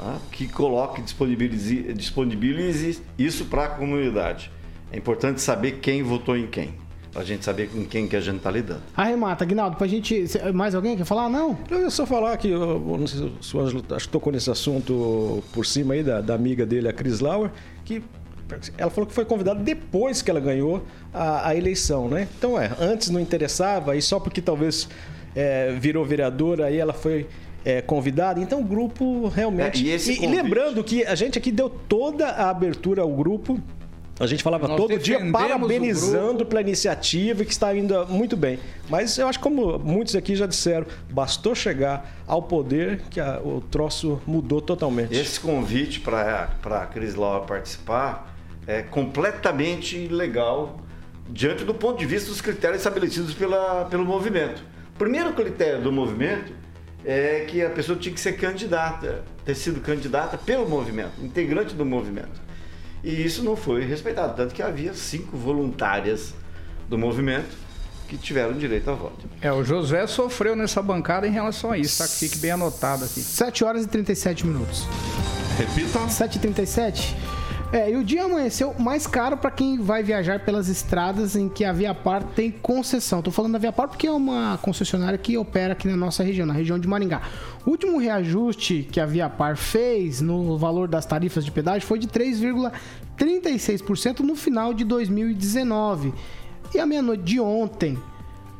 tá? 0.01 0.17
que 0.31 0.47
coloque, 0.47 1.01
disponibilize, 1.01 1.93
disponibilize 1.93 3.01
isso 3.17 3.45
para 3.45 3.65
a 3.65 3.67
comunidade. 3.69 4.51
É 4.91 4.97
importante 4.97 5.39
saber 5.39 5.79
quem 5.79 6.03
votou 6.03 6.35
em 6.35 6.47
quem, 6.47 6.73
para 7.13 7.21
a 7.21 7.25
gente 7.25 7.45
saber 7.45 7.69
com 7.69 7.85
quem 7.85 8.07
que 8.07 8.15
a 8.15 8.19
gente 8.19 8.37
está 8.37 8.51
lidando. 8.51 8.81
Arremata, 8.97 9.43
Agnaldo, 9.43 9.77
pra 9.77 9.87
gente. 9.87 10.25
Mais 10.53 10.75
alguém 10.75 10.97
quer 10.97 11.05
falar? 11.05 11.29
Não? 11.29 11.57
Eu 11.69 11.81
ia 11.81 11.89
só 11.89 12.05
falar 12.05 12.35
que, 12.37 12.49
eu 12.49 12.97
não 12.99 13.07
sei 13.07 13.31
se 13.41 13.55
o 13.55 13.61
Ângelo 13.61 13.83
acho 13.91 14.07
que 14.07 14.11
tocou 14.11 14.33
nesse 14.33 14.49
assunto 14.49 15.41
por 15.53 15.65
cima 15.65 15.93
aí 15.93 16.03
da, 16.03 16.19
da 16.19 16.33
amiga 16.33 16.65
dele, 16.65 16.89
a 16.89 16.93
Cris 16.93 17.19
Lauer, 17.19 17.51
que 17.85 18.03
ela 18.77 18.91
falou 18.91 19.07
que 19.07 19.13
foi 19.13 19.23
convidada 19.23 19.61
depois 19.61 20.21
que 20.21 20.29
ela 20.29 20.41
ganhou 20.41 20.83
a, 21.13 21.49
a 21.49 21.55
eleição, 21.55 22.09
né? 22.09 22.27
Então, 22.37 22.59
é, 22.59 22.69
antes 22.79 23.09
não 23.09 23.19
interessava, 23.19 23.95
e 23.95 24.01
só 24.01 24.19
porque 24.19 24.41
talvez 24.41 24.89
é, 25.33 25.71
virou 25.79 26.03
vereadora, 26.03 26.65
aí 26.65 26.77
ela 26.77 26.91
foi 26.91 27.27
é, 27.65 27.81
convidada. 27.81 28.39
Então, 28.39 28.59
o 28.59 28.63
grupo 28.63 29.27
realmente. 29.27 29.89
É, 29.89 29.95
e 29.95 30.11
e, 30.11 30.23
e 30.23 30.27
lembrando 30.27 30.83
que 30.83 31.03
a 31.05 31.15
gente 31.15 31.37
aqui 31.37 31.51
deu 31.51 31.69
toda 31.69 32.27
a 32.27 32.49
abertura 32.49 33.01
ao 33.01 33.09
grupo. 33.11 33.59
A 34.19 34.27
gente 34.27 34.43
falava 34.43 34.67
Nós 34.67 34.77
todo 34.77 34.99
dia 34.99 35.19
parabenizando 35.31 36.45
pela 36.45 36.61
iniciativa 36.61 37.43
que 37.43 37.51
está 37.51 37.75
indo 37.75 38.05
muito 38.07 38.37
bem. 38.37 38.59
Mas 38.87 39.17
eu 39.17 39.27
acho 39.27 39.39
que 39.39 39.43
como 39.43 39.79
muitos 39.79 40.15
aqui 40.15 40.35
já 40.35 40.45
disseram, 40.45 40.85
bastou 41.09 41.55
chegar 41.55 42.21
ao 42.27 42.43
poder 42.43 43.01
que 43.09 43.19
a- 43.19 43.39
o 43.43 43.61
troço 43.61 44.21
mudou 44.27 44.61
totalmente. 44.61 45.15
Esse 45.15 45.39
convite 45.39 45.99
para 46.01 46.49
a 46.65 46.85
Cris 46.85 47.15
Laura 47.15 47.45
participar 47.45 48.35
é 48.67 48.83
completamente 48.83 50.07
legal 50.07 50.79
diante 51.29 51.63
do 51.63 51.73
ponto 51.73 51.97
de 51.97 52.05
vista 52.05 52.29
dos 52.29 52.41
critérios 52.41 52.79
estabelecidos 52.81 53.33
pela, 53.33 53.85
pelo 53.85 54.05
movimento. 54.05 54.61
O 54.93 54.99
primeiro 54.99 55.33
critério 55.33 55.81
do 55.81 55.91
movimento 55.91 56.53
é 57.05 57.45
que 57.47 57.61
a 57.61 57.69
pessoa 57.69 57.97
tinha 57.97 58.13
que 58.13 58.21
ser 58.21 58.33
candidata, 58.33 59.23
ter 59.43 59.55
sido 59.55 59.81
candidata 59.81 60.37
pelo 60.37 60.67
movimento, 60.67 61.13
integrante 61.21 61.73
do 61.73 61.85
movimento. 61.85 62.41
E 63.03 63.23
isso 63.23 63.43
não 63.43 63.55
foi 63.55 63.83
respeitado, 63.83 64.35
tanto 64.35 64.53
que 64.53 64.61
havia 64.61 64.93
cinco 64.93 65.35
voluntárias 65.35 66.33
do 66.87 66.97
movimento 66.97 67.57
que 68.07 68.17
tiveram 68.17 68.53
direito 68.53 68.89
a 68.91 68.93
voto. 68.93 69.25
É, 69.41 69.51
o 69.51 69.63
Josué 69.63 70.05
sofreu 70.05 70.55
nessa 70.55 70.81
bancada 70.81 71.25
em 71.27 71.31
relação 71.31 71.71
a 71.71 71.77
isso, 71.77 71.99
tá? 71.99 72.07
Que 72.07 72.15
fique 72.15 72.37
bem 72.37 72.51
anotado 72.51 73.05
aqui. 73.05 73.21
7 73.21 73.63
horas 73.63 73.85
e 73.85 73.87
37 73.87 74.45
minutos. 74.45 74.85
Repita. 75.57 75.99
7h37. 75.99 77.15
É, 77.73 77.89
e 77.89 77.95
o 77.95 78.03
dia 78.03 78.25
amanheceu 78.25 78.75
mais 78.77 79.07
caro 79.07 79.37
para 79.37 79.49
quem 79.49 79.77
vai 79.77 80.03
viajar 80.03 80.43
pelas 80.43 80.67
estradas 80.67 81.37
em 81.37 81.47
que 81.47 81.63
a 81.63 81.71
Via 81.71 81.95
Par 81.95 82.21
tem 82.21 82.51
concessão. 82.51 83.21
Tô 83.21 83.31
falando 83.31 83.53
da 83.53 83.59
Via 83.59 83.71
Par 83.71 83.87
porque 83.87 84.07
é 84.07 84.11
uma 84.11 84.59
concessionária 84.61 85.17
que 85.17 85.37
opera 85.37 85.71
aqui 85.71 85.87
na 85.87 85.95
nossa 85.95 86.21
região, 86.21 86.45
na 86.45 86.51
região 86.51 86.77
de 86.77 86.85
Maringá. 86.85 87.21
O 87.65 87.69
último 87.69 87.97
reajuste 87.97 88.85
que 88.91 88.99
a 88.99 89.05
Via 89.05 89.29
Par 89.29 89.55
fez 89.55 90.19
no 90.19 90.57
valor 90.57 90.89
das 90.89 91.05
tarifas 91.05 91.45
de 91.45 91.51
pedágio 91.51 91.87
foi 91.87 91.97
de 91.97 92.09
3,36% 92.09 94.19
no 94.19 94.35
final 94.35 94.73
de 94.73 94.83
2019. 94.83 96.13
E 96.75 96.79
a 96.79 96.85
meia-noite 96.85 97.23
de 97.23 97.39
ontem, 97.39 97.97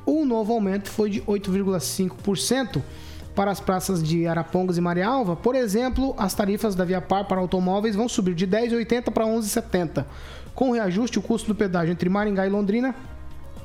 o 0.05 0.23
novo 0.23 0.53
aumento 0.53 0.89
foi 0.89 1.09
de 1.09 1.19
8,5% 1.23 2.81
para 3.35 3.51
as 3.51 3.59
praças 3.59 4.03
de 4.03 4.27
Arapongas 4.27 4.77
e 4.77 4.81
Marialva, 4.81 5.35
por 5.35 5.55
exemplo, 5.55 6.13
as 6.17 6.33
tarifas 6.33 6.75
da 6.75 6.83
Via 6.83 7.01
Par 7.01 7.25
para 7.25 7.39
automóveis 7.39 7.95
vão 7.95 8.09
subir 8.09 8.35
de 8.35 8.47
10,80 8.47 9.11
para 9.11 9.25
11,70. 9.25 10.05
Com 10.53 10.69
o 10.69 10.73
reajuste, 10.73 11.17
o 11.17 11.21
custo 11.21 11.47
do 11.47 11.55
pedágio 11.55 11.91
entre 11.91 12.09
Maringá 12.09 12.45
e 12.45 12.49
Londrina 12.49 12.93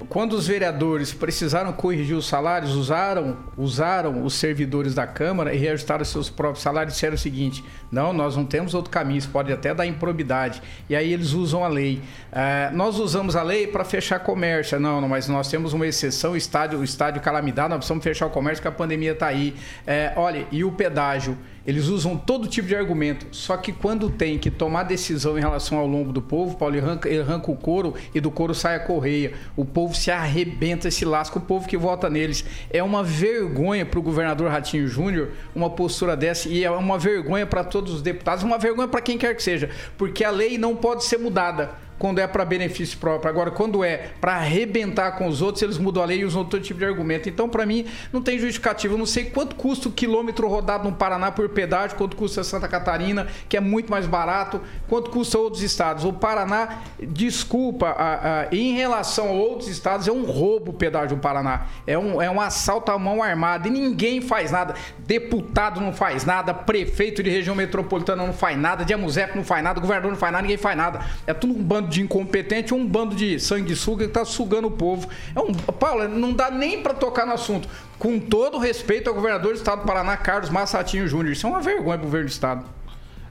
quando 0.10 0.34
os 0.34 0.48
vereadores 0.48 1.14
precisaram 1.14 1.72
corrigir 1.72 2.16
os 2.16 2.28
salários, 2.28 2.76
usaram, 2.76 3.38
usaram 3.58 4.24
os 4.24 4.34
servidores 4.34 4.93
da 4.93 5.08
Câmara 5.08 5.54
e 5.54 5.58
reajustaram 5.58 6.04
seus 6.04 6.30
próprios 6.30 6.62
salários 6.62 6.93
e 6.93 6.96
disseram 6.96 7.16
o 7.16 7.18
seguinte: 7.18 7.64
não, 7.91 8.12
nós 8.12 8.36
não 8.36 8.46
temos 8.46 8.74
outro 8.74 8.91
caminho, 8.91 9.20
isso 9.20 9.30
pode 9.30 9.52
até 9.54 9.74
dar 9.74 9.86
improbidade. 9.86 10.62
E 10.89 10.96
aí 10.96 11.14
eles 11.14 11.32
usam 11.32 11.64
a 11.64 11.68
lei. 11.68 12.02
É, 12.32 12.70
nós 12.74 13.00
usamos 13.00 13.36
a 13.36 13.41
lei 13.41 13.68
para 13.68 13.86
fechar 13.86 14.20
comércio. 14.20 14.80
Não, 14.80 15.00
não, 15.00 15.08
mas 15.08 15.28
nós 15.28 15.50
temos 15.50 15.72
uma 15.72 15.88
exceção, 15.88 16.34
o 16.34 16.38
estádio, 16.38 16.80
o 16.80 16.84
estádio 16.84 17.22
calamidade, 17.22 17.70
nós 17.70 17.78
precisamos 17.78 18.04
fechar 18.04 18.26
o 18.28 18.30
comércio 18.30 18.62
porque 18.62 18.76
a 18.76 18.78
pandemia 18.78 19.14
está 19.14 19.28
aí. 19.28 19.56
É, 19.88 20.12
olha, 20.18 20.46
e 20.52 20.64
o 20.64 20.72
pedágio? 20.72 21.38
Eles 21.66 21.88
usam 21.88 22.16
todo 22.16 22.47
tipo 22.47 22.68
de 22.68 22.76
argumento. 22.76 23.28
Só 23.32 23.57
que 23.57 23.72
quando 23.72 24.09
tem 24.09 24.38
que 24.38 24.51
tomar 24.51 24.84
decisão 24.84 25.38
em 25.38 25.41
relação 25.41 25.78
ao 25.78 25.88
lombo 25.88 26.13
do 26.13 26.22
povo, 26.22 26.55
Paulo, 26.57 26.76
ele 26.76 26.86
arranca, 26.86 27.09
ele 27.09 27.22
arranca 27.22 27.51
o 27.51 27.55
couro 27.55 27.95
e 28.13 28.20
do 28.20 28.30
couro 28.30 28.53
sai 28.53 28.76
a 28.76 28.80
correia. 28.80 29.34
O 29.55 29.66
povo 29.66 29.95
se 29.95 30.11
arrebenta, 30.11 30.91
se 30.91 31.03
lasca, 31.05 31.39
o 31.39 31.41
povo 31.41 31.68
que 31.68 31.78
vota 31.78 32.09
neles. 32.09 32.45
É 32.70 32.84
uma 32.84 33.03
vergonha 33.03 33.86
para 33.86 33.99
o 33.99 34.03
governador 34.03 34.49
Ratinho 34.51 34.88
Júnior 34.88 35.32
uma 35.55 35.70
postura 35.70 36.16
dessa 36.16 36.49
e 36.49 36.63
é 36.63 36.70
uma 36.70 36.99
vergonha 36.99 37.45
para 37.45 37.63
todos 37.63 37.93
os 37.93 38.01
deputados, 38.01 38.43
uma 38.43 38.57
vergonha 38.57 38.88
para 38.88 39.01
quem 39.01 39.18
quer 39.18 39.36
que 39.36 39.41
seja, 39.41 39.70
porque 39.97 40.24
a 40.24 40.30
lei 40.30 40.57
não 40.57 40.76
pode 40.76 41.03
ser 41.03 41.18
mudada 41.18 41.85
quando 41.98 42.20
é 42.20 42.28
para 42.28 42.43
benefício 42.46 42.98
próprio. 42.98 43.30
Agora, 43.30 43.52
quando 43.52 43.84
é 43.84 44.12
para 44.20 44.36
arrebentar 44.36 45.14
com 45.14 45.28
os 45.28 45.41
outros, 45.41 45.62
eles 45.62 45.78
mudam 45.78 46.04
a 46.04 46.06
lei 46.06 46.20
e 46.20 46.26
usam 46.26 46.43
todo 46.43 46.62
tipo 46.62 46.80
de 46.80 46.86
argumento. 46.86 47.30
Então, 47.30 47.48
para 47.48 47.66
mim, 47.66 47.86
não 48.12 48.22
tem 48.22 48.38
justificativa. 48.38 48.93
Eu 48.93 48.98
não 48.98 49.06
sei 49.06 49.26
quanto 49.26 49.56
custa 49.56 49.89
o 49.89 49.91
quilômetro 49.91 50.48
rodado 50.48 50.89
no 50.89 50.96
Paraná 50.96 51.32
por 51.32 51.50
pedágio, 51.50 51.98
quanto 51.98 52.16
custa 52.16 52.43
Santa 52.43 52.68
Catarina, 52.68 53.28
que 53.48 53.58
é 53.58 53.60
muito 53.60 53.89
mais 53.89 54.06
barato, 54.06 54.62
quanto 54.88 55.10
custa 55.10 55.38
outros 55.38 55.64
estados. 55.64 56.04
O 56.04 56.14
Paraná, 56.14 56.80
desculpa, 57.00 57.88
a, 57.88 58.41
a, 58.41 58.48
em 58.52 58.74
relação 58.74 59.30
a 59.30 59.32
outros 59.32 59.70
estados, 59.70 60.08
é 60.08 60.12
um 60.12 60.26
roubo 60.26 60.66
o 60.72 60.74
pedágio 60.74 61.16
do 61.16 61.22
Paraná. 61.22 61.68
É 61.86 61.98
um, 61.98 62.22
é 62.22 62.30
um 62.30 62.41
assalto 62.41 62.91
à 62.91 63.00
mão 63.00 63.22
armada 63.22 63.68
e 63.68 63.72
ninguém 63.72 64.22
faz 64.22 64.52
nada. 64.52 64.76
Deputado 65.00 65.80
não 65.80 65.93
faz 65.93 66.26
nada, 66.26 66.54
prefeito 66.54 67.22
de 67.24 67.30
região 67.30 67.56
metropolitana 67.56 68.26
não 68.26 68.34
faz 68.34 68.58
nada, 68.58 68.84
de 68.84 68.93
Amuzep 68.93 69.36
não 69.36 69.43
faz 69.43 69.64
nada, 69.64 69.80
governador 69.80 70.12
não 70.12 70.18
faz 70.18 70.32
nada, 70.32 70.41
ninguém 70.41 70.58
faz 70.58 70.78
nada. 70.78 71.00
É 71.26 71.34
tudo 71.34 71.54
um 71.54 71.64
bando 71.64 71.85
bando 71.86 71.90
de 71.92 72.02
incompetente, 72.02 72.74
um 72.74 72.86
bando 72.86 73.16
de 73.16 73.40
sanguessuga 73.40 74.06
que 74.06 74.10
está 74.10 74.26
sugando 74.26 74.68
o 74.68 74.72
povo. 74.72 75.08
É 75.36 75.40
um, 75.40 75.54
Paulo, 75.54 76.08
não 76.08 76.34
dá 76.34 76.50
nem 76.50 76.82
para 76.82 76.94
tocar 76.94 77.26
no 77.26 77.34
assunto. 77.34 77.68
Com 77.98 78.20
todo 78.20 78.58
respeito 78.58 79.10
ao 79.10 79.16
governador 79.16 79.54
do 79.54 79.58
estado 79.58 79.82
do 79.82 79.86
Paraná, 79.86 80.18
Carlos 80.18 80.50
Massatinho 80.50 81.08
Júnior. 81.08 81.34
Isso 81.34 81.46
é 81.46 81.50
uma 81.50 81.62
vergonha 81.62 81.98
para 81.98 82.04
o 82.04 82.06
governo 82.06 82.28
do 82.28 82.32
estado. 82.32 82.66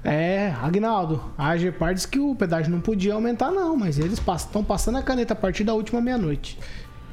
É, 0.03 0.55
Agnaldo, 0.63 1.23
a 1.37 1.51
AGPAR 1.51 1.95
disse 1.95 2.07
que 2.07 2.19
o 2.19 2.35
pedágio 2.35 2.71
não 2.71 2.81
podia 2.81 3.15
aumentar, 3.15 3.51
não, 3.51 3.75
mas 3.75 3.99
eles 3.99 4.21
estão 4.37 4.63
passando 4.63 4.99
a 4.99 5.03
caneta 5.03 5.33
a 5.33 5.37
partir 5.37 5.65
da 5.65 5.73
última 5.73 5.99
meia-noite. 6.01 6.59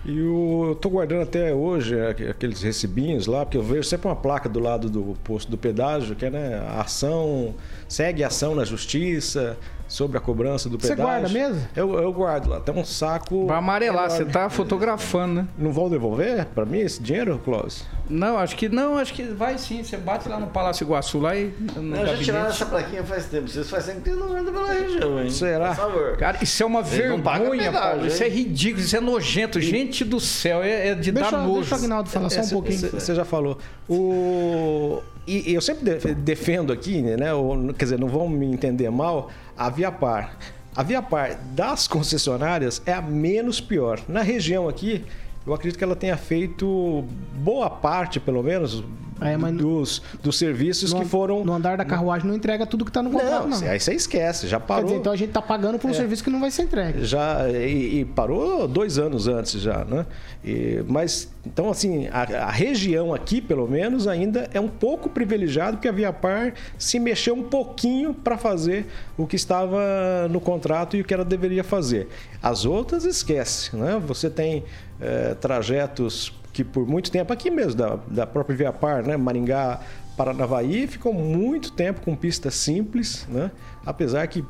E 0.04 0.20
o, 0.20 0.70
eu 0.70 0.76
tô 0.76 0.90
guardando 0.90 1.22
até 1.22 1.54
hoje 1.54 1.96
aqueles 2.30 2.62
recibinhos 2.62 3.28
lá, 3.28 3.46
porque 3.46 3.58
eu 3.58 3.64
vejo 3.64 3.84
sempre 3.84 4.08
uma 4.08 4.16
placa 4.16 4.50
do 4.50 4.60
lado 4.60 4.90
do 4.90 5.16
posto 5.24 5.50
do 5.50 5.58
pedágio, 5.58 6.16
que 6.16 6.26
é 6.26 6.30
né, 6.30 6.56
a 6.68 6.82
ação, 6.82 7.56
segue 7.88 8.24
a 8.24 8.28
ação 8.28 8.56
na 8.56 8.66
justiça, 8.66 9.58
sobre 9.92 10.18
a 10.18 10.22
cobrança 10.22 10.70
do 10.70 10.78
pedágio. 10.78 10.96
Você 10.96 11.02
guarda 11.02 11.30
mesmo? 11.30 11.68
Eu, 11.76 12.00
eu 12.00 12.14
guardo 12.14 12.48
lá. 12.48 12.62
Tem 12.62 12.74
um 12.74 12.86
saco. 12.86 13.46
Vai 13.46 13.58
amarelar, 13.58 14.10
você 14.10 14.24
tá 14.24 14.50
fotografando, 14.50 15.34
né? 15.34 15.48
Não 15.58 15.74
vão 15.74 15.90
devolver 15.90 16.46
para 16.46 16.66
mim 16.66 16.80
esse 16.80 17.04
dinheiro, 17.04 17.40
Clóvis? 17.44 17.86
Não, 18.10 18.38
acho 18.38 18.56
que 18.56 18.70
não, 18.70 18.98
acho 18.98 19.14
que 19.14 19.24
vai 19.24 19.58
sim. 19.58 19.84
Você 19.84 19.98
bate 19.98 20.30
lá 20.30 20.40
no 20.40 20.48
Palácio 20.48 20.86
Iguaçu 20.86 21.20
lá 21.20 21.36
e. 21.36 21.54
Não, 21.76 22.06
já 22.06 22.18
tiraram 22.18 22.50
essa 22.50 22.66
plaquinha 22.66 23.04
faz 23.04 23.26
tempo. 23.26 23.50
Vocês 23.50 23.70
fazem 23.70 24.00
tempo 24.00 24.18
que 24.18 24.24
não 24.24 24.38
andam 24.38 24.54
pela 24.54 24.72
região, 24.72 25.22
hein? 25.22 25.30
Será? 25.30 25.70
Por 25.70 25.76
favor. 25.76 26.18
Cara, 26.18 26.38
isso 26.42 26.64
é 26.64 26.66
uma 26.66 26.80
Eles 26.80 26.92
vergonha, 26.92 27.72
Paulo. 27.72 28.08
Isso 28.08 28.24
é 28.24 28.30
ridículo, 28.30 28.86
isso 28.86 28.96
é 28.96 29.02
nojento. 29.02 29.60
E... 29.60 29.62
Gente 29.62 30.06
do 30.06 30.22
céu, 30.22 30.64
é, 30.64 30.90
é 30.90 30.96
de 30.96 31.12
deixa, 31.12 31.32
dar 31.32 31.38
nojo. 31.40 31.60
Deixa 31.60 31.76
o 31.76 31.78
Agnaldo 31.78 32.10
falar 32.10 32.30
só 32.30 32.42
um 32.42 32.50
pouquinho. 32.50 32.92
Você 32.92 33.14
já 33.14 33.26
falou. 33.26 33.58
O. 33.90 35.02
E 35.28 35.54
eu 35.54 35.62
sempre 35.62 36.14
defendo 36.16 36.74
aqui, 36.74 37.02
né? 37.02 37.34
Ou, 37.34 37.74
quer 37.74 37.86
dizer, 37.86 38.00
não 38.00 38.08
vão 38.08 38.28
me 38.28 38.46
entender 38.46 38.90
mal, 38.90 39.30
a 39.58 39.70
Viapar. 39.70 40.38
A 40.76 40.84
Viapar 40.84 41.40
das 41.54 41.88
concessionárias 41.88 42.82
é 42.86 42.94
a 42.94 43.02
menos 43.02 43.62
pior. 43.62 44.00
Na 44.08 44.22
região 44.22 44.68
aqui, 44.68 45.04
eu 45.46 45.54
acredito 45.54 45.78
que 45.78 45.84
ela 45.84 45.96
tenha 45.96 46.18
feito 46.18 47.04
boa 47.36 47.70
parte, 47.70 48.20
pelo 48.20 48.42
menos, 48.42 48.84
é, 49.22 49.38
dos, 49.52 50.02
dos 50.22 50.38
serviços 50.38 50.92
no, 50.92 51.00
que 51.00 51.06
foram. 51.06 51.46
No 51.46 51.54
andar 51.54 51.78
da 51.78 51.86
carruagem 51.86 52.28
não 52.28 52.36
entrega 52.36 52.66
tudo 52.66 52.84
que 52.84 52.90
está 52.90 53.04
no 53.04 53.12
contrato, 53.12 53.48
não. 53.48 53.60
não. 53.60 53.68
Aí 53.68 53.80
você 53.80 53.94
esquece, 53.94 54.48
já 54.48 54.60
parou. 54.60 54.86
Dizer, 54.86 54.98
então 54.98 55.14
a 55.14 55.16
gente 55.16 55.30
está 55.30 55.42
pagando 55.42 55.78
por 55.78 55.88
um 55.88 55.94
é, 55.94 55.96
serviço 55.96 56.24
que 56.24 56.30
não 56.30 56.40
vai 56.40 56.50
ser 56.50 56.64
entregue. 56.64 57.06
Já, 57.06 57.48
e, 57.50 58.00
e, 58.00 58.06
parou 58.06 58.68
dois 58.68 58.98
anos 58.98 59.28
antes 59.28 59.62
já, 59.62 59.86
né? 59.86 60.06
E, 60.44 60.84
mas, 60.88 61.32
então, 61.46 61.70
assim, 61.70 62.08
a, 62.08 62.22
a, 62.48 62.52
região 62.52 63.14
aqui, 63.14 63.40
pelo 63.40 63.68
menos, 63.68 64.08
ainda 64.08 64.50
é 64.54 64.60
um 64.60 64.68
pouco 64.68 65.10
privilegiado, 65.10 65.78
porque 65.78 65.88
a 65.88 65.92
Viapar 65.92 66.54
se 66.78 67.00
mexeu 67.00 67.36
um 67.36 67.44
pouquinho 67.44 68.14
para 68.14 68.38
fazer 68.38 68.88
o 69.18 69.28
que 69.28 69.36
estava 69.36 70.28
no 70.30 70.42
contrato 70.42 70.98
e 70.98 71.02
o 71.02 71.04
que 71.04 71.14
ela 71.14 71.26
deveria 71.26 71.64
fazer. 71.64 72.08
As 72.42 72.66
outras, 72.66 73.06
esquece, 73.06 73.76
né? 73.76 74.02
Você 74.06 74.30
tem 74.30 74.64
é, 75.00 75.36
trajetos 75.36 76.34
que 76.54 76.64
por 76.64 76.86
muito 76.88 77.12
tempo, 77.12 77.32
aqui 77.32 77.50
mesmo, 77.50 77.76
da, 77.76 77.96
da 78.08 78.28
própria 78.28 78.56
Via 78.56 78.74
Par, 78.74 79.04
né? 79.04 79.16
Maringá, 79.18 79.80
Paranavaí, 80.18 80.88
ficou 80.88 81.14
muito 81.14 81.72
tempo 81.72 82.02
com 82.02 82.16
pista 82.16 82.52
simples, 82.52 83.26
né? 83.30 83.50
apesar 83.86 84.28
que, 84.28 84.44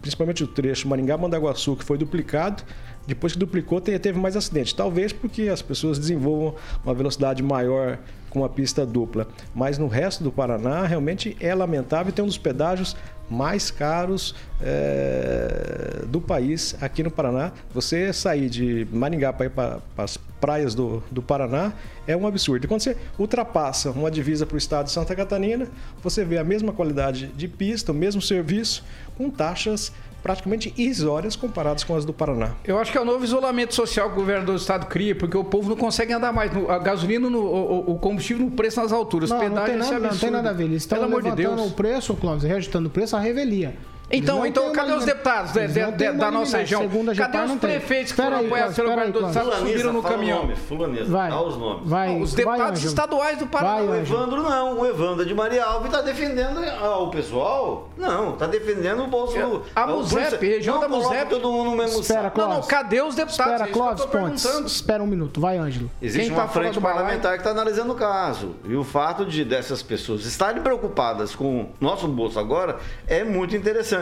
principalmente 0.00 0.44
o 0.44 0.46
trecho 0.46 0.86
Maringá-Mandaguaçu, 0.88 1.76
que 1.76 1.84
foi 1.84 1.96
duplicado, 1.96 2.62
depois 3.06 3.34
que 3.34 3.38
duplicou, 3.38 3.80
teve 3.80 4.18
mais 4.18 4.36
acidentes. 4.36 4.72
Talvez 4.72 5.12
porque 5.12 5.48
as 5.48 5.62
pessoas 5.62 5.98
desenvolvam 5.98 6.54
uma 6.84 6.94
velocidade 6.94 7.42
maior 7.42 7.98
com 8.30 8.40
uma 8.40 8.48
pista 8.48 8.84
dupla. 8.84 9.28
Mas 9.54 9.78
no 9.78 9.86
resto 9.86 10.24
do 10.24 10.32
Paraná, 10.32 10.84
realmente 10.86 11.36
é 11.40 11.54
lamentável. 11.54 12.12
Tem 12.12 12.24
um 12.24 12.28
dos 12.28 12.38
pedágios 12.38 12.96
mais 13.30 13.70
caros 13.70 14.34
é, 14.60 16.02
do 16.06 16.20
país 16.20 16.76
aqui 16.80 17.02
no 17.02 17.10
Paraná. 17.10 17.52
Você 17.72 18.12
sair 18.12 18.50
de 18.50 18.86
Maringá 18.92 19.32
para 19.32 19.46
ir 19.46 19.50
para 19.50 19.80
as 19.96 20.16
praias 20.16 20.74
do, 20.74 21.02
do 21.10 21.22
Paraná 21.22 21.72
é 22.06 22.16
um 22.16 22.26
absurdo. 22.26 22.64
E 22.64 22.68
quando 22.68 22.80
você 22.80 22.96
ultrapassa 23.18 23.90
uma 23.90 24.10
divisa 24.10 24.44
para 24.44 24.56
o 24.56 24.58
estado 24.58 24.86
de 24.86 24.92
Santa 24.92 25.14
Catarina, 25.14 25.68
você 26.02 26.24
vê 26.24 26.36
a 26.36 26.44
mesma 26.44 26.72
qualidade 26.72 27.28
de 27.28 27.48
pista, 27.48 27.92
o 27.92 27.94
mesmo 27.94 28.20
serviço, 28.20 28.84
com 29.16 29.30
taxas 29.30 29.92
praticamente 30.24 30.72
irrisórias 30.74 31.36
comparadas 31.36 31.84
com 31.84 31.94
as 31.94 32.06
do 32.06 32.12
Paraná. 32.14 32.52
Eu 32.64 32.78
acho 32.78 32.90
que 32.90 32.96
é 32.96 33.00
o 33.00 33.04
novo 33.04 33.22
isolamento 33.22 33.74
social 33.74 34.08
que 34.08 34.14
o 34.14 34.20
governador 34.20 34.54
do 34.54 34.58
estado 34.58 34.86
cria, 34.86 35.14
porque 35.14 35.36
o 35.36 35.44
povo 35.44 35.68
não 35.68 35.76
consegue 35.76 36.14
andar 36.14 36.32
mais. 36.32 36.50
A 36.66 36.78
gasolina, 36.78 37.28
no, 37.28 37.40
o, 37.40 37.90
o 37.92 37.98
combustível 37.98 38.46
no 38.46 38.50
preço 38.50 38.80
nas 38.80 38.90
alturas. 38.90 39.28
Não, 39.28 39.36
não 39.36 39.64
tem, 39.64 39.76
nada, 39.76 39.98
não 39.98 40.16
tem 40.16 40.30
nada 40.30 40.48
a 40.48 40.52
ver. 40.54 40.64
Eles 40.64 40.82
estão 40.82 40.98
levantando 40.98 41.36
de 41.36 41.68
o 41.68 41.70
preço, 41.72 42.14
Clóvis, 42.14 42.42
reajustando 42.42 42.88
o 42.88 42.90
preço, 42.90 43.14
a 43.14 43.20
revelia. 43.20 43.76
Então, 44.10 44.38
não 44.38 44.46
então 44.46 44.70
cadê 44.72 44.92
os 44.92 45.04
deputados 45.04 45.52
de- 45.52 45.66
de- 45.66 45.92
de- 45.92 46.12
da 46.12 46.30
nossa 46.30 46.58
região? 46.58 46.82
Segundo 46.82 47.10
a 47.10 47.14
Cadê 47.14 47.38
Gepar, 47.38 47.50
os 47.54 47.58
prefeitos 47.60 48.12
que 48.12 48.22
foram 48.22 48.46
Cláudio, 48.48 48.74
pelo 48.74 48.88
governador 48.90 49.22
do 49.22 49.28
estado 49.28 49.56
subiram 49.56 49.92
no 49.92 50.02
caminhão? 50.02 50.38
nome, 50.42 50.56
fulanesa, 50.56 51.10
Vai. 51.10 51.30
dá 51.30 51.40
os 51.40 51.56
nomes. 51.56 51.88
Vai, 51.88 52.08
Não, 52.08 52.20
os 52.20 52.30
vai, 52.34 52.36
deputados 52.44 52.72
Ângelo. 52.78 52.88
estaduais 52.88 53.38
do 53.38 53.46
Paraná. 53.46 53.74
Vai, 53.76 53.86
O. 53.86 53.94
Evandro 53.96 54.42
não, 54.42 54.78
o 54.80 54.86
Evandro 54.86 55.24
de 55.26 55.34
Maria 55.34 55.64
Alves 55.64 55.86
está 55.86 56.02
defendendo 56.02 56.60
ah, 56.80 56.98
o 56.98 57.08
pessoal. 57.08 57.88
Não, 57.96 58.34
está 58.34 58.46
defendendo 58.46 59.04
o 59.04 59.06
bolso. 59.06 59.62
A 59.74 59.86
o- 59.86 59.96
Muzep, 59.96 60.36
por- 60.36 60.44
região 60.44 60.74
não 60.74 60.82
da 60.82 60.88
Muzep. 60.88 61.30
todo 61.30 61.50
mundo 61.50 61.70
no 61.70 61.76
mesmo 61.76 62.00
Espera. 62.00 62.30
Não, 62.36 62.48
não, 62.50 62.62
cadê 62.62 63.00
os 63.00 63.14
deputados? 63.14 63.52
Espera, 63.54 63.70
É 63.70 63.72
Clóvis 63.72 64.04
Pontes. 64.04 64.44
Espera 64.66 65.02
um 65.02 65.06
minuto. 65.06 65.40
Vai, 65.40 65.56
Ângelo. 65.56 65.90
Existe 66.00 66.26
Quem 66.28 66.36
uma 66.36 66.42
tá 66.46 66.48
frente 66.48 66.78
parlamentar 66.78 67.32
que 67.32 67.38
está 67.38 67.50
analisando 67.50 67.92
o 67.94 67.96
caso. 67.96 68.54
E 68.66 68.76
o 68.76 68.84
fato 68.84 69.24
de 69.24 69.44
dessas 69.44 69.82
pessoas 69.82 70.24
estarem 70.26 70.62
preocupadas 70.62 71.34
com 71.34 71.62
o 71.62 71.68
nosso 71.80 72.06
bolso 72.06 72.38
agora 72.38 72.76
é 73.08 73.24
muito 73.24 73.56
interessante. 73.56 73.93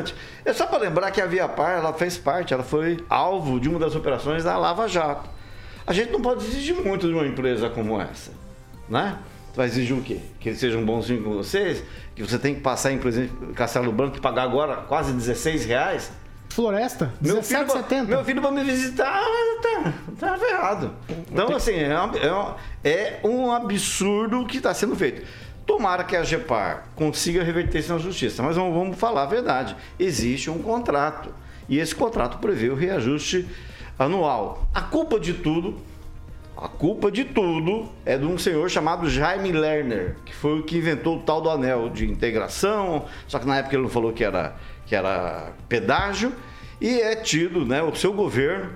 É 0.45 0.53
só 0.53 0.67
para 0.67 0.79
lembrar 0.79 1.11
que 1.11 1.21
a 1.21 1.27
Via 1.27 1.49
Par 1.49 1.79
ela 1.79 1.93
fez 1.93 2.17
parte, 2.17 2.53
ela 2.55 2.63
foi 2.63 3.05
alvo 3.09 3.59
de 3.61 3.69
uma 3.69 3.79
das 3.79 3.95
operações 3.95 4.45
da 4.45 4.57
Lava 4.57 4.89
Jato. 4.89 5.29
A 5.87 5.93
gente 5.93 6.11
não 6.13 6.21
pode 6.21 6.45
exigir 6.45 6.75
muito 6.77 7.07
de 7.09 7.13
uma 7.13 7.27
empresa 7.27 7.69
como 7.69 8.01
essa, 8.01 8.31
né? 8.89 9.19
Vai 9.55 9.67
exigir 9.67 9.97
o 9.97 10.03
quê? 10.03 10.19
Que 10.41 10.49
eles 10.51 10.59
sejam 10.61 10.85
bonzinhos 10.85 11.23
com 11.25 11.35
vocês? 11.35 11.83
Que 12.15 12.23
você 12.23 12.39
tem 12.39 12.55
que 12.55 12.61
passar 12.61 12.93
em, 12.93 13.07
exemplo, 13.07 13.53
Castelo 13.55 13.93
Branco 13.93 14.17
e 14.17 14.21
pagar 14.21 14.45
agora 14.45 14.77
quase 14.89 15.13
16 15.13 15.65
reais? 15.67 16.11
Floresta, 16.49 17.13
Meu 17.21 17.43
filho, 17.43 17.65
pra- 17.67 17.83
17,70. 17.83 18.05
meu 18.09 18.25
filho 18.25 18.43
para 18.43 18.51
me 18.51 18.63
visitar 18.63 19.23
tá, 19.63 19.93
tá 20.19 20.39
ferrado. 20.39 20.93
Então, 21.31 21.55
assim, 21.57 21.73
é, 21.73 21.93
é 21.93 22.33
um- 22.35 22.55
é 22.85 23.21
um 23.25 23.53
absurdo 23.53 24.41
o 24.43 24.47
que 24.47 24.59
está 24.59 24.73
sendo 24.75 24.95
feito. 24.95 25.23
Tomara 25.67 26.05
que 26.05 26.17
a 26.17 26.25
GEPAR 26.25 26.85
consiga 26.97 27.43
reverter 27.43 27.79
isso 27.79 27.93
na 27.93 27.99
justiça, 27.99 28.43
mas 28.43 28.57
vamos, 28.57 28.75
vamos 28.75 28.99
falar 28.99 29.23
a 29.23 29.27
verdade. 29.27 29.77
Existe 29.99 30.51
um 30.51 30.59
contrato 30.59 31.33
e 31.69 31.79
esse 31.79 31.95
contrato 31.95 32.39
prevê 32.39 32.69
o 32.69 32.75
reajuste 32.75 33.47
anual. 33.99 34.67
A 34.75 34.83
culpa 34.83 35.21
de 35.21 35.35
tudo, 35.35 35.77
a 36.57 36.69
culpa 36.69 37.11
de 37.11 37.25
tudo 37.25 37.89
é 38.05 38.19
de 38.19 38.25
um 38.25 38.37
senhor 38.37 38.69
chamado 38.69 39.09
Jaime 39.09 39.53
Lerner, 39.53 40.17
que 40.25 40.35
foi 40.35 40.61
o 40.61 40.63
que 40.63 40.77
inventou 40.77 41.19
o 41.19 41.21
tal 41.21 41.41
do 41.41 41.49
anel 41.49 41.89
de 41.89 42.11
integração, 42.11 43.07
só 43.27 43.39
que 43.39 43.47
na 43.47 43.59
época 43.59 43.77
ele 43.77 43.83
não 43.83 43.91
falou 43.91 44.13
que 44.13 44.25
era, 44.25 44.57
que 44.85 44.95
era 44.95 45.53
pedágio, 45.69 46.33
e 46.81 47.01
é 47.01 47.15
tido, 47.15 47.65
né, 47.65 47.83
o 47.83 47.95
seu 47.95 48.13
governo, 48.13 48.71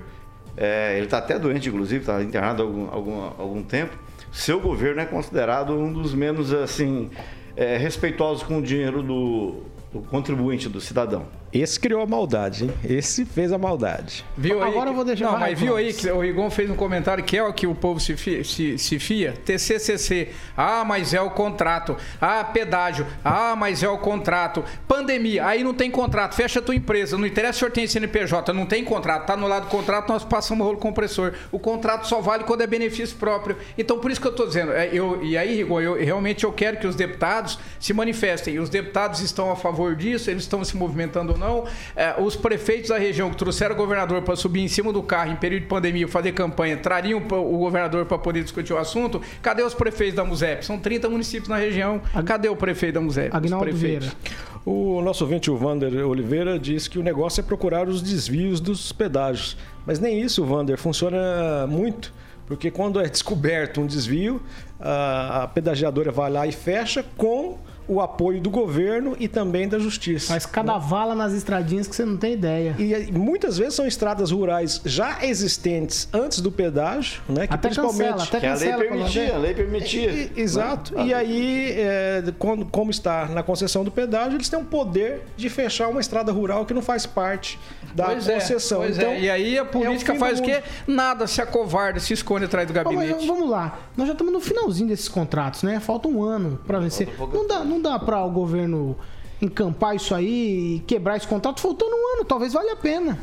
é, 0.55 0.95
ele 0.95 1.05
está 1.05 1.19
até 1.19 1.37
doente, 1.37 1.69
inclusive, 1.69 2.01
está 2.01 2.23
internado 2.23 2.63
há 2.63 2.65
algum, 2.65 2.89
algum, 2.89 3.21
algum 3.37 3.63
tempo, 3.63 3.97
seu 4.31 4.59
governo 4.59 5.01
é 5.01 5.05
considerado 5.05 5.73
um 5.73 5.91
dos 5.91 6.13
menos, 6.13 6.53
assim, 6.53 7.09
é, 7.55 7.77
respeitosos 7.77 8.43
com 8.43 8.59
o 8.59 8.61
dinheiro 8.61 9.01
do, 9.01 9.63
do 9.91 10.01
contribuinte, 10.01 10.69
do 10.69 10.79
cidadão. 10.79 11.25
Esse 11.61 11.79
criou 11.79 12.01
a 12.01 12.05
maldade, 12.05 12.65
hein? 12.65 12.73
Esse 12.83 13.25
fez 13.25 13.51
a 13.51 13.57
maldade. 13.57 14.23
Viu 14.37 14.61
aí 14.63 14.69
Agora 14.69 14.85
que- 14.85 14.91
eu 14.91 14.95
vou 14.95 15.05
deixar- 15.05 15.31
Não, 15.31 15.39
mas 15.39 15.59
viu 15.59 15.75
aí 15.75 15.93
que 15.93 16.09
o 16.09 16.19
Rigon 16.19 16.49
fez 16.49 16.69
um 16.69 16.75
comentário 16.75 17.23
que 17.23 17.37
é 17.37 17.43
o 17.43 17.53
que 17.53 17.65
o 17.67 17.73
povo 17.75 17.99
se 17.99 18.15
fia, 18.15 18.43
se, 18.43 18.77
se 18.77 18.99
fia? 18.99 19.33
TCCC. 19.45 20.29
Ah, 20.55 20.83
mas 20.85 21.13
é 21.13 21.21
o 21.21 21.29
contrato. 21.31 21.97
Ah, 22.21 22.43
pedágio. 22.43 23.05
Ah, 23.23 23.55
mas 23.55 23.83
é 23.83 23.89
o 23.89 23.97
contrato. 23.97 24.63
Pandemia. 24.87 25.45
Aí 25.45 25.63
não 25.63 25.73
tem 25.73 25.89
contrato. 25.91 26.35
Fecha 26.35 26.59
a 26.59 26.61
tua 26.61 26.75
empresa. 26.75 27.17
Não 27.17 27.25
interessa 27.25 27.53
se 27.53 27.57
o 27.57 27.59
senhor 27.61 27.71
tem 27.71 27.87
CNPJ. 27.87 28.53
Não 28.53 28.65
tem 28.65 28.83
contrato. 28.83 29.25
Tá 29.25 29.35
no 29.37 29.47
lado 29.47 29.63
do 29.63 29.69
contrato, 29.69 30.09
nós 30.09 30.23
passamos 30.23 30.65
rolo 30.65 30.77
compressor. 30.77 31.33
O 31.51 31.59
contrato 31.59 32.07
só 32.07 32.21
vale 32.21 32.43
quando 32.43 32.61
é 32.61 32.67
benefício 32.67 33.15
próprio. 33.17 33.57
Então, 33.77 33.99
por 33.99 34.11
isso 34.11 34.19
que 34.21 34.27
eu 34.27 34.31
estou 34.31 34.47
dizendo. 34.47 34.71
é, 34.71 34.89
Eu, 34.91 35.23
e 35.23 35.37
aí, 35.37 35.55
Rigon, 35.55 35.81
eu, 35.81 35.95
realmente 35.95 36.43
eu 36.43 36.51
quero 36.51 36.77
que 36.77 36.87
os 36.87 36.95
deputados 36.95 37.59
se 37.79 37.93
manifestem. 37.93 38.55
E 38.55 38.59
os 38.59 38.69
deputados 38.69 39.19
estão 39.21 39.51
a 39.51 39.55
favor 39.55 39.95
disso, 39.95 40.29
eles 40.31 40.43
estão 40.43 40.63
se 40.63 40.75
movimentando 40.77 41.33
ou 41.33 41.37
não. 41.37 41.46
É, 41.95 42.15
os 42.19 42.35
prefeitos 42.35 42.89
da 42.89 42.97
região 42.97 43.29
que 43.29 43.37
trouxeram 43.37 43.75
o 43.75 43.77
governador 43.77 44.21
para 44.21 44.35
subir 44.35 44.61
em 44.61 44.67
cima 44.67 44.91
do 44.91 45.01
carro 45.01 45.31
em 45.31 45.35
período 45.35 45.63
de 45.63 45.67
pandemia, 45.67 46.07
fazer 46.07 46.31
campanha, 46.31 46.77
trariam 46.77 47.19
o 47.19 47.57
governador 47.57 48.05
para 48.05 48.17
poder 48.17 48.43
discutir 48.43 48.73
o 48.73 48.77
assunto. 48.77 49.21
Cadê 49.41 49.63
os 49.63 49.73
prefeitos 49.73 50.15
da 50.15 50.23
MUSEP? 50.25 50.65
São 50.65 50.77
30 50.77 51.09
municípios 51.09 51.49
na 51.49 51.57
região. 51.57 52.01
Cadê 52.25 52.49
o 52.49 52.55
prefeito 52.55 52.95
da 52.95 53.01
MUSEP? 53.01 53.29
Os 53.29 53.35
Agnaldo 53.35 53.65
prefeitos. 53.65 54.07
Vieira. 54.07 54.47
O 54.65 55.01
nosso 55.01 55.23
ouvinte, 55.23 55.49
o 55.49 55.55
Vander 55.55 56.05
Oliveira, 56.05 56.59
diz 56.59 56.89
que 56.89 56.99
o 56.99 57.03
negócio 57.03 57.39
é 57.39 57.43
procurar 57.43 57.87
os 57.87 58.01
desvios 58.01 58.59
dos 58.59 58.91
pedágios. 58.91 59.55
Mas 59.85 59.97
nem 59.97 60.21
isso, 60.21 60.43
Vander, 60.43 60.77
funciona 60.77 61.65
muito. 61.67 62.13
Porque 62.45 62.69
quando 62.71 62.99
é 62.99 63.07
descoberto 63.07 63.81
um 63.81 63.85
desvio, 63.85 64.41
a, 64.79 65.43
a 65.43 65.47
pedagiadora 65.47 66.11
vai 66.11 66.29
lá 66.29 66.47
e 66.47 66.51
fecha 66.51 67.03
com 67.15 67.57
o 67.87 68.01
apoio 68.01 68.41
do 68.41 68.49
governo 68.49 69.15
e 69.19 69.27
também 69.27 69.67
da 69.67 69.79
justiça. 69.79 70.27
Faz 70.27 70.45
cada 70.45 70.77
vala 70.77 71.15
nas 71.15 71.33
estradinhas 71.33 71.87
que 71.87 71.95
você 71.95 72.03
não 72.05 72.17
tem 72.17 72.33
ideia. 72.33 72.75
E 72.77 73.11
muitas 73.11 73.57
vezes 73.57 73.75
são 73.75 73.85
estradas 73.87 74.31
rurais 74.31 74.81
já 74.85 75.23
existentes 75.25 76.07
antes 76.11 76.41
do 76.41 76.51
pedágio, 76.51 77.21
né? 77.29 77.47
Que 77.47 77.53
Até 77.53 77.67
principalmente 77.69 77.97
cancela, 78.11 78.23
até 78.23 78.39
Que 78.39 78.45
a 78.45 78.53
lei 78.55 78.71
cancela. 78.71 78.77
permitia, 78.89 79.35
a 79.35 79.37
lei 79.37 79.53
permitia. 79.53 80.11
E- 80.11 80.31
exato. 80.35 80.95
Né? 80.95 81.07
E 81.07 81.13
aí, 81.13 81.71
é, 81.77 82.23
quando, 82.37 82.65
como 82.65 82.91
está 82.91 83.25
na 83.27 83.41
concessão 83.43 83.83
do 83.83 83.91
pedágio, 83.91 84.35
eles 84.37 84.49
têm 84.49 84.59
o 84.59 84.65
poder 84.65 85.23
de 85.37 85.49
fechar 85.49 85.87
uma 85.87 86.01
estrada 86.01 86.31
rural 86.31 86.65
que 86.65 86.73
não 86.73 86.81
faz 86.81 87.05
parte 87.05 87.59
da 87.95 88.05
Pois 88.07 88.27
é, 88.27 88.33
concessão. 88.33 88.79
pois 88.79 88.97
então, 88.97 89.11
é. 89.11 89.21
E 89.21 89.29
aí 89.29 89.55
a 89.55 89.59
é 89.59 89.61
o 89.61 89.65
política 89.65 90.13
do 90.13 90.19
faz 90.19 90.39
o 90.39 90.43
quê? 90.43 90.61
Nada, 90.85 91.25
se 91.27 91.41
acovarda, 91.41 91.99
se 91.99 92.13
esconde 92.13 92.45
atrás 92.45 92.67
do 92.67 92.71
Ó, 92.77 92.83
mas 92.83 92.95
gabinete. 92.95 93.27
vamos 93.27 93.49
lá. 93.49 93.79
Nós 93.95 94.07
já 94.07 94.13
estamos 94.13 94.33
no 94.33 94.39
finalzinho 94.39 94.89
desses 94.89 95.07
contratos, 95.07 95.63
né? 95.63 95.79
Falta 95.79 96.07
um 96.07 96.23
ano 96.23 96.59
para 96.67 96.79
vencer. 96.79 97.07
Não 97.33 97.47
dá, 97.47 97.63
não 97.63 97.76
dá 97.81 97.97
para 97.99 98.23
o 98.23 98.29
governo 98.29 98.95
encampar 99.41 99.95
isso 99.95 100.13
aí 100.15 100.75
e 100.75 100.79
quebrar 100.81 101.17
esse 101.17 101.27
contrato 101.27 101.61
faltando 101.61 101.95
um 101.95 102.15
ano. 102.15 102.25
Talvez 102.25 102.53
valha 102.53 102.73
a 102.73 102.77
pena. 102.77 103.19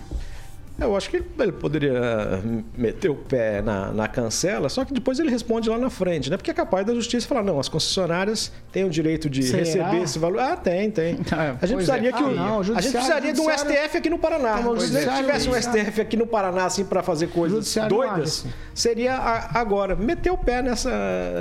Eu 0.79 0.97
acho 0.97 1.09
que 1.09 1.23
ele 1.39 1.53
poderia 1.53 2.43
meter 2.77 3.09
o 3.09 3.15
pé 3.15 3.63
na, 3.63 3.93
na 3.93 4.09
cancela, 4.09 4.69
só 4.69 4.85
que 4.85 4.93
depois 4.93 5.21
ele 5.21 5.31
responde 5.31 5.69
lá 5.71 5.79
na 5.79 5.89
frente, 5.89 6.29
né? 6.29 6.37
Porque 6.37 6.51
é 6.51 6.55
capaz 6.55 6.85
da 6.85 6.93
justiça 6.93 7.29
falar, 7.29 7.45
não, 7.45 7.61
as 7.61 7.69
concessionárias 7.69 8.51
têm 8.73 8.85
o 8.85 8.91
direito 8.91 9.31
de 9.31 9.45
Será? 9.45 9.59
receber 9.61 10.03
esse 10.03 10.19
valor. 10.19 10.41
Ah, 10.41 10.57
tem, 10.57 10.91
tem. 10.91 11.19
Ah, 11.33 11.57
A 11.63 11.67
gente 11.67 11.77
pois 11.77 11.89
precisaria 11.89 12.09
é. 12.09 12.13
que 12.13 12.23
o, 12.23 12.27
Ah, 12.27 12.31
não, 12.31 12.57
o 12.59 12.61
a 12.61 12.81
gente 12.81 12.93
precisaria 12.93 13.33
de 13.33 13.41
um 13.41 13.51
STF 13.51 13.97
aqui 13.99 14.11
no 14.11 14.19
Paraná. 14.19 14.61
Não, 14.61 14.73
o 14.73 14.81
Se 14.81 14.89
tivesse 15.17 15.49
um 15.49 15.55
STF 15.55 16.01
aqui 16.01 16.17
no 16.17 16.27
Paraná 16.27 16.65
assim 16.67 16.85
para 16.85 17.03
fazer 17.03 17.29
coisas 17.29 17.75
não 17.77 17.89
doidas, 17.89 18.45
seria 18.75 19.15
a- 19.17 19.59
agora 19.61 19.95
meter 19.95 20.31
o 20.33 20.37
pé 20.39 20.61
nessa, 20.61 20.91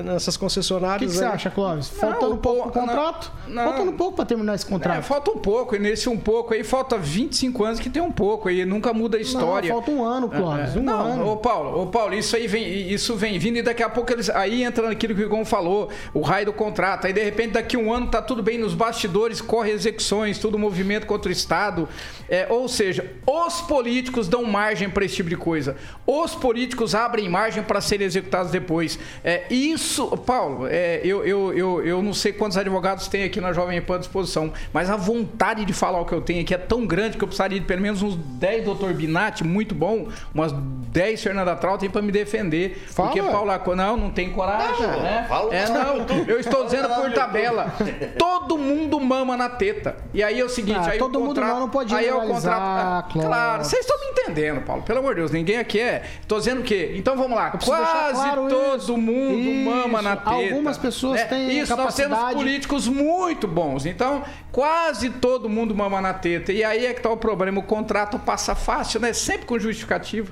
nessas 0.06 0.36
O 0.36 0.40
concessionárias. 0.40 1.12
que, 1.12 1.18
que 1.18 1.24
você 1.26 1.26
acha, 1.26 1.50
Clóvis? 1.50 1.92
Não, 1.92 2.00
Faltando 2.00 2.32
o 2.32 2.36
um 2.36 2.38
pouco 2.38 2.64
po- 2.66 2.72
pro 2.72 2.82
contrato? 2.82 3.32
não, 3.48 3.56
não. 3.56 3.64
Faltando 3.72 3.92
um 3.92 3.98
pouco 3.98 4.16
para 4.16 4.26
terminar 4.26 4.54
esse 4.56 4.66
É, 4.66 4.70
contrato. 4.70 5.02
falta 5.04 5.32
um 5.32 5.38
pouco, 5.40 5.76
e 5.76 5.80
nesse 5.80 6.08
um 6.08 6.18
pouco 6.18 6.54
aí 6.54 6.64
falta 6.64 6.98
25 6.98 7.64
anos 7.64 7.80
que 7.80 7.90
tem 7.90 8.02
um 8.02 8.12
pouco, 8.12 8.48
aí 8.50 8.64
nunca 8.66 8.94
muda 8.94 9.23
história. 9.24 9.70
Não, 9.70 9.78
falta 9.78 9.92
um 9.92 10.04
ano, 10.04 10.30
Clóvis. 10.30 10.76
É, 10.76 10.80
um 10.80 10.84
não, 10.84 11.00
ano. 11.00 11.28
ô 11.30 11.38
Paulo, 11.38 11.82
ô 11.82 11.88
Paulo, 11.88 12.14
isso 12.14 12.36
aí 12.36 12.48
vem, 12.48 12.92
isso 12.92 13.16
vem 13.16 13.38
vindo 13.40 13.58
e 13.58 13.62
daqui 13.62 13.84
a 13.84 13.90
pouco 13.90 14.12
eles 14.12 14.30
aí 14.30 14.64
entra 14.64 14.88
naquilo 14.88 15.16
que 15.16 15.24
o 15.24 15.30
Gon 15.30 15.46
falou, 15.46 15.90
o 16.14 16.22
raio 16.22 16.48
do 16.48 16.54
contrato. 16.54 17.08
Aí 17.08 17.14
de 17.14 17.24
repente 17.24 17.54
daqui 17.54 17.76
a 17.76 17.80
um 17.80 17.92
ano 17.92 18.08
tá 18.08 18.22
tudo 18.22 18.44
bem 18.44 18.58
nos 18.58 18.74
bastidores, 18.74 19.42
corre 19.42 19.72
execuções, 19.72 20.38
tudo 20.38 20.58
movimento 20.60 21.08
contra 21.08 21.30
o 21.30 21.32
Estado. 21.32 21.88
É, 22.30 22.48
ou 22.50 22.68
seja, 22.68 23.12
os 23.26 23.62
políticos 23.62 24.28
dão 24.28 24.44
margem 24.44 24.90
para 24.90 25.06
esse 25.06 25.16
tipo 25.16 25.30
de 25.30 25.38
coisa. 25.38 25.76
Os 26.06 26.36
políticos 26.36 26.96
abrem 26.96 27.30
margem 27.30 27.64
para 27.64 27.82
serem 27.82 28.06
executados 28.06 28.52
depois. 28.52 29.00
É, 29.24 29.44
isso, 29.50 30.08
Paulo, 30.18 30.68
é, 30.68 31.02
eu, 31.04 31.26
eu, 31.26 31.54
eu, 31.54 31.86
eu 31.86 32.02
não 32.02 32.14
sei 32.14 32.34
quantos 32.34 32.58
advogados 32.58 33.08
tem 33.08 33.24
aqui 33.24 33.40
na 33.40 33.54
Jovem 33.54 33.82
Pan 33.82 33.96
à 33.96 34.00
disposição, 34.00 34.52
mas 34.72 34.90
a 34.90 34.96
vontade 34.96 35.66
de 35.66 35.74
falar 35.74 36.00
o 36.00 36.06
que 36.06 36.14
eu 36.14 36.22
tenho 36.22 36.42
aqui 36.42 36.54
é 36.54 36.58
tão 36.58 36.86
grande 36.86 37.18
que 37.18 37.24
eu 37.24 37.28
precisaria 37.28 37.60
de 37.60 37.66
pelo 37.66 37.82
menos 37.82 38.02
uns 38.02 38.16
10 38.16 38.66
doutor 38.66 38.94
Binatti, 39.14 39.44
muito 39.44 39.76
bom, 39.76 40.08
umas 40.34 40.52
10 40.52 41.22
Fernanda 41.22 41.56
Trautem 41.56 41.90
para 41.90 42.02
me 42.02 42.12
defender. 42.12 42.84
Fala. 42.88 43.10
Porque 43.10 43.22
Paulo 43.22 43.52
Aco- 43.52 43.76
não, 43.76 43.96
não 43.96 44.10
tem 44.10 44.32
coragem, 44.32 44.88
Não, 44.88 45.02
né? 45.04 45.26
fala 45.30 45.54
é, 45.54 45.70
não, 45.70 45.98
eu 46.28 46.40
estou 46.40 46.66
dizendo 46.66 46.90
por 46.90 47.12
tabela. 47.14 47.74
Todo 48.18 48.58
mundo 48.58 49.00
mama 49.00 49.38
na 49.38 49.50
teta. 49.50 49.98
E 50.14 50.24
aí 50.24 50.40
é 50.40 50.44
o 50.44 50.50
seguinte, 50.50 50.80
Ah, 50.80 50.92
aí 50.92 50.98
todo 51.00 51.16
o 51.18 51.20
mundo 51.20 51.28
contrato, 51.36 51.54
não, 51.54 51.60
não 51.62 51.70
pode 51.70 51.94
aí 51.96 52.08
é 52.08 52.14
o 52.14 52.22
contrato. 52.28 53.12
Clóvis. 53.14 53.28
Claro, 53.30 53.64
vocês 53.64 53.82
estão 53.86 54.00
me 54.00 54.08
entendendo, 54.08 54.62
Paulo. 54.62 54.82
Pelo 54.84 55.00
amor 55.00 55.14
de 55.16 55.22
Deus, 55.22 55.32
ninguém 55.32 55.58
aqui 55.58 55.80
é. 55.80 56.04
Tô 56.28 56.38
dizendo 56.38 56.62
o 56.62 56.64
quê? 56.64 56.94
Então 56.96 57.16
vamos 57.16 57.36
lá. 57.38 57.52
Quase 57.52 58.14
claro 58.16 58.48
todo 58.48 58.78
isso. 58.82 58.98
mundo 58.98 59.40
Isso. 59.40 59.70
mama 59.70 60.02
na 60.02 60.16
teta. 60.16 60.30
Algumas 60.32 60.78
pessoas 60.78 61.20
né? 61.22 61.26
têm 61.26 61.60
Isso, 61.60 61.76
nós 61.76 61.96
temos 61.96 62.12
capacidade- 62.18 62.36
políticos 62.36 62.88
muito 62.88 63.48
bons. 63.48 63.86
Então, 63.86 64.24
quase 64.52 65.10
todo 65.10 65.50
mundo 65.50 65.76
mama 65.76 66.02
na 66.02 66.14
teta. 66.14 66.52
E 66.52 66.64
aí 66.64 66.86
é 66.86 66.94
que 66.94 67.02
tá 67.02 67.10
o 67.10 67.18
problema. 67.18 67.60
O 67.60 67.64
contrato 67.64 68.18
passa 68.20 68.56
fácil, 68.56 69.00
né? 69.04 69.14
Sempre 69.14 69.46
com 69.46 69.60
justificativa. 69.60 70.32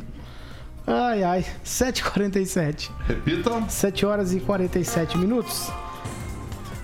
Ai, 0.87 1.23
ai. 1.23 1.45
7h47. 1.63 2.89
Repitam. 3.07 3.69
7 3.69 4.05
horas 4.05 4.33
e 4.33 4.39
47 4.39 5.17
minutos. 5.17 5.69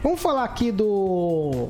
Vamos 0.04 0.22
falar 0.22 0.44
aqui 0.44 0.72
do 0.72 1.70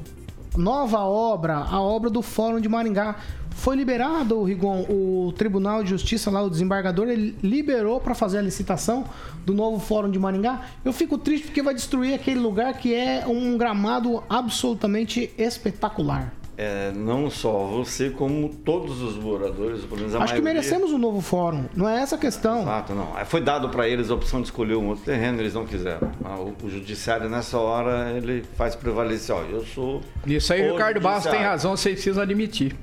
nova 0.55 0.99
obra, 0.99 1.57
a 1.57 1.79
obra 1.79 2.09
do 2.09 2.21
Fórum 2.21 2.59
de 2.59 2.67
Maringá. 2.67 3.15
Foi 3.51 3.75
liberado, 3.75 4.43
Rigon, 4.43 4.85
o 4.87 5.33
Tribunal 5.35 5.83
de 5.83 5.89
Justiça 5.89 6.29
lá, 6.29 6.43
o 6.43 6.49
desembargador, 6.49 7.07
ele 7.07 7.35
liberou 7.41 7.99
para 7.99 8.13
fazer 8.13 8.37
a 8.37 8.41
licitação 8.41 9.03
do 9.45 9.53
novo 9.53 9.79
Fórum 9.79 10.11
de 10.11 10.19
Maringá. 10.19 10.61
Eu 10.85 10.93
fico 10.93 11.17
triste 11.17 11.47
porque 11.47 11.63
vai 11.63 11.73
destruir 11.73 12.13
aquele 12.13 12.39
lugar 12.39 12.73
que 12.75 12.93
é 12.93 13.25
um 13.25 13.57
gramado 13.57 14.23
absolutamente 14.29 15.33
espetacular. 15.37 16.33
É, 16.57 16.91
não 16.95 17.29
só 17.29 17.51
você, 17.67 18.09
como 18.09 18.49
todos 18.49 19.01
os 19.03 19.15
moradores, 19.15 19.81
pelo 19.85 19.97
menos 19.97 20.15
a 20.15 20.17
Acho 20.23 20.33
que 20.33 20.41
maioria. 20.41 20.53
merecemos 20.61 20.91
um 20.91 20.97
novo 20.97 21.21
fórum. 21.21 21.65
Não 21.75 21.87
é 21.87 22.01
essa 22.01 22.15
a 22.15 22.17
questão. 22.17 22.61
Exato, 22.63 22.93
não. 22.95 23.15
Aí 23.15 23.25
Foi 23.25 23.39
dado 23.41 23.69
para 23.69 23.87
eles 23.87 24.09
a 24.09 24.15
opção 24.15 24.41
de 24.41 24.47
escolher 24.47 24.75
um 24.75 24.87
outro 24.87 25.05
terreno, 25.05 25.39
eles 25.39 25.53
não 25.53 25.65
quiseram. 25.67 26.11
Ah, 26.25 26.37
O, 26.39 26.55
o 26.63 26.69
judiciário, 26.69 27.29
nessa 27.29 27.57
hora, 27.59 28.11
ele 28.17 28.43
faz 28.57 28.75
prevalecer, 28.75 29.35
ó, 29.35 29.41
eu 29.43 29.63
sou... 29.65 30.01
Isso 30.25 30.51
aí, 30.51 30.67
o 30.67 30.73
Ricardo 30.73 30.99
Barros 30.99 31.25
tem 31.25 31.41
razão, 31.41 31.77
vocês 31.77 31.93
precisam 31.95 32.23
admitir. 32.23 32.75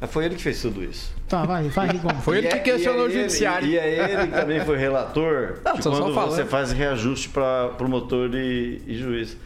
Mas 0.00 0.10
Foi 0.10 0.24
ele 0.24 0.34
que 0.34 0.42
fez 0.42 0.60
tudo 0.62 0.82
isso. 0.82 1.14
Tá, 1.28 1.44
vai, 1.44 1.68
vai, 1.68 1.86
Rigon. 1.88 2.08
Foi 2.24 2.38
ele 2.38 2.48
que 2.48 2.54
é- 2.56 2.58
questionou 2.58 3.02
o 3.02 3.06
é 3.06 3.10
ele- 3.10 3.20
judiciário. 3.20 3.68
E 3.68 3.78
é 3.78 4.12
ele 4.12 4.26
que 4.26 4.32
também 4.32 4.60
foi 4.64 4.76
relator 4.78 5.58
Não, 5.64 5.74
de 5.74 5.82
quando 5.82 6.12
você 6.14 6.44
faz 6.46 6.72
reajuste 6.72 7.28
para 7.28 7.68
promotor 7.76 8.30
e, 8.34 8.82
e 8.86 8.94
juiz. 8.96 9.36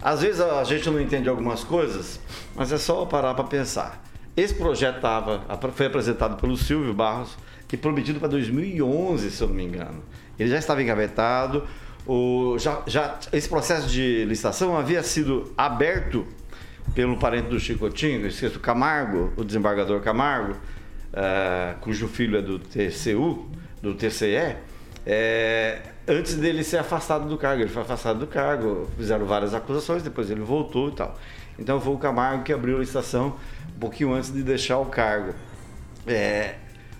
Às 0.00 0.22
vezes 0.22 0.40
a 0.40 0.62
gente 0.64 0.88
não 0.90 1.00
entende 1.00 1.28
algumas 1.28 1.64
coisas, 1.64 2.20
mas 2.54 2.72
é 2.72 2.78
só 2.78 3.04
parar 3.06 3.34
para 3.34 3.44
pensar. 3.44 4.04
Esse 4.36 4.54
projeto 4.54 5.00
tava, 5.00 5.42
foi 5.72 5.86
apresentado 5.86 6.40
pelo 6.40 6.56
Silvio 6.56 6.92
Barros 6.92 7.36
e 7.72 7.76
prometido 7.76 8.20
para 8.20 8.28
2011, 8.28 9.30
se 9.30 9.42
eu 9.42 9.48
não 9.48 9.54
me 9.54 9.64
engano. 9.64 10.02
Ele 10.38 10.50
já 10.50 10.58
estava 10.58 10.82
engavetado. 10.82 11.64
O, 12.06 12.56
já, 12.58 12.82
já, 12.86 13.18
esse 13.32 13.48
processo 13.48 13.88
de 13.88 14.24
licitação 14.24 14.76
havia 14.76 15.02
sido 15.02 15.52
aberto 15.56 16.26
pelo 16.94 17.16
parente 17.16 17.48
do 17.48 17.58
Chicotinho, 17.58 18.26
esqueço, 18.26 18.60
Camargo, 18.60 19.32
o 19.36 19.44
desembargador 19.44 20.00
Camargo, 20.00 20.56
eh, 21.12 21.74
cujo 21.80 22.06
filho 22.06 22.38
é 22.38 22.42
do 22.42 22.58
TCU, 22.60 23.50
do 23.82 23.94
TCE, 23.94 24.56
eh, 25.04 25.82
antes 26.08 26.34
dele 26.36 26.62
ser 26.64 26.78
afastado 26.78 27.28
do 27.28 27.36
cargo. 27.36 27.62
Ele 27.62 27.70
foi 27.70 27.82
afastado 27.82 28.18
do 28.18 28.26
cargo, 28.26 28.88
fizeram 28.96 29.26
várias 29.26 29.54
acusações, 29.54 30.02
depois 30.02 30.30
ele 30.30 30.40
voltou 30.40 30.88
e 30.88 30.92
tal. 30.92 31.14
Então 31.58 31.80
foi 31.80 31.94
o 31.94 31.98
Camargo 31.98 32.42
que 32.44 32.52
abriu 32.52 32.76
a 32.76 32.80
licitação 32.80 33.34
um 33.74 33.78
pouquinho 33.78 34.12
antes 34.12 34.32
de 34.32 34.42
deixar 34.42 34.78
o 34.78 34.86
cargo. 34.86 35.34
É, 36.06 36.54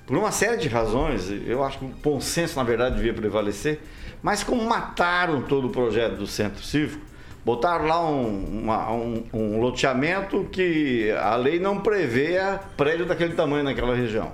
por 0.06 0.16
uma 0.16 0.30
série 0.32 0.56
de 0.56 0.68
razões, 0.68 1.30
eu 1.46 1.62
acho 1.64 1.78
que 1.78 1.84
o 1.84 1.88
bom 1.88 2.20
senso, 2.20 2.56
na 2.56 2.64
verdade, 2.64 2.96
devia 2.96 3.12
prevalecer, 3.12 3.80
mas 4.22 4.42
como 4.42 4.64
mataram 4.64 5.42
todo 5.42 5.66
o 5.66 5.70
projeto 5.70 6.16
do 6.16 6.26
centro 6.26 6.62
cívico, 6.62 7.04
botaram 7.44 7.86
lá 7.86 8.04
um, 8.08 8.62
uma- 8.62 8.90
um- 8.92 9.24
um 9.32 9.60
loteamento 9.60 10.44
que 10.50 11.10
a 11.12 11.36
lei 11.36 11.60
não 11.60 11.78
prevê 11.80 12.36
prédio 12.76 13.06
daquele 13.06 13.34
tamanho 13.34 13.62
naquela 13.62 13.94
região. 13.94 14.32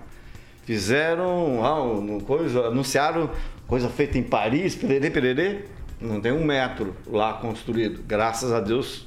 Fizeram 0.65 1.47
uma 1.59 2.21
coisa, 2.21 2.69
anunciaram 2.69 3.29
coisa 3.73 3.89
feita 3.89 4.19
em 4.19 4.23
Paris, 4.23 4.75
pererê, 4.75 5.09
pererê, 5.09 5.65
não 5.99 6.21
tem 6.21 6.31
um 6.31 6.45
metro 6.45 6.95
lá 7.07 7.33
construído. 7.33 8.03
Graças 8.07 8.53
a 8.53 8.61
Deus 8.61 9.07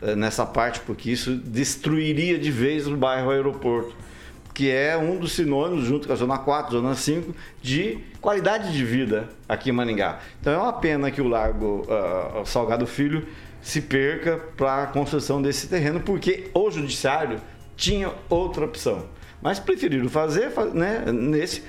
eh, 0.00 0.14
nessa 0.14 0.46
parte, 0.46 0.78
porque 0.86 1.10
isso 1.10 1.34
destruiria 1.34 2.38
de 2.38 2.48
vez 2.48 2.86
o 2.86 2.96
bairro 2.96 3.28
aeroporto, 3.28 3.96
que 4.54 4.70
é 4.70 4.96
um 4.96 5.18
dos 5.18 5.32
sinônimos, 5.32 5.84
junto 5.84 6.06
com 6.06 6.12
a 6.12 6.16
Zona 6.16 6.38
4, 6.38 6.78
Zona 6.78 6.94
5, 6.94 7.34
de 7.60 7.98
qualidade 8.20 8.72
de 8.72 8.84
vida 8.84 9.30
aqui 9.48 9.70
em 9.70 9.72
Maningá. 9.72 10.20
Então 10.40 10.52
é 10.52 10.58
uma 10.58 10.74
pena 10.74 11.10
que 11.10 11.20
o 11.20 11.26
Largo 11.26 11.84
ah, 11.90 12.42
Salgado 12.44 12.86
Filho 12.86 13.26
se 13.60 13.80
perca 13.80 14.36
para 14.56 14.84
a 14.84 14.86
construção 14.86 15.42
desse 15.42 15.66
terreno, 15.66 15.98
porque 15.98 16.50
o 16.54 16.70
Judiciário 16.70 17.40
tinha 17.76 18.12
outra 18.30 18.64
opção. 18.64 19.06
Mas 19.42 19.58
preferiram 19.58 20.08
fazer, 20.08 20.50
fa- 20.52 20.66
né, 20.66 21.04
nesse. 21.12 21.64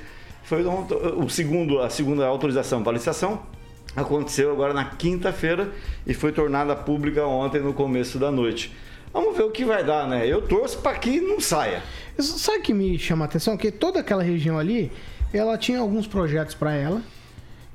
Foi 0.50 0.66
o 0.66 1.30
segundo, 1.30 1.80
a 1.80 1.91
segunda 1.91 2.26
autorização 2.26 2.82
para 2.82 2.93
licitação, 2.93 3.43
aconteceu 3.95 4.52
agora 4.52 4.74
na 4.74 4.84
quinta-feira 4.84 5.72
e 6.08 6.14
foi 6.16 6.32
tornada 6.32 6.76
pública 6.76 7.24
ontem 7.24 7.62
no 7.62 7.72
começo 7.72 8.18
da 8.18 8.32
noite. 8.32 8.76
Vamos 9.14 9.38
ver 9.38 9.43
o 9.43 9.52
que 9.52 9.64
vai 9.64 9.84
dar, 9.84 10.08
né? 10.08 10.26
Eu 10.26 10.41
torço 10.41 10.80
para 10.80 10.97
que 10.97 11.22
não 11.22 11.39
saia. 11.39 11.84
Sabe 12.18 12.58
o 12.58 12.62
que 12.64 12.74
me 12.74 12.97
chama 12.97 13.26
a 13.26 13.28
atenção? 13.28 13.56
Que 13.56 13.72
toda 13.72 14.00
aquela 14.00 14.24
região 14.24 14.58
ali, 14.58 14.91
ela 15.32 15.56
tinha 15.56 15.78
alguns 15.78 16.08
projetos 16.08 16.56
para 16.56 16.74
ela. 16.74 17.00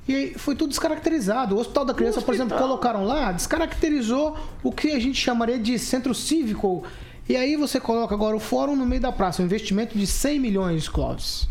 E 0.05 0.33
foi 0.35 0.53
tudo 0.53 0.71
descaracterizado. 0.71 1.55
O 1.55 1.59
Hospital 1.59 1.85
da 1.85 1.93
Criança, 1.93 2.21
por 2.21 2.33
exemplo, 2.33 2.55
hospital. 2.55 2.67
colocaram 2.67 3.05
lá, 3.05 3.31
descaracterizou 3.31 4.37
o 4.61 4.69
que 4.69 4.91
a 4.91 4.99
gente 4.99 5.17
chamaria 5.17 5.57
de 5.57 5.79
centro 5.79 6.13
cívico. 6.13 6.83
E 7.29 7.37
aí 7.37 7.55
você 7.55 7.79
coloca 7.79 8.13
agora 8.13 8.35
o 8.35 8.39
fórum 8.39 8.75
no 8.75 8.85
meio 8.85 9.01
da 9.01 9.13
praça, 9.13 9.41
um 9.41 9.45
investimento 9.45 9.97
de 9.97 10.05
100 10.05 10.39
milhões, 10.41 10.89
Clóvis. 10.89 11.47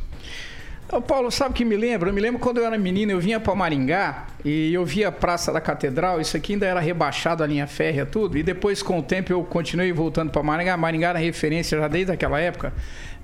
Ô, 0.92 1.00
Paulo, 1.00 1.30
sabe 1.30 1.52
o 1.52 1.54
que 1.54 1.64
me 1.64 1.76
lembra? 1.76 2.10
Eu 2.10 2.14
me 2.14 2.20
lembro 2.20 2.38
quando 2.38 2.58
eu 2.58 2.66
era 2.66 2.76
menino, 2.76 3.10
eu 3.10 3.18
vinha 3.18 3.40
para 3.40 3.54
Maringá 3.54 4.26
e 4.44 4.72
eu 4.74 4.84
via 4.84 5.08
a 5.08 5.12
Praça 5.12 5.50
da 5.50 5.60
Catedral, 5.60 6.20
isso 6.20 6.36
aqui 6.36 6.52
ainda 6.52 6.66
era 6.66 6.78
rebaixado 6.78 7.42
a 7.42 7.46
linha 7.46 7.66
férrea, 7.66 8.04
tudo, 8.04 8.36
e 8.36 8.42
depois 8.42 8.82
com 8.82 8.98
o 8.98 9.02
tempo 9.02 9.32
eu 9.32 9.42
continuei 9.42 9.90
voltando 9.92 10.30
para 10.30 10.42
Maringá. 10.42 10.76
Maringá 10.76 11.08
era 11.08 11.18
referência 11.18 11.78
já 11.78 11.88
desde 11.88 12.12
aquela 12.12 12.38
época. 12.38 12.72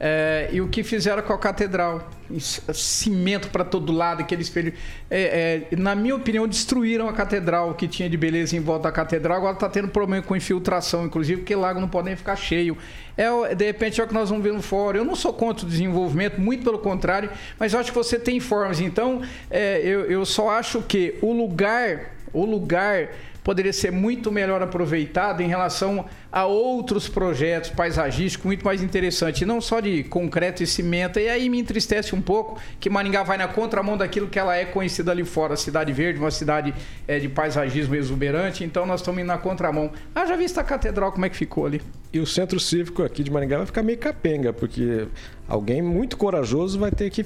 É, 0.03 0.49
e 0.51 0.63
o 0.63 0.69
que 0.69 0.83
fizeram 0.83 1.23
com 1.23 1.35
a 1.35 1.39
Catedral? 1.39 2.09
Isso, 2.31 2.63
Cimento 2.73 3.51
para 3.51 3.65
todo 3.65 3.93
lado, 3.93 4.23
aquele 4.23 4.41
espelho. 4.41 4.73
É, 5.11 5.67
é, 5.71 5.77
na 5.77 5.95
minha 5.95 6.17
opinião, 6.17 6.49
destruíram 6.49 7.07
a 7.07 7.13
Catedral, 7.13 7.75
que 7.75 7.87
tinha 7.87 8.09
de 8.09 8.17
beleza 8.17 8.57
em 8.57 8.61
volta 8.61 8.85
da 8.85 8.93
Catedral. 8.93 9.37
Agora 9.37 9.53
está 9.53 9.69
tendo 9.69 9.89
problema 9.89 10.23
com 10.23 10.35
infiltração, 10.35 11.05
inclusive, 11.05 11.43
porque 11.43 11.55
lago 11.55 11.79
não 11.79 11.89
podem 11.89 12.17
ficar 12.17 12.35
cheio. 12.35 12.79
É, 13.15 13.55
de 13.55 13.67
repente 13.67 14.01
é 14.01 14.05
o 14.05 14.07
que 14.07 14.15
nós 14.15 14.31
vamos 14.31 14.43
ver 14.43 14.55
no 14.55 14.63
fórum. 14.63 15.01
Eu 15.01 15.05
não 15.05 15.15
sou 15.15 15.35
contra 15.35 15.67
o 15.67 15.69
desenvolvimento, 15.69 16.41
muito 16.41 16.65
pelo 16.65 16.79
contrário, 16.79 17.29
mas 17.59 17.75
acho 17.75 17.93
que 17.93 17.99
você 17.99 18.19
tem 18.19 18.41
formas. 18.41 18.81
Então, 18.81 19.21
é, 19.51 19.81
eu, 19.85 20.07
eu 20.11 20.25
só 20.25 20.49
acho 20.49 20.81
que 20.81 21.19
o 21.21 21.31
lugar, 21.31 22.15
o 22.33 22.47
lugar 22.47 23.11
poderia 23.51 23.73
ser 23.73 23.91
muito 23.91 24.31
melhor 24.31 24.63
aproveitado 24.63 25.41
em 25.41 25.49
relação 25.49 26.05
a 26.31 26.47
outros 26.47 27.09
projetos 27.09 27.71
paisagísticos 27.71 28.47
muito 28.47 28.65
mais 28.65 28.81
interessantes, 28.81 29.45
não 29.45 29.61
só 29.61 29.81
de 29.81 30.05
concreto 30.05 30.63
e 30.63 30.69
cimento. 30.69 31.19
E 31.19 31.29
aí 31.29 31.49
me 31.49 31.59
entristece 31.59 32.15
um 32.15 32.23
pouco 32.23 32.61
que 32.79 32.89
Maringá 32.89 33.25
vai 33.25 33.37
na 33.37 33.49
contramão 33.49 33.97
daquilo 33.97 34.29
que 34.29 34.39
ela 34.39 34.57
é 34.57 34.65
conhecida 34.65 35.11
ali 35.11 35.25
fora, 35.25 35.57
cidade 35.57 35.93
verde, 35.93 36.21
uma 36.21 36.31
cidade 36.31 36.73
é, 37.09 37.19
de 37.19 37.29
paisagismo 37.29 37.97
exuberante. 37.97 38.63
Então 38.63 38.87
nós 38.87 39.01
estamos 39.01 39.21
indo 39.21 39.27
na 39.27 39.39
contramão. 39.39 39.91
Ah, 40.15 40.25
já 40.27 40.37
viste 40.37 40.61
a 40.61 40.63
catedral 40.63 41.11
como 41.11 41.27
é 41.27 41.29
que 41.29 41.37
ficou 41.37 41.67
ali? 41.67 41.83
E 42.13 42.21
o 42.21 42.27
centro 42.27 42.61
cívico 42.61 43.03
aqui 43.03 43.25
de 43.25 43.33
Maringá 43.33 43.57
vai 43.57 43.67
ficar 43.67 43.83
meio 43.83 43.99
capenga, 43.99 44.53
porque 44.53 45.09
alguém 45.49 45.83
muito 45.83 46.17
corajoso 46.17 46.79
vai 46.79 46.93
ter 46.93 47.11
que, 47.11 47.25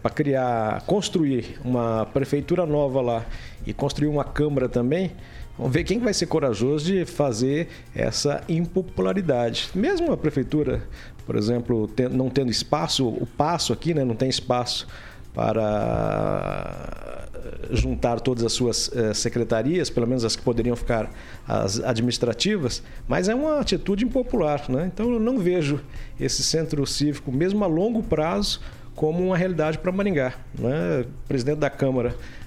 para 0.00 0.10
criar, 0.12 0.82
construir 0.82 1.58
uma 1.64 2.06
prefeitura 2.06 2.64
nova 2.64 3.00
lá 3.00 3.26
e 3.66 3.72
construir 3.72 4.08
uma 4.08 4.24
câmara 4.24 4.68
também. 4.68 5.12
Vamos 5.56 5.72
ver 5.72 5.84
quem 5.84 5.98
vai 5.98 6.12
ser 6.12 6.26
corajoso 6.26 6.86
de 6.86 7.04
fazer 7.04 7.68
essa 7.94 8.42
impopularidade. 8.48 9.70
Mesmo 9.74 10.12
a 10.12 10.16
prefeitura, 10.16 10.82
por 11.24 11.36
exemplo, 11.36 11.88
não 12.10 12.28
tendo 12.28 12.50
espaço, 12.50 13.06
o 13.06 13.26
passo 13.26 13.72
aqui 13.72 13.94
né, 13.94 14.04
não 14.04 14.16
tem 14.16 14.28
espaço 14.28 14.86
para 15.32 17.24
juntar 17.70 18.20
todas 18.20 18.44
as 18.44 18.52
suas 18.52 18.90
eh, 18.94 19.14
secretarias, 19.14 19.90
pelo 19.90 20.06
menos 20.06 20.24
as 20.24 20.36
que 20.36 20.42
poderiam 20.42 20.76
ficar 20.76 21.10
as 21.46 21.80
administrativas, 21.80 22.82
mas 23.06 23.28
é 23.28 23.34
uma 23.34 23.60
atitude 23.60 24.04
impopular, 24.04 24.64
né? 24.70 24.90
Então 24.92 25.12
eu 25.12 25.20
não 25.20 25.38
vejo 25.38 25.80
esse 26.18 26.42
centro 26.42 26.86
cívico, 26.86 27.32
mesmo 27.32 27.64
a 27.64 27.66
longo 27.66 28.02
prazo, 28.02 28.60
como 28.94 29.24
uma 29.24 29.36
realidade 29.36 29.78
para 29.78 29.90
Maringá, 29.90 30.34
né? 30.58 31.00
O 31.02 31.28
presidente 31.28 31.58
da 31.58 31.70
Câmara, 31.70 32.14
eh, 32.14 32.43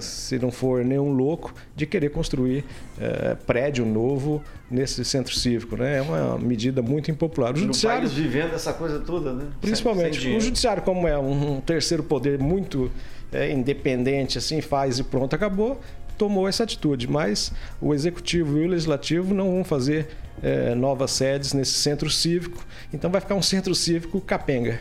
se 0.00 0.38
não 0.38 0.50
for 0.50 0.84
nenhum 0.84 1.12
louco, 1.12 1.52
de 1.76 1.84
querer 1.86 2.08
construir 2.10 2.64
eh, 2.98 3.36
prédio 3.46 3.84
novo 3.84 4.42
nesse 4.70 5.04
centro 5.04 5.34
cívico, 5.34 5.76
né? 5.76 5.98
É 5.98 6.02
uma 6.02 6.38
medida 6.38 6.80
muito 6.80 7.10
impopular. 7.10 7.50
O 7.50 7.52
No 7.54 7.58
judiciário 7.60 8.00
país 8.08 8.12
vivendo 8.12 8.54
essa 8.54 8.72
coisa 8.72 8.98
toda, 9.00 9.32
né? 9.34 9.42
Sem- 9.44 9.60
Principalmente. 9.60 10.10
sem 10.12 10.18
o 10.18 10.22
dinheiro. 10.22 10.44
judiciário, 10.44 10.82
como 10.82 11.06
é 11.06 11.18
um 11.18 11.60
terceiro 11.60 12.02
poder 12.02 12.38
muito 12.38 12.90
é, 13.32 13.52
independente, 13.52 14.38
assim, 14.38 14.60
faz 14.60 14.98
e 14.98 15.04
pronto, 15.04 15.34
acabou, 15.34 15.78
tomou 16.16 16.48
essa 16.48 16.64
atitude. 16.64 17.06
Mas 17.08 17.52
o 17.80 17.92
executivo 17.94 18.58
e 18.58 18.64
o 18.64 18.68
legislativo 18.68 19.34
não 19.34 19.50
vão 19.52 19.64
fazer 19.64 20.08
é, 20.42 20.74
novas 20.74 21.10
sedes 21.10 21.52
nesse 21.52 21.74
centro 21.74 22.08
cívico. 22.08 22.64
Então 22.94 23.10
vai 23.10 23.20
ficar 23.20 23.34
um 23.34 23.42
centro 23.42 23.74
cívico 23.74 24.20
capenga. 24.22 24.80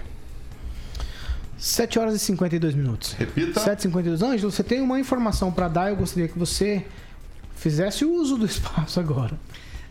7 1.59 1.99
horas 1.99 2.15
e 2.15 2.19
52 2.19 2.73
minutos. 2.73 3.13
Repita. 3.13 3.59
7 3.59 3.79
e 3.79 3.81
52 3.83 4.21
Ângelo, 4.23 4.51
você 4.51 4.63
tem 4.63 4.81
uma 4.81 4.99
informação 4.99 5.51
para 5.51 5.67
dar, 5.67 5.89
eu 5.89 5.95
gostaria 5.97 6.27
que 6.27 6.39
você 6.39 6.85
fizesse 7.55 8.05
uso 8.05 8.37
do 8.37 8.45
espaço 8.47 8.99
agora. 8.99 9.37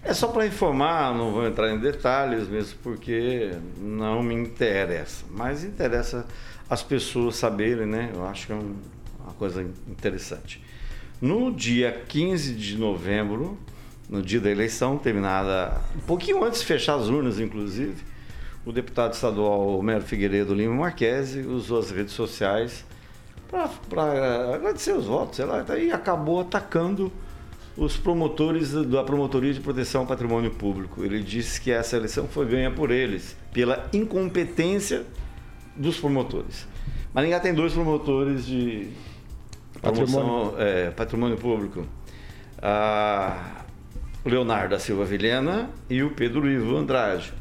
É 0.03 0.15
só 0.15 0.29
para 0.29 0.47
informar, 0.47 1.15
não 1.15 1.33
vou 1.33 1.47
entrar 1.47 1.71
em 1.71 1.79
detalhes 1.79 2.49
mesmo, 2.49 2.79
porque 2.83 3.53
não 3.79 4.23
me 4.23 4.35
interessa. 4.35 5.25
Mas 5.31 5.65
interessa 5.65 6.25
as 6.71 6.83
pessoas 6.83 7.37
saberem, 7.37 7.87
né? 7.87 8.11
Eu 8.15 8.27
acho 8.27 8.47
que 8.47 8.53
é 8.53 8.57
um- 8.57 8.77
uma 9.23 9.33
coisa 9.35 9.63
interessante. 9.89 10.63
No 11.21 11.53
dia 11.53 11.93
15 12.09 12.55
de 12.55 12.79
novembro, 12.79 13.59
no 14.09 14.23
dia 14.23 14.41
da 14.41 14.51
eleição, 14.51 14.97
terminada 14.97 15.79
um 15.97 16.01
pouquinho 16.01 16.43
antes 16.45 16.61
de 16.61 16.67
fechar 16.67 16.95
as 16.95 17.09
urnas, 17.09 17.39
inclusive, 17.41 17.97
o 18.69 18.73
deputado 18.73 19.15
estadual 19.15 19.79
Homero 19.79 20.03
Figueiredo 20.03 20.53
Lima 20.53 20.75
Marquesi 20.75 21.41
usou 21.41 21.79
as 21.79 21.91
redes 21.91 22.13
sociais 22.13 22.85
para 23.49 24.55
agradecer 24.55 24.93
os 24.93 25.07
votos, 25.07 25.37
sei 25.37 25.47
lá, 25.47 25.65
e 25.79 25.91
acabou 25.91 26.41
atacando 26.41 27.11
os 27.79 27.97
promotores 27.97 28.73
da 28.73 29.03
Promotoria 29.03 29.55
de 29.55 29.61
Proteção 29.61 30.03
ao 30.03 30.07
Patrimônio 30.07 30.51
Público. 30.51 31.03
Ele 31.03 31.23
disse 31.23 31.59
que 31.59 31.71
essa 31.71 31.97
eleição 31.97 32.29
foi 32.29 32.45
ganha 32.45 32.71
por 32.71 32.91
eles, 32.91 33.35
pela 33.55 33.89
incompetência 33.91 35.07
dos 35.75 35.99
promotores. 35.99 36.67
Maringá 37.15 37.41
tem 37.41 37.55
dois 37.55 37.73
promotores 37.73 38.45
de 38.45 38.91
patrimônio, 39.81 40.61
é, 40.61 40.91
patrimônio 40.91 41.39
público. 41.39 41.87
A 42.61 43.63
Leonardo 44.27 44.75
da 44.75 44.79
Silva 44.79 45.07
Vilhena 45.07 45.71
e 45.89 46.03
o 46.03 46.11
Pedro 46.11 46.47
Ivo 46.47 46.77
Andrade. 46.77 47.33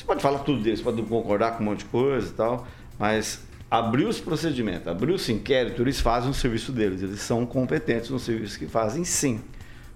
Você 0.00 0.06
pode 0.06 0.22
falar 0.22 0.38
tudo 0.38 0.62
deles, 0.62 0.80
pode 0.80 1.02
concordar 1.02 1.58
com 1.58 1.62
um 1.62 1.66
monte 1.66 1.80
de 1.80 1.84
coisa 1.84 2.26
e 2.26 2.32
tal, 2.32 2.66
mas 2.98 3.44
abriu 3.70 4.08
os 4.08 4.18
procedimentos, 4.18 4.88
abriu 4.88 5.16
esse 5.16 5.30
inquérito, 5.30 5.82
eles 5.82 6.00
fazem 6.00 6.30
o 6.30 6.32
serviço 6.32 6.72
deles, 6.72 7.02
eles 7.02 7.20
são 7.20 7.44
competentes 7.44 8.08
no 8.08 8.18
serviço 8.18 8.58
que 8.58 8.66
fazem 8.66 9.04
sim. 9.04 9.42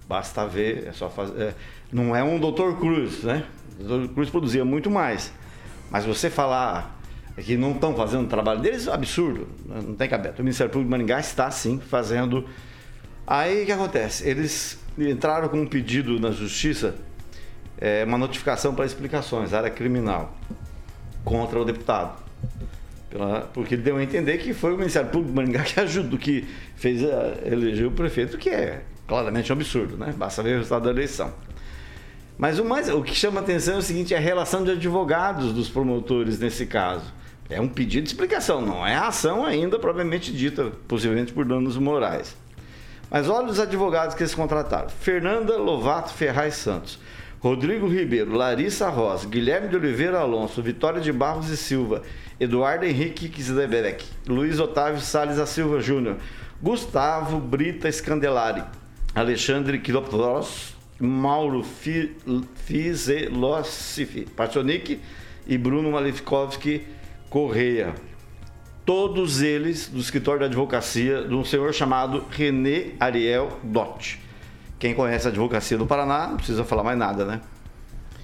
Basta 0.07 0.45
ver, 0.45 0.85
é 0.85 0.91
só 0.91 1.09
fazer. 1.09 1.41
É, 1.41 1.55
não 1.91 2.15
é 2.15 2.23
um 2.23 2.39
doutor 2.39 2.77
Cruz, 2.77 3.23
né? 3.23 3.45
O 3.79 3.83
doutor 3.83 4.13
Cruz 4.13 4.29
produzia 4.29 4.63
muito 4.63 4.91
mais. 4.91 5.33
Mas 5.89 6.05
você 6.05 6.29
falar 6.29 7.01
que 7.35 7.57
não 7.57 7.71
estão 7.71 7.95
fazendo 7.95 8.25
o 8.25 8.29
trabalho 8.29 8.61
deles, 8.61 8.85
é 8.85 8.93
absurdo. 8.93 9.47
Não 9.65 9.95
tem 9.95 10.07
cabelo. 10.07 10.35
O 10.37 10.43
Ministério 10.43 10.71
Público 10.71 10.87
de 10.87 10.91
Maringá 10.91 11.19
está 11.19 11.49
sim 11.49 11.79
fazendo. 11.79 12.45
Aí 13.25 13.63
o 13.63 13.65
que 13.65 13.71
acontece? 13.71 14.29
Eles 14.29 14.79
entraram 14.99 15.49
com 15.49 15.61
um 15.61 15.65
pedido 15.65 16.19
na 16.19 16.29
justiça, 16.29 16.93
é, 17.77 18.03
uma 18.03 18.17
notificação 18.17 18.73
para 18.73 18.85
explicações, 18.85 19.53
área 19.53 19.69
criminal, 19.69 20.35
contra 21.23 21.59
o 21.59 21.65
deputado 21.65 22.25
pela, 23.15 23.41
porque 23.53 23.75
ele 23.75 23.81
deu 23.81 23.97
a 23.97 24.03
entender 24.03 24.37
que 24.39 24.53
foi 24.53 24.73
o 24.73 24.77
Ministério 24.77 25.09
Público 25.09 25.31
de 25.31 25.35
Maringá 25.35 25.63
que 25.65 25.79
ajudou, 25.79 26.19
que 26.19 26.45
fez 26.75 27.03
a, 27.03 27.47
eleger 27.49 27.87
o 27.87 27.91
prefeito, 27.91 28.37
que 28.37 28.49
é 28.49 28.81
claramente 29.07 29.51
um 29.51 29.55
absurdo, 29.55 29.97
né? 29.97 30.13
Basta 30.17 30.43
ver 30.43 30.55
o 30.55 30.57
resultado 30.57 30.83
da 30.83 30.89
eleição. 30.89 31.33
Mas 32.37 32.59
o, 32.59 32.65
mais, 32.65 32.89
o 32.89 33.01
que 33.01 33.15
chama 33.15 33.39
atenção 33.39 33.75
é 33.75 33.77
o 33.77 33.81
seguinte: 33.81 34.13
é 34.13 34.17
a 34.17 34.19
relação 34.19 34.63
de 34.63 34.71
advogados 34.71 35.53
dos 35.53 35.69
promotores 35.69 36.37
nesse 36.39 36.65
caso. 36.65 37.13
É 37.49 37.61
um 37.61 37.69
pedido 37.69 38.03
de 38.03 38.09
explicação, 38.09 38.59
não 38.59 38.85
é 38.85 38.95
a 38.95 39.07
ação 39.07 39.45
ainda 39.45 39.77
propriamente 39.77 40.33
dita, 40.33 40.71
possivelmente 40.87 41.31
por 41.31 41.45
danos 41.45 41.77
morais. 41.77 42.35
Mas 43.09 43.29
olha 43.29 43.47
os 43.47 43.59
advogados 43.59 44.15
que 44.15 44.23
eles 44.23 44.35
contrataram: 44.35 44.89
Fernanda 44.89 45.55
Lovato 45.55 46.11
Ferraz 46.11 46.55
Santos, 46.55 46.99
Rodrigo 47.45 47.87
Ribeiro, 47.87 48.33
Larissa 48.33 48.89
Rosa, 48.89 49.29
Guilherme 49.29 49.67
de 49.67 49.75
Oliveira 49.75 50.17
Alonso, 50.17 50.63
Vitória 50.63 50.99
de 50.99 51.11
Barros 51.11 51.47
e 51.47 51.55
Silva 51.55 52.01
Eduardo 52.39 52.85
Henrique 52.85 53.29
Kisleberek, 53.29 54.03
Luiz 54.27 54.59
Otávio 54.59 54.99
Salles 54.99 55.37
da 55.37 55.45
Silva 55.45 55.79
Júnior, 55.79 56.17
Gustavo 56.59 57.39
Brita 57.39 57.91
Scandelari, 57.91 58.63
Alexandre 59.13 59.77
Quilopros, 59.77 60.73
Mauro 60.99 61.63
Fizelocifi, 62.65 64.25
Pachonik 64.35 64.99
e 65.45 65.55
Bruno 65.55 65.91
Malefikovski 65.91 66.81
Correia. 67.29 67.93
Todos 68.83 69.43
eles 69.43 69.87
do 69.87 69.99
escritório 69.99 70.39
de 70.39 70.45
advocacia 70.47 71.21
de 71.21 71.35
um 71.35 71.45
senhor 71.45 71.71
chamado 71.75 72.25
René 72.31 72.93
Ariel 72.99 73.59
Dott. 73.61 74.24
Quem 74.85 74.93
conhece 74.93 75.25
a 75.25 75.31
advocacia 75.31 75.79
do 75.79 75.87
Paraná 75.87 76.27
não 76.27 76.37
precisa 76.37 76.63
falar 76.63 76.83
mais 76.83 76.95
nada, 76.95 77.25
né? 77.25 77.41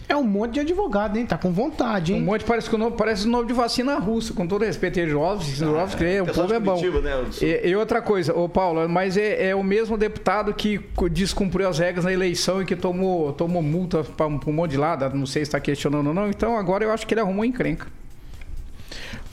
É 0.08 0.16
um 0.16 0.22
monte 0.22 0.54
de 0.54 0.60
advogado, 0.60 1.18
hein? 1.18 1.26
Tá 1.26 1.36
com 1.36 1.52
vontade, 1.52 2.14
hein? 2.14 2.22
Um 2.22 2.26
monte, 2.26 2.46
parece, 2.46 2.70
que 2.70 2.76
o 2.76 2.78
nome, 2.78 2.96
parece 2.96 3.26
o 3.26 3.32
nome 3.32 3.48
de 3.48 3.54
vacina 3.54 3.98
russa, 3.98 4.32
com 4.32 4.46
todo 4.46 4.64
respeito. 4.64 5.00
Erovski, 5.00 5.64
Erovski, 5.64 6.06
é, 6.06 6.22
o 6.22 6.28
povo 6.28 6.54
é 6.54 6.60
bom. 6.60 6.80
Né, 6.80 7.26
e, 7.42 7.70
e, 7.70 7.76
outra 7.76 8.00
coisa, 8.00 8.32
ô 8.38 8.48
Paulo, 8.48 8.88
mas 8.88 9.18
é, 9.18 9.48
é, 9.48 9.56
o 9.56 9.64
mesmo 9.64 9.98
deputado 9.98 10.54
que 10.54 10.80
descumpriu 11.12 11.68
as 11.68 11.80
regras 11.80 12.06
na 12.06 12.14
eleição 12.14 12.62
e 12.62 12.66
que 12.66 12.76
tomou, 12.76 13.34
tomou 13.34 13.64
multa 13.64 14.04
para 14.04 14.28
um, 14.28 14.40
um 14.46 14.54
monte 14.54 14.72
de 14.72 14.78
lado, 14.78 15.10
não 15.18 15.26
sei 15.26 15.44
se 15.44 15.50
está 15.50 15.60
questionando 15.60 16.10
ou 16.10 16.14
não, 16.14 16.30
então 16.30 16.56
agora 16.56 16.84
eu 16.84 16.92
acho 16.92 17.08
que 17.08 17.16
ele 17.16 17.22
arrumou 17.22 17.44
encrenca. 17.44 17.88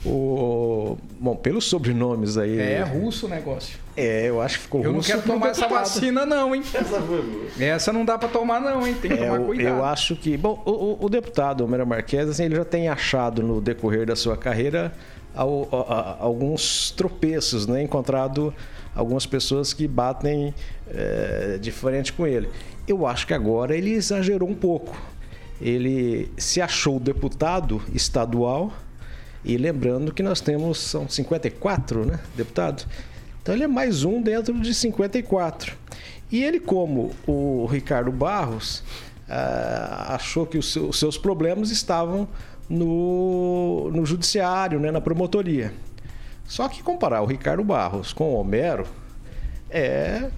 O... 0.05 0.97
Bom, 1.19 1.35
pelos 1.35 1.65
sobrenomes 1.65 2.37
aí. 2.37 2.57
É 2.57 2.81
russo 2.83 3.25
o 3.25 3.29
negócio. 3.29 3.77
É, 3.97 4.29
eu 4.29 4.41
acho 4.41 4.57
que 4.57 4.63
ficou 4.63 4.81
eu 4.81 4.93
russo. 4.93 5.11
Eu 5.11 5.17
não 5.17 5.21
quero 5.23 5.33
tomar 5.33 5.49
essa 5.49 5.67
vacina, 5.67 6.25
não, 6.25 6.55
hein? 6.55 6.63
Essa 6.73 7.01
foi 7.01 7.49
Essa 7.59 7.91
não 7.91 8.05
dá 8.05 8.17
para 8.17 8.29
tomar, 8.29 8.61
não, 8.61 8.87
hein? 8.87 8.95
Tem 9.01 9.11
que 9.11 9.17
é, 9.17 9.25
tomar 9.25 9.39
cuidado. 9.39 9.67
Eu 9.67 9.83
acho 9.83 10.15
que. 10.15 10.37
Bom, 10.37 10.63
o, 10.65 11.05
o 11.05 11.09
deputado 11.09 11.65
Homero 11.65 11.85
Marques, 11.85 12.29
assim, 12.29 12.45
ele 12.45 12.55
já 12.55 12.63
tem 12.63 12.87
achado 12.87 13.43
no 13.43 13.59
decorrer 13.59 14.05
da 14.05 14.15
sua 14.15 14.37
carreira 14.37 14.93
alguns 15.33 16.91
tropeços, 16.91 17.67
né? 17.67 17.83
Encontrado 17.83 18.53
algumas 18.95 19.25
pessoas 19.25 19.73
que 19.73 19.87
batem 19.87 20.53
é, 20.89 21.57
de 21.59 21.71
frente 21.71 22.13
com 22.13 22.25
ele. 22.25 22.49
Eu 22.87 23.05
acho 23.05 23.27
que 23.27 23.33
agora 23.33 23.75
ele 23.75 23.91
exagerou 23.91 24.49
um 24.49 24.55
pouco. 24.55 24.95
Ele 25.61 26.31
se 26.37 26.61
achou 26.61 26.99
deputado 26.99 27.81
estadual 27.93 28.71
e 29.43 29.57
lembrando 29.57 30.13
que 30.13 30.21
nós 30.21 30.41
temos, 30.41 30.79
são 30.79 31.07
54 31.07 32.05
né, 32.05 32.19
deputados. 32.35 32.85
Então 33.41 33.55
ele 33.55 33.63
é 33.63 33.67
mais 33.67 34.03
um 34.03 34.21
dentro 34.21 34.53
de 34.59 34.73
54. 34.73 35.75
E 36.31 36.43
ele, 36.43 36.59
como 36.59 37.11
o 37.25 37.65
Ricardo 37.65 38.11
Barros, 38.11 38.83
ah, 39.27 40.15
achou 40.15 40.45
que 40.45 40.57
os 40.57 40.77
seus 40.93 41.17
problemas 41.17 41.71
estavam 41.71 42.27
no, 42.69 43.89
no 43.91 44.05
judiciário, 44.05 44.79
né, 44.79 44.91
na 44.91 45.01
promotoria. 45.01 45.73
Só 46.45 46.67
que 46.67 46.83
comparar 46.83 47.21
o 47.21 47.25
Ricardo 47.25 47.63
Barros 47.63 48.13
com 48.13 48.33
o 48.33 48.39
Homero 48.39 48.85
é 49.69 50.29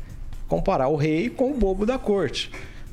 comparar 0.47 0.89
o 0.89 0.95
rei 0.95 1.29
com 1.29 1.51
o 1.51 1.53
bobo 1.53 1.85
da 1.85 1.97
corte. 1.97 2.51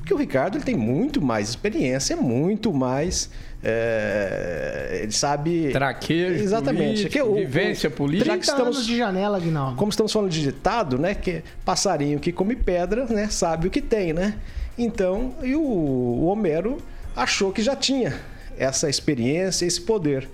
Porque 0.09 0.13
o 0.15 0.17
Ricardo 0.17 0.57
ele 0.57 0.63
tem 0.63 0.75
muito 0.75 1.21
mais 1.21 1.49
experiência, 1.49 2.15
muito 2.17 2.73
mais 2.73 3.29
é, 3.63 5.01
ele 5.03 5.11
sabe. 5.11 5.69
Traquejo, 5.71 6.43
exatamente. 6.43 7.01
Político, 7.03 7.25
o, 7.27 7.35
vivência 7.35 7.91
política. 7.91 8.31
Já 8.31 8.37
que 8.39 8.45
estamos 8.45 8.87
de 8.87 8.97
janela, 8.97 9.37
Aguinaldo. 9.37 9.75
Como 9.75 9.91
estamos 9.91 10.11
falando 10.11 10.31
de 10.31 10.41
ditado, 10.41 10.97
né? 10.97 11.13
Que 11.13 11.43
passarinho 11.63 12.19
que 12.19 12.31
come 12.31 12.55
pedra, 12.55 13.05
né? 13.05 13.27
Sabe 13.29 13.67
o 13.67 13.69
que 13.69 13.83
tem, 13.83 14.11
né? 14.11 14.33
Então, 14.75 15.35
e 15.43 15.53
o, 15.53 15.61
o 15.61 16.25
Homero 16.25 16.79
achou 17.15 17.51
que 17.51 17.61
já 17.61 17.75
tinha 17.75 18.19
essa 18.57 18.89
experiência, 18.89 19.63
esse 19.63 19.79
poder. 19.79 20.27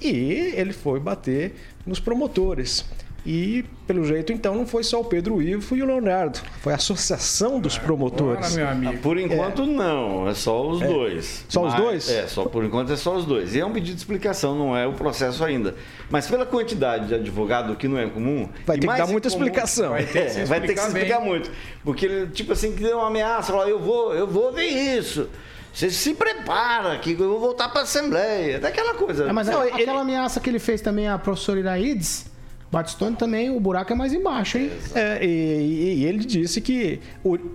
E 0.00 0.52
ele 0.54 0.72
foi 0.72 1.00
bater 1.00 1.56
nos 1.84 1.98
promotores. 1.98 2.84
E, 3.24 3.64
pelo 3.86 4.04
jeito, 4.04 4.32
então, 4.32 4.54
não 4.54 4.66
foi 4.66 4.82
só 4.82 5.00
o 5.00 5.04
Pedro 5.04 5.42
Ivo 5.42 5.76
e 5.76 5.82
o 5.82 5.86
Leonardo. 5.86 6.40
Foi 6.60 6.72
a 6.72 6.76
associação 6.76 7.60
dos 7.60 7.76
promotores. 7.76 8.56
meu 8.56 8.66
amigo. 8.66 8.94
Ah, 8.96 9.02
por 9.02 9.18
enquanto, 9.18 9.62
é. 9.62 9.66
não. 9.66 10.28
É 10.28 10.34
só 10.34 10.66
os 10.68 10.80
é. 10.80 10.86
dois. 10.86 11.44
Só 11.48 11.62
Mas, 11.62 11.74
os 11.74 11.80
dois? 11.80 12.08
É, 12.08 12.26
só 12.26 12.44
por 12.46 12.64
enquanto 12.64 12.92
é 12.92 12.96
só 12.96 13.14
os 13.14 13.26
dois. 13.26 13.54
E 13.54 13.60
é 13.60 13.66
um 13.66 13.72
pedido 13.72 13.94
de 13.94 14.00
explicação, 14.00 14.56
não 14.56 14.76
é 14.76 14.86
o 14.86 14.94
processo 14.94 15.44
ainda. 15.44 15.74
Mas 16.08 16.26
pela 16.26 16.46
quantidade 16.46 17.08
de 17.08 17.14
advogado 17.14 17.76
que 17.76 17.86
não 17.86 17.98
é 17.98 18.06
comum. 18.08 18.48
Vai 18.64 18.78
ter 18.78 18.88
que 18.88 18.96
dar 18.96 19.06
muita 19.06 19.28
comum, 19.28 19.44
explicação. 19.44 19.90
Vai 19.90 20.06
ter, 20.06 20.32
que, 20.32 20.40
é, 20.40 20.44
vai 20.44 20.60
ter 20.60 20.74
que 20.74 20.80
se 20.80 20.86
explicar 20.86 21.20
muito. 21.20 21.50
Porque 21.84 22.06
ele, 22.06 22.26
tipo 22.28 22.52
assim, 22.52 22.72
que 22.72 22.82
deu 22.82 22.98
uma 22.98 23.08
ameaça, 23.08 23.52
fala, 23.52 23.68
eu 23.68 23.78
vou, 23.78 24.14
eu 24.14 24.26
vou 24.26 24.50
ver 24.50 24.66
isso. 24.66 25.28
Você 25.72 25.90
se 25.90 26.14
prepara 26.14 26.98
que 26.98 27.12
eu 27.12 27.28
vou 27.28 27.38
voltar 27.38 27.68
para 27.68 27.80
a 27.80 27.84
Assembleia. 27.84 28.58
Daquela 28.58 28.94
coisa. 28.94 29.28
É, 29.28 29.32
mas 29.32 29.46
não, 29.46 29.60
aquela 29.60 29.78
ele... 29.78 29.90
ameaça 29.90 30.40
que 30.40 30.48
ele 30.48 30.58
fez 30.58 30.80
também 30.80 31.06
à 31.06 31.18
professora 31.18 31.60
Iraides 31.60 32.29
Batistone 32.70 33.16
também, 33.16 33.50
o 33.50 33.58
buraco 33.58 33.92
é 33.92 33.96
mais 33.96 34.12
embaixo, 34.12 34.58
hein? 34.58 34.70
É, 34.94 35.24
e, 35.24 36.00
e, 36.00 36.04
ele 36.04 36.18
disse 36.18 36.60
que 36.60 37.00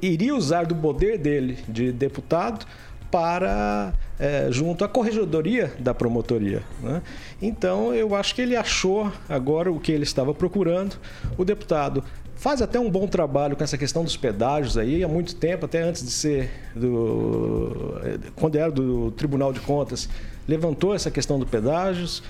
iria 0.02 0.36
usar 0.36 0.66
do 0.66 0.76
poder 0.76 1.18
dele 1.18 1.58
de 1.70 1.92
deputado 1.92 2.66
para 3.10 3.94
é, 4.20 4.48
junto 4.52 4.84
à 4.84 4.90
corregedoria 4.90 5.74
da 5.80 5.94
promotoria. 5.94 6.64
Né? 6.82 7.02
Então 7.42 7.94
eu 7.94 8.14
acho 8.14 8.36
que 8.36 8.42
ele 8.42 8.58
achou 8.58 9.10
agora 9.30 9.72
o 9.72 9.80
que 9.80 9.92
ele 9.92 10.04
estava 10.04 10.34
procurando. 10.34 10.98
O 11.38 11.46
deputado 11.46 12.04
faz 12.36 12.62
até 12.62 12.78
um 12.78 12.90
bom 12.90 13.08
trabalho 13.08 13.56
com 13.56 13.64
essa 13.64 13.78
questão 13.78 14.04
dos 14.04 14.18
pedágios 14.18 14.78
aí 14.78 15.02
há 15.02 15.08
muito 15.08 15.36
tempo, 15.36 15.66
até 15.66 15.82
antes 15.82 16.04
de 16.04 16.12
ser 16.12 16.52
do 16.76 18.02
quando 18.36 18.58
era 18.58 18.70
do 18.70 19.12
Tribunal 19.12 19.54
de 19.54 19.62
Contas, 19.62 20.10
levantou 20.46 20.94
essa 20.94 21.10
questão 21.10 21.40
dos 21.40 21.50
pedágios 21.50 22.22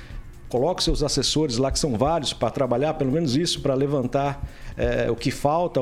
coloque 0.49 0.83
seus 0.83 1.03
assessores 1.03 1.57
lá, 1.57 1.71
que 1.71 1.79
são 1.79 1.97
vários, 1.97 2.33
para 2.33 2.49
trabalhar 2.49 2.93
pelo 2.95 3.11
menos 3.11 3.35
isso, 3.35 3.61
para 3.61 3.73
levantar 3.73 4.47
é, 4.77 5.09
o 5.09 5.15
que 5.15 5.31
falta 5.31 5.79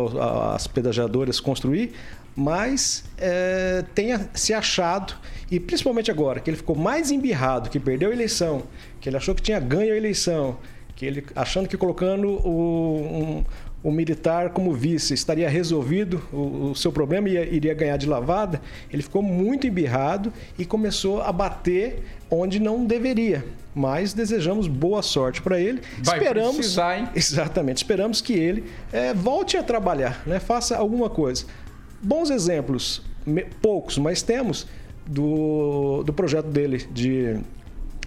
as 0.55 0.67
pedagiadoras 0.67 1.39
construir, 1.39 1.93
mas 2.35 3.03
é, 3.17 3.83
tenha 3.93 4.29
se 4.33 4.53
achado, 4.53 5.13
e 5.51 5.59
principalmente 5.59 6.09
agora, 6.09 6.39
que 6.39 6.49
ele 6.49 6.57
ficou 6.57 6.75
mais 6.75 7.11
embirrado, 7.11 7.69
que 7.69 7.79
perdeu 7.79 8.09
a 8.09 8.13
eleição, 8.13 8.63
que 8.99 9.09
ele 9.09 9.17
achou 9.17 9.35
que 9.35 9.41
tinha 9.41 9.59
ganho 9.59 9.93
a 9.93 9.97
eleição, 9.97 10.57
que 10.95 11.05
ele 11.05 11.25
achando 11.35 11.67
que 11.67 11.77
colocando 11.77 12.29
o, 12.29 12.97
um, 13.01 13.45
o 13.83 13.91
militar 13.91 14.51
como 14.51 14.73
vice 14.73 15.13
estaria 15.13 15.49
resolvido 15.49 16.21
o, 16.31 16.71
o 16.71 16.75
seu 16.75 16.91
problema 16.91 17.27
e 17.27 17.33
iria 17.33 17.73
ganhar 17.73 17.97
de 17.97 18.07
lavada, 18.07 18.61
ele 18.91 19.03
ficou 19.03 19.21
muito 19.21 19.67
embirrado 19.67 20.31
e 20.57 20.65
começou 20.65 21.21
a 21.21 21.31
bater 21.31 22.01
onde 22.31 22.59
não 22.59 22.85
deveria. 22.85 23.45
Mas 23.75 24.13
desejamos 24.13 24.67
boa 24.67 25.01
sorte 25.01 25.41
para 25.41 25.59
ele. 25.59 25.81
Vai 26.01 26.19
esperamos, 26.19 26.55
precisar, 26.55 26.97
hein? 26.97 27.09
Exatamente. 27.15 27.77
Esperamos 27.77 28.21
que 28.21 28.33
ele 28.33 28.63
é, 28.91 29.13
volte 29.13 29.57
a 29.57 29.63
trabalhar, 29.63 30.21
né? 30.25 30.39
faça 30.39 30.77
alguma 30.77 31.09
coisa. 31.09 31.45
bons 32.01 32.29
exemplos, 32.29 33.01
poucos, 33.61 33.97
mas 33.97 34.21
temos 34.21 34.67
do, 35.05 36.03
do 36.03 36.13
projeto 36.13 36.47
dele 36.47 36.85
de 36.91 37.37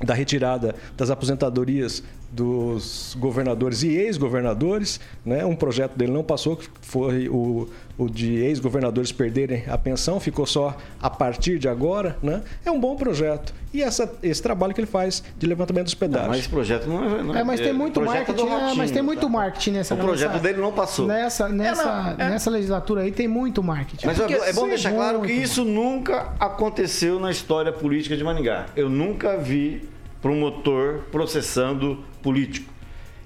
da 0.04 0.12
retirada 0.12 0.74
das 0.94 1.10
aposentadorias 1.10 2.02
dos 2.36 3.16
governadores 3.18 3.82
e 3.82 3.88
ex-governadores. 3.88 5.00
Né? 5.24 5.44
Um 5.44 5.56
projeto 5.56 5.96
dele 5.96 6.12
não 6.12 6.22
passou, 6.22 6.56
que 6.56 6.68
foi 6.82 7.28
o, 7.28 7.66
o 7.96 8.10
de 8.10 8.36
ex-governadores 8.36 9.10
perderem 9.10 9.64
a 9.66 9.78
pensão, 9.78 10.20
ficou 10.20 10.44
só 10.44 10.76
a 11.00 11.08
partir 11.08 11.58
de 11.58 11.66
agora. 11.66 12.16
Né? 12.22 12.42
É 12.64 12.70
um 12.70 12.78
bom 12.78 12.94
projeto. 12.94 13.54
E 13.72 13.82
essa, 13.82 14.12
esse 14.22 14.42
trabalho 14.42 14.74
que 14.74 14.80
ele 14.80 14.86
faz 14.86 15.24
de 15.38 15.46
levantamento 15.46 15.84
dos 15.84 15.94
pedágios. 15.94 16.22
Não, 16.22 16.30
mas 16.30 16.40
esse 16.40 16.48
projeto 16.48 16.86
não 16.86 17.04
é. 17.04 17.22
Não 17.22 17.36
é, 17.36 17.40
é 17.40 17.44
mas 17.44 17.60
tem 17.60 17.72
muito 17.72 18.00
marketing. 18.00 18.40
É, 18.40 18.74
mas 18.74 18.90
tem 18.90 19.02
muito 19.02 19.22
tá? 19.22 19.28
marketing 19.28 19.70
nessa. 19.70 19.94
O 19.94 19.98
projeto 19.98 20.32
nessa, 20.32 20.42
dele 20.42 20.60
não 20.60 20.72
passou. 20.72 21.06
Nessa, 21.06 21.48
nessa, 21.48 22.14
é, 22.18 22.28
nessa 22.28 22.50
legislatura 22.50 23.02
aí 23.02 23.12
tem 23.12 23.26
muito 23.26 23.62
marketing. 23.62 24.06
Mas 24.06 24.20
é, 24.20 24.50
é 24.50 24.52
bom 24.52 24.68
deixar 24.68 24.92
claro 24.92 25.22
que 25.22 25.32
isso 25.32 25.64
nunca 25.64 26.32
aconteceu 26.38 27.18
na 27.18 27.30
história 27.30 27.72
política 27.72 28.16
de 28.16 28.22
Maningá. 28.22 28.66
Eu 28.76 28.88
nunca 28.88 29.36
vi 29.36 29.95
promotor 30.26 31.02
processando 31.12 32.02
político. 32.20 32.72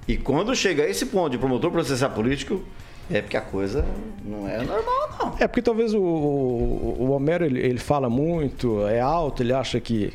E 0.07 0.19
quando 0.19 0.55
chega 0.55 0.83
a 0.83 0.89
esse 0.89 1.07
ponto 1.07 1.31
de 1.31 1.39
promotor 1.39 1.71
processar 1.71 2.11
político, 2.11 2.63
é 3.11 3.23
porque 3.23 3.39
a 3.39 3.41
coisa 3.41 3.87
não 4.23 4.47
é 4.47 4.59
normal, 4.59 5.09
não. 5.19 5.35
É 5.41 5.49
porque 5.49 5.63
talvez 5.63 5.95
o, 5.95 5.99
o 5.99 7.11
Homero 7.13 7.43
ele, 7.47 7.59
ele 7.59 7.79
fala 7.79 8.11
muito, 8.11 8.87
é 8.87 9.01
alto, 9.01 9.43
ele 9.43 9.55
acha 9.55 9.81
que 9.81 10.13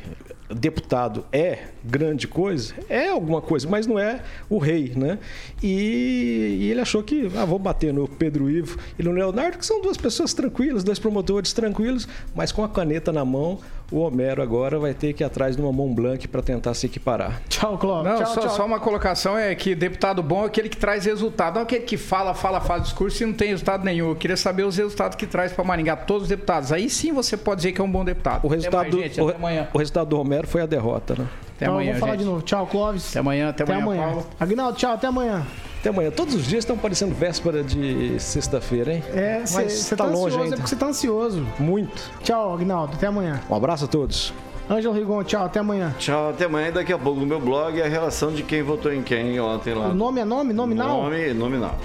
deputado 0.48 1.24
é 1.32 1.64
grande 1.82 2.28
coisa, 2.28 2.72
é 2.88 3.08
alguma 3.08 3.42
coisa, 3.42 3.68
mas 3.68 3.86
não 3.86 3.98
é 3.98 4.22
o 4.48 4.58
rei, 4.58 4.92
né? 4.94 5.18
E, 5.60 6.58
e, 6.60 6.70
ele 6.70 6.80
achou 6.80 7.02
que, 7.02 7.28
ah, 7.36 7.44
vou 7.44 7.58
bater 7.58 7.92
no 7.92 8.06
Pedro 8.06 8.48
Ivo 8.48 8.78
e 8.96 9.02
no 9.02 9.10
Leonardo, 9.10 9.58
que 9.58 9.66
são 9.66 9.80
duas 9.82 9.96
pessoas 9.96 10.32
tranquilas, 10.32 10.84
dois 10.84 10.98
promotores 11.00 11.52
tranquilos, 11.52 12.06
mas 12.34 12.52
com 12.52 12.62
a 12.62 12.68
caneta 12.68 13.12
na 13.12 13.24
mão, 13.24 13.58
o 13.90 14.00
Homero 14.00 14.42
agora 14.42 14.78
vai 14.78 14.92
ter 14.92 15.12
que 15.12 15.22
ir 15.22 15.26
atrás 15.26 15.56
de 15.56 15.62
uma 15.62 15.72
mão 15.72 15.94
blanca 15.94 16.26
para 16.26 16.42
tentar 16.42 16.74
se 16.74 16.86
equiparar. 16.86 17.40
Tchau, 17.48 17.78
Cláudio. 17.78 18.12
Não, 18.12 18.18
tchau, 18.18 18.34
só, 18.34 18.40
tchau. 18.40 18.50
só, 18.50 18.66
uma 18.66 18.80
colocação 18.80 19.38
é 19.38 19.54
que 19.54 19.74
deputado 19.74 20.22
bom 20.22 20.42
é 20.42 20.46
aquele 20.46 20.68
que 20.68 20.76
traz 20.76 21.04
resultado, 21.04 21.54
não 21.54 21.62
aquele 21.62 21.84
que 21.84 21.96
fala, 21.96 22.34
fala, 22.34 22.60
faz 22.60 22.82
discurso 22.82 23.22
e 23.22 23.26
não 23.26 23.32
tem 23.32 23.50
resultado 23.50 23.84
nenhum. 23.84 24.08
Eu 24.08 24.16
queria 24.16 24.36
saber 24.36 24.64
os 24.64 24.76
resultados 24.76 25.16
que 25.16 25.26
traz 25.26 25.52
para 25.52 25.64
Maringá, 25.64 25.94
todos 25.96 26.24
os 26.24 26.28
deputados. 26.28 26.72
Aí 26.72 26.90
sim 26.90 27.12
você 27.12 27.36
pode 27.36 27.58
dizer 27.58 27.72
que 27.72 27.80
é 27.80 27.84
um 27.84 27.90
bom 27.90 28.04
deputado. 28.04 28.44
O 28.44 28.48
resultado, 28.48 28.96
mais, 28.96 29.08
gente, 29.08 29.20
o, 29.20 29.26
o, 29.74 29.78
resultado 29.78 30.08
do 30.08 30.16
Romero 30.16 30.46
foi 30.48 30.62
a 30.62 30.66
derrota, 30.66 31.14
né? 31.16 31.28
Até 31.56 31.64
então, 31.64 31.74
amanhã, 31.74 31.92
vamos 31.92 32.00
falar 32.00 32.12
gente. 32.12 32.20
de 32.20 32.26
novo. 32.26 32.42
Tchau, 32.42 32.66
Clóvis. 32.66 33.10
Até 33.10 33.20
amanhã, 33.20 33.48
até, 33.48 33.62
até 33.62 33.74
amanhã, 33.74 34.02
amanhã. 34.02 34.14
Paulo. 34.14 34.26
Aguinaldo, 34.38 34.78
tchau, 34.78 34.92
até 34.92 35.06
amanhã. 35.06 35.46
Até 35.86 35.90
amanhã. 35.90 36.10
Todos 36.10 36.34
os 36.34 36.44
dias 36.44 36.64
estão 36.64 36.76
parecendo 36.76 37.14
véspera 37.14 37.62
de 37.62 38.18
sexta-feira, 38.18 38.94
hein? 38.94 39.04
É, 39.14 39.46
você 39.46 39.94
tá, 39.94 40.04
tá 40.04 40.10
longe 40.10 40.34
ansioso, 40.34 40.42
ainda. 40.42 40.54
É 40.54 40.58
porque 40.58 40.68
você 40.68 40.76
tá 40.76 40.86
ansioso. 40.86 41.46
Muito. 41.60 42.10
Tchau, 42.24 42.54
Agnaldo. 42.54 42.94
Até 42.96 43.06
amanhã. 43.06 43.40
Um 43.48 43.54
abraço 43.54 43.84
a 43.84 43.88
todos. 43.88 44.34
Ângelo 44.68 44.92
Rigon, 44.92 45.22
tchau, 45.22 45.44
até 45.44 45.60
amanhã. 45.60 45.94
Tchau, 45.96 46.30
até 46.30 46.46
amanhã. 46.46 46.72
Daqui 46.72 46.92
a 46.92 46.98
pouco 46.98 47.20
no 47.20 47.26
meu 47.26 47.38
blog 47.38 47.80
a 47.80 47.86
relação 47.86 48.32
de 48.32 48.42
quem 48.42 48.64
votou 48.64 48.92
em 48.92 49.00
quem 49.00 49.38
ontem 49.38 49.74
lá. 49.74 49.86
O 49.86 49.94
nome 49.94 50.20
é 50.20 50.24
nome? 50.24 50.52
Nominal? 50.52 51.04
Nome, 51.04 51.32
nominal. 51.32 51.78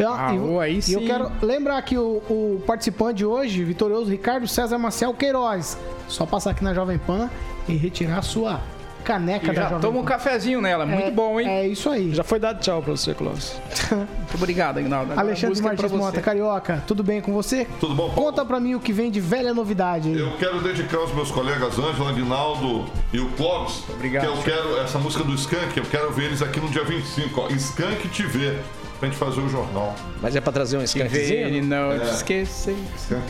Ah, 0.00 0.34
e, 0.34 0.58
aí 0.58 0.80
sim. 0.80 0.94
Eu 0.94 1.02
quero 1.02 1.30
lembrar 1.42 1.82
que 1.82 1.98
o, 1.98 2.22
o, 2.30 2.62
participante 2.66 3.18
de 3.18 3.26
hoje, 3.26 3.62
vitorioso 3.62 4.10
Ricardo 4.10 4.48
César 4.48 4.78
Marcel 4.78 5.12
Queiroz. 5.12 5.76
Só 6.08 6.24
passar 6.24 6.52
aqui 6.52 6.64
na 6.64 6.72
Jovem 6.72 6.96
Pan 6.96 7.28
e 7.68 7.76
retirar 7.76 8.18
a 8.18 8.22
sua 8.22 8.60
caneca 9.02 9.52
e 9.52 9.54
da 9.54 9.68
já 9.68 9.78
toma 9.78 9.98
um 9.98 10.04
cafezinho 10.04 10.60
nela, 10.60 10.86
muito 10.86 11.08
é, 11.08 11.10
bom, 11.10 11.40
hein? 11.40 11.48
É 11.48 11.66
isso 11.66 11.90
aí. 11.90 12.14
Já 12.14 12.24
foi 12.24 12.38
dado 12.38 12.60
tchau 12.60 12.82
pra 12.82 12.92
você, 12.92 13.14
Clóvis. 13.14 13.60
muito 13.92 14.34
obrigado, 14.34 14.78
Aguinaldo. 14.78 15.12
Alexandre 15.18 15.60
Martins 15.60 15.92
Mota, 15.92 16.20
Carioca, 16.20 16.82
tudo 16.86 17.02
bem 17.02 17.20
com 17.20 17.32
você? 17.32 17.66
Tudo 17.80 17.94
bom, 17.94 18.10
Paulo? 18.10 18.30
Conta 18.30 18.44
pra 18.44 18.60
mim 18.60 18.74
o 18.74 18.80
que 18.80 18.92
vem 18.92 19.10
de 19.10 19.20
velha 19.20 19.52
novidade. 19.52 20.08
Aí. 20.08 20.18
Eu 20.18 20.36
quero 20.36 20.60
dedicar 20.60 20.98
aos 20.98 21.12
meus 21.14 21.30
colegas 21.30 21.78
Ângelo, 21.78 22.08
Aguinaldo 22.08 22.86
e 23.12 23.18
o 23.18 23.28
Clóvis. 23.30 23.84
Obrigado. 23.90 24.24
Que 24.24 24.28
eu 24.28 24.42
quero, 24.42 24.78
essa 24.78 24.98
música 24.98 25.24
do 25.24 25.34
Skank, 25.34 25.76
eu 25.76 25.84
quero 25.84 26.10
ver 26.12 26.26
eles 26.26 26.42
aqui 26.42 26.60
no 26.60 26.68
dia 26.68 26.84
25, 26.84 27.40
ó. 27.40 27.48
Skank 27.48 28.08
TV 28.08 28.58
pra 29.02 29.08
gente 29.08 29.18
fazer 29.18 29.40
o 29.40 29.48
jornal. 29.48 29.96
Mas 30.20 30.36
é 30.36 30.40
pra 30.40 30.52
trazer 30.52 30.76
um 30.76 30.82
skankzinho? 30.82 31.64
Não, 31.64 31.90
é. 31.90 31.96
esqueci. 32.04 32.76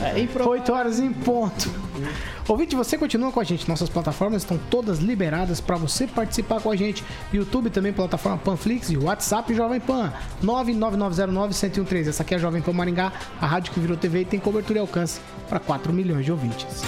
É, 0.02 0.44
8 0.46 0.70
horas 0.70 1.00
em 1.00 1.10
ponto. 1.10 1.70
Ouvinte, 2.46 2.76
você 2.76 2.98
continua 2.98 3.32
com 3.32 3.40
a 3.40 3.44
gente. 3.44 3.66
Nossas 3.66 3.88
plataformas 3.88 4.42
estão 4.42 4.58
todas 4.68 4.98
liberadas 4.98 5.62
para 5.62 5.76
você 5.76 6.06
participar 6.06 6.60
com 6.60 6.70
a 6.70 6.76
gente. 6.76 7.02
YouTube 7.32 7.70
também, 7.70 7.90
plataforma 7.90 8.36
Panflix 8.36 8.90
e 8.90 8.98
WhatsApp 8.98 9.54
Jovem 9.54 9.80
Pan 9.80 10.12
99909-1013. 10.44 12.08
Essa 12.08 12.22
aqui 12.22 12.34
é 12.34 12.36
a 12.36 12.40
Jovem 12.40 12.60
Pan 12.60 12.74
Maringá, 12.74 13.10
a 13.40 13.46
rádio 13.46 13.72
que 13.72 13.80
virou 13.80 13.96
TV 13.96 14.20
e 14.20 14.24
tem 14.26 14.38
cobertura 14.38 14.78
e 14.78 14.82
alcance 14.82 15.20
para 15.48 15.58
4 15.58 15.90
milhões 15.90 16.26
de 16.26 16.32
ouvintes. 16.32 16.82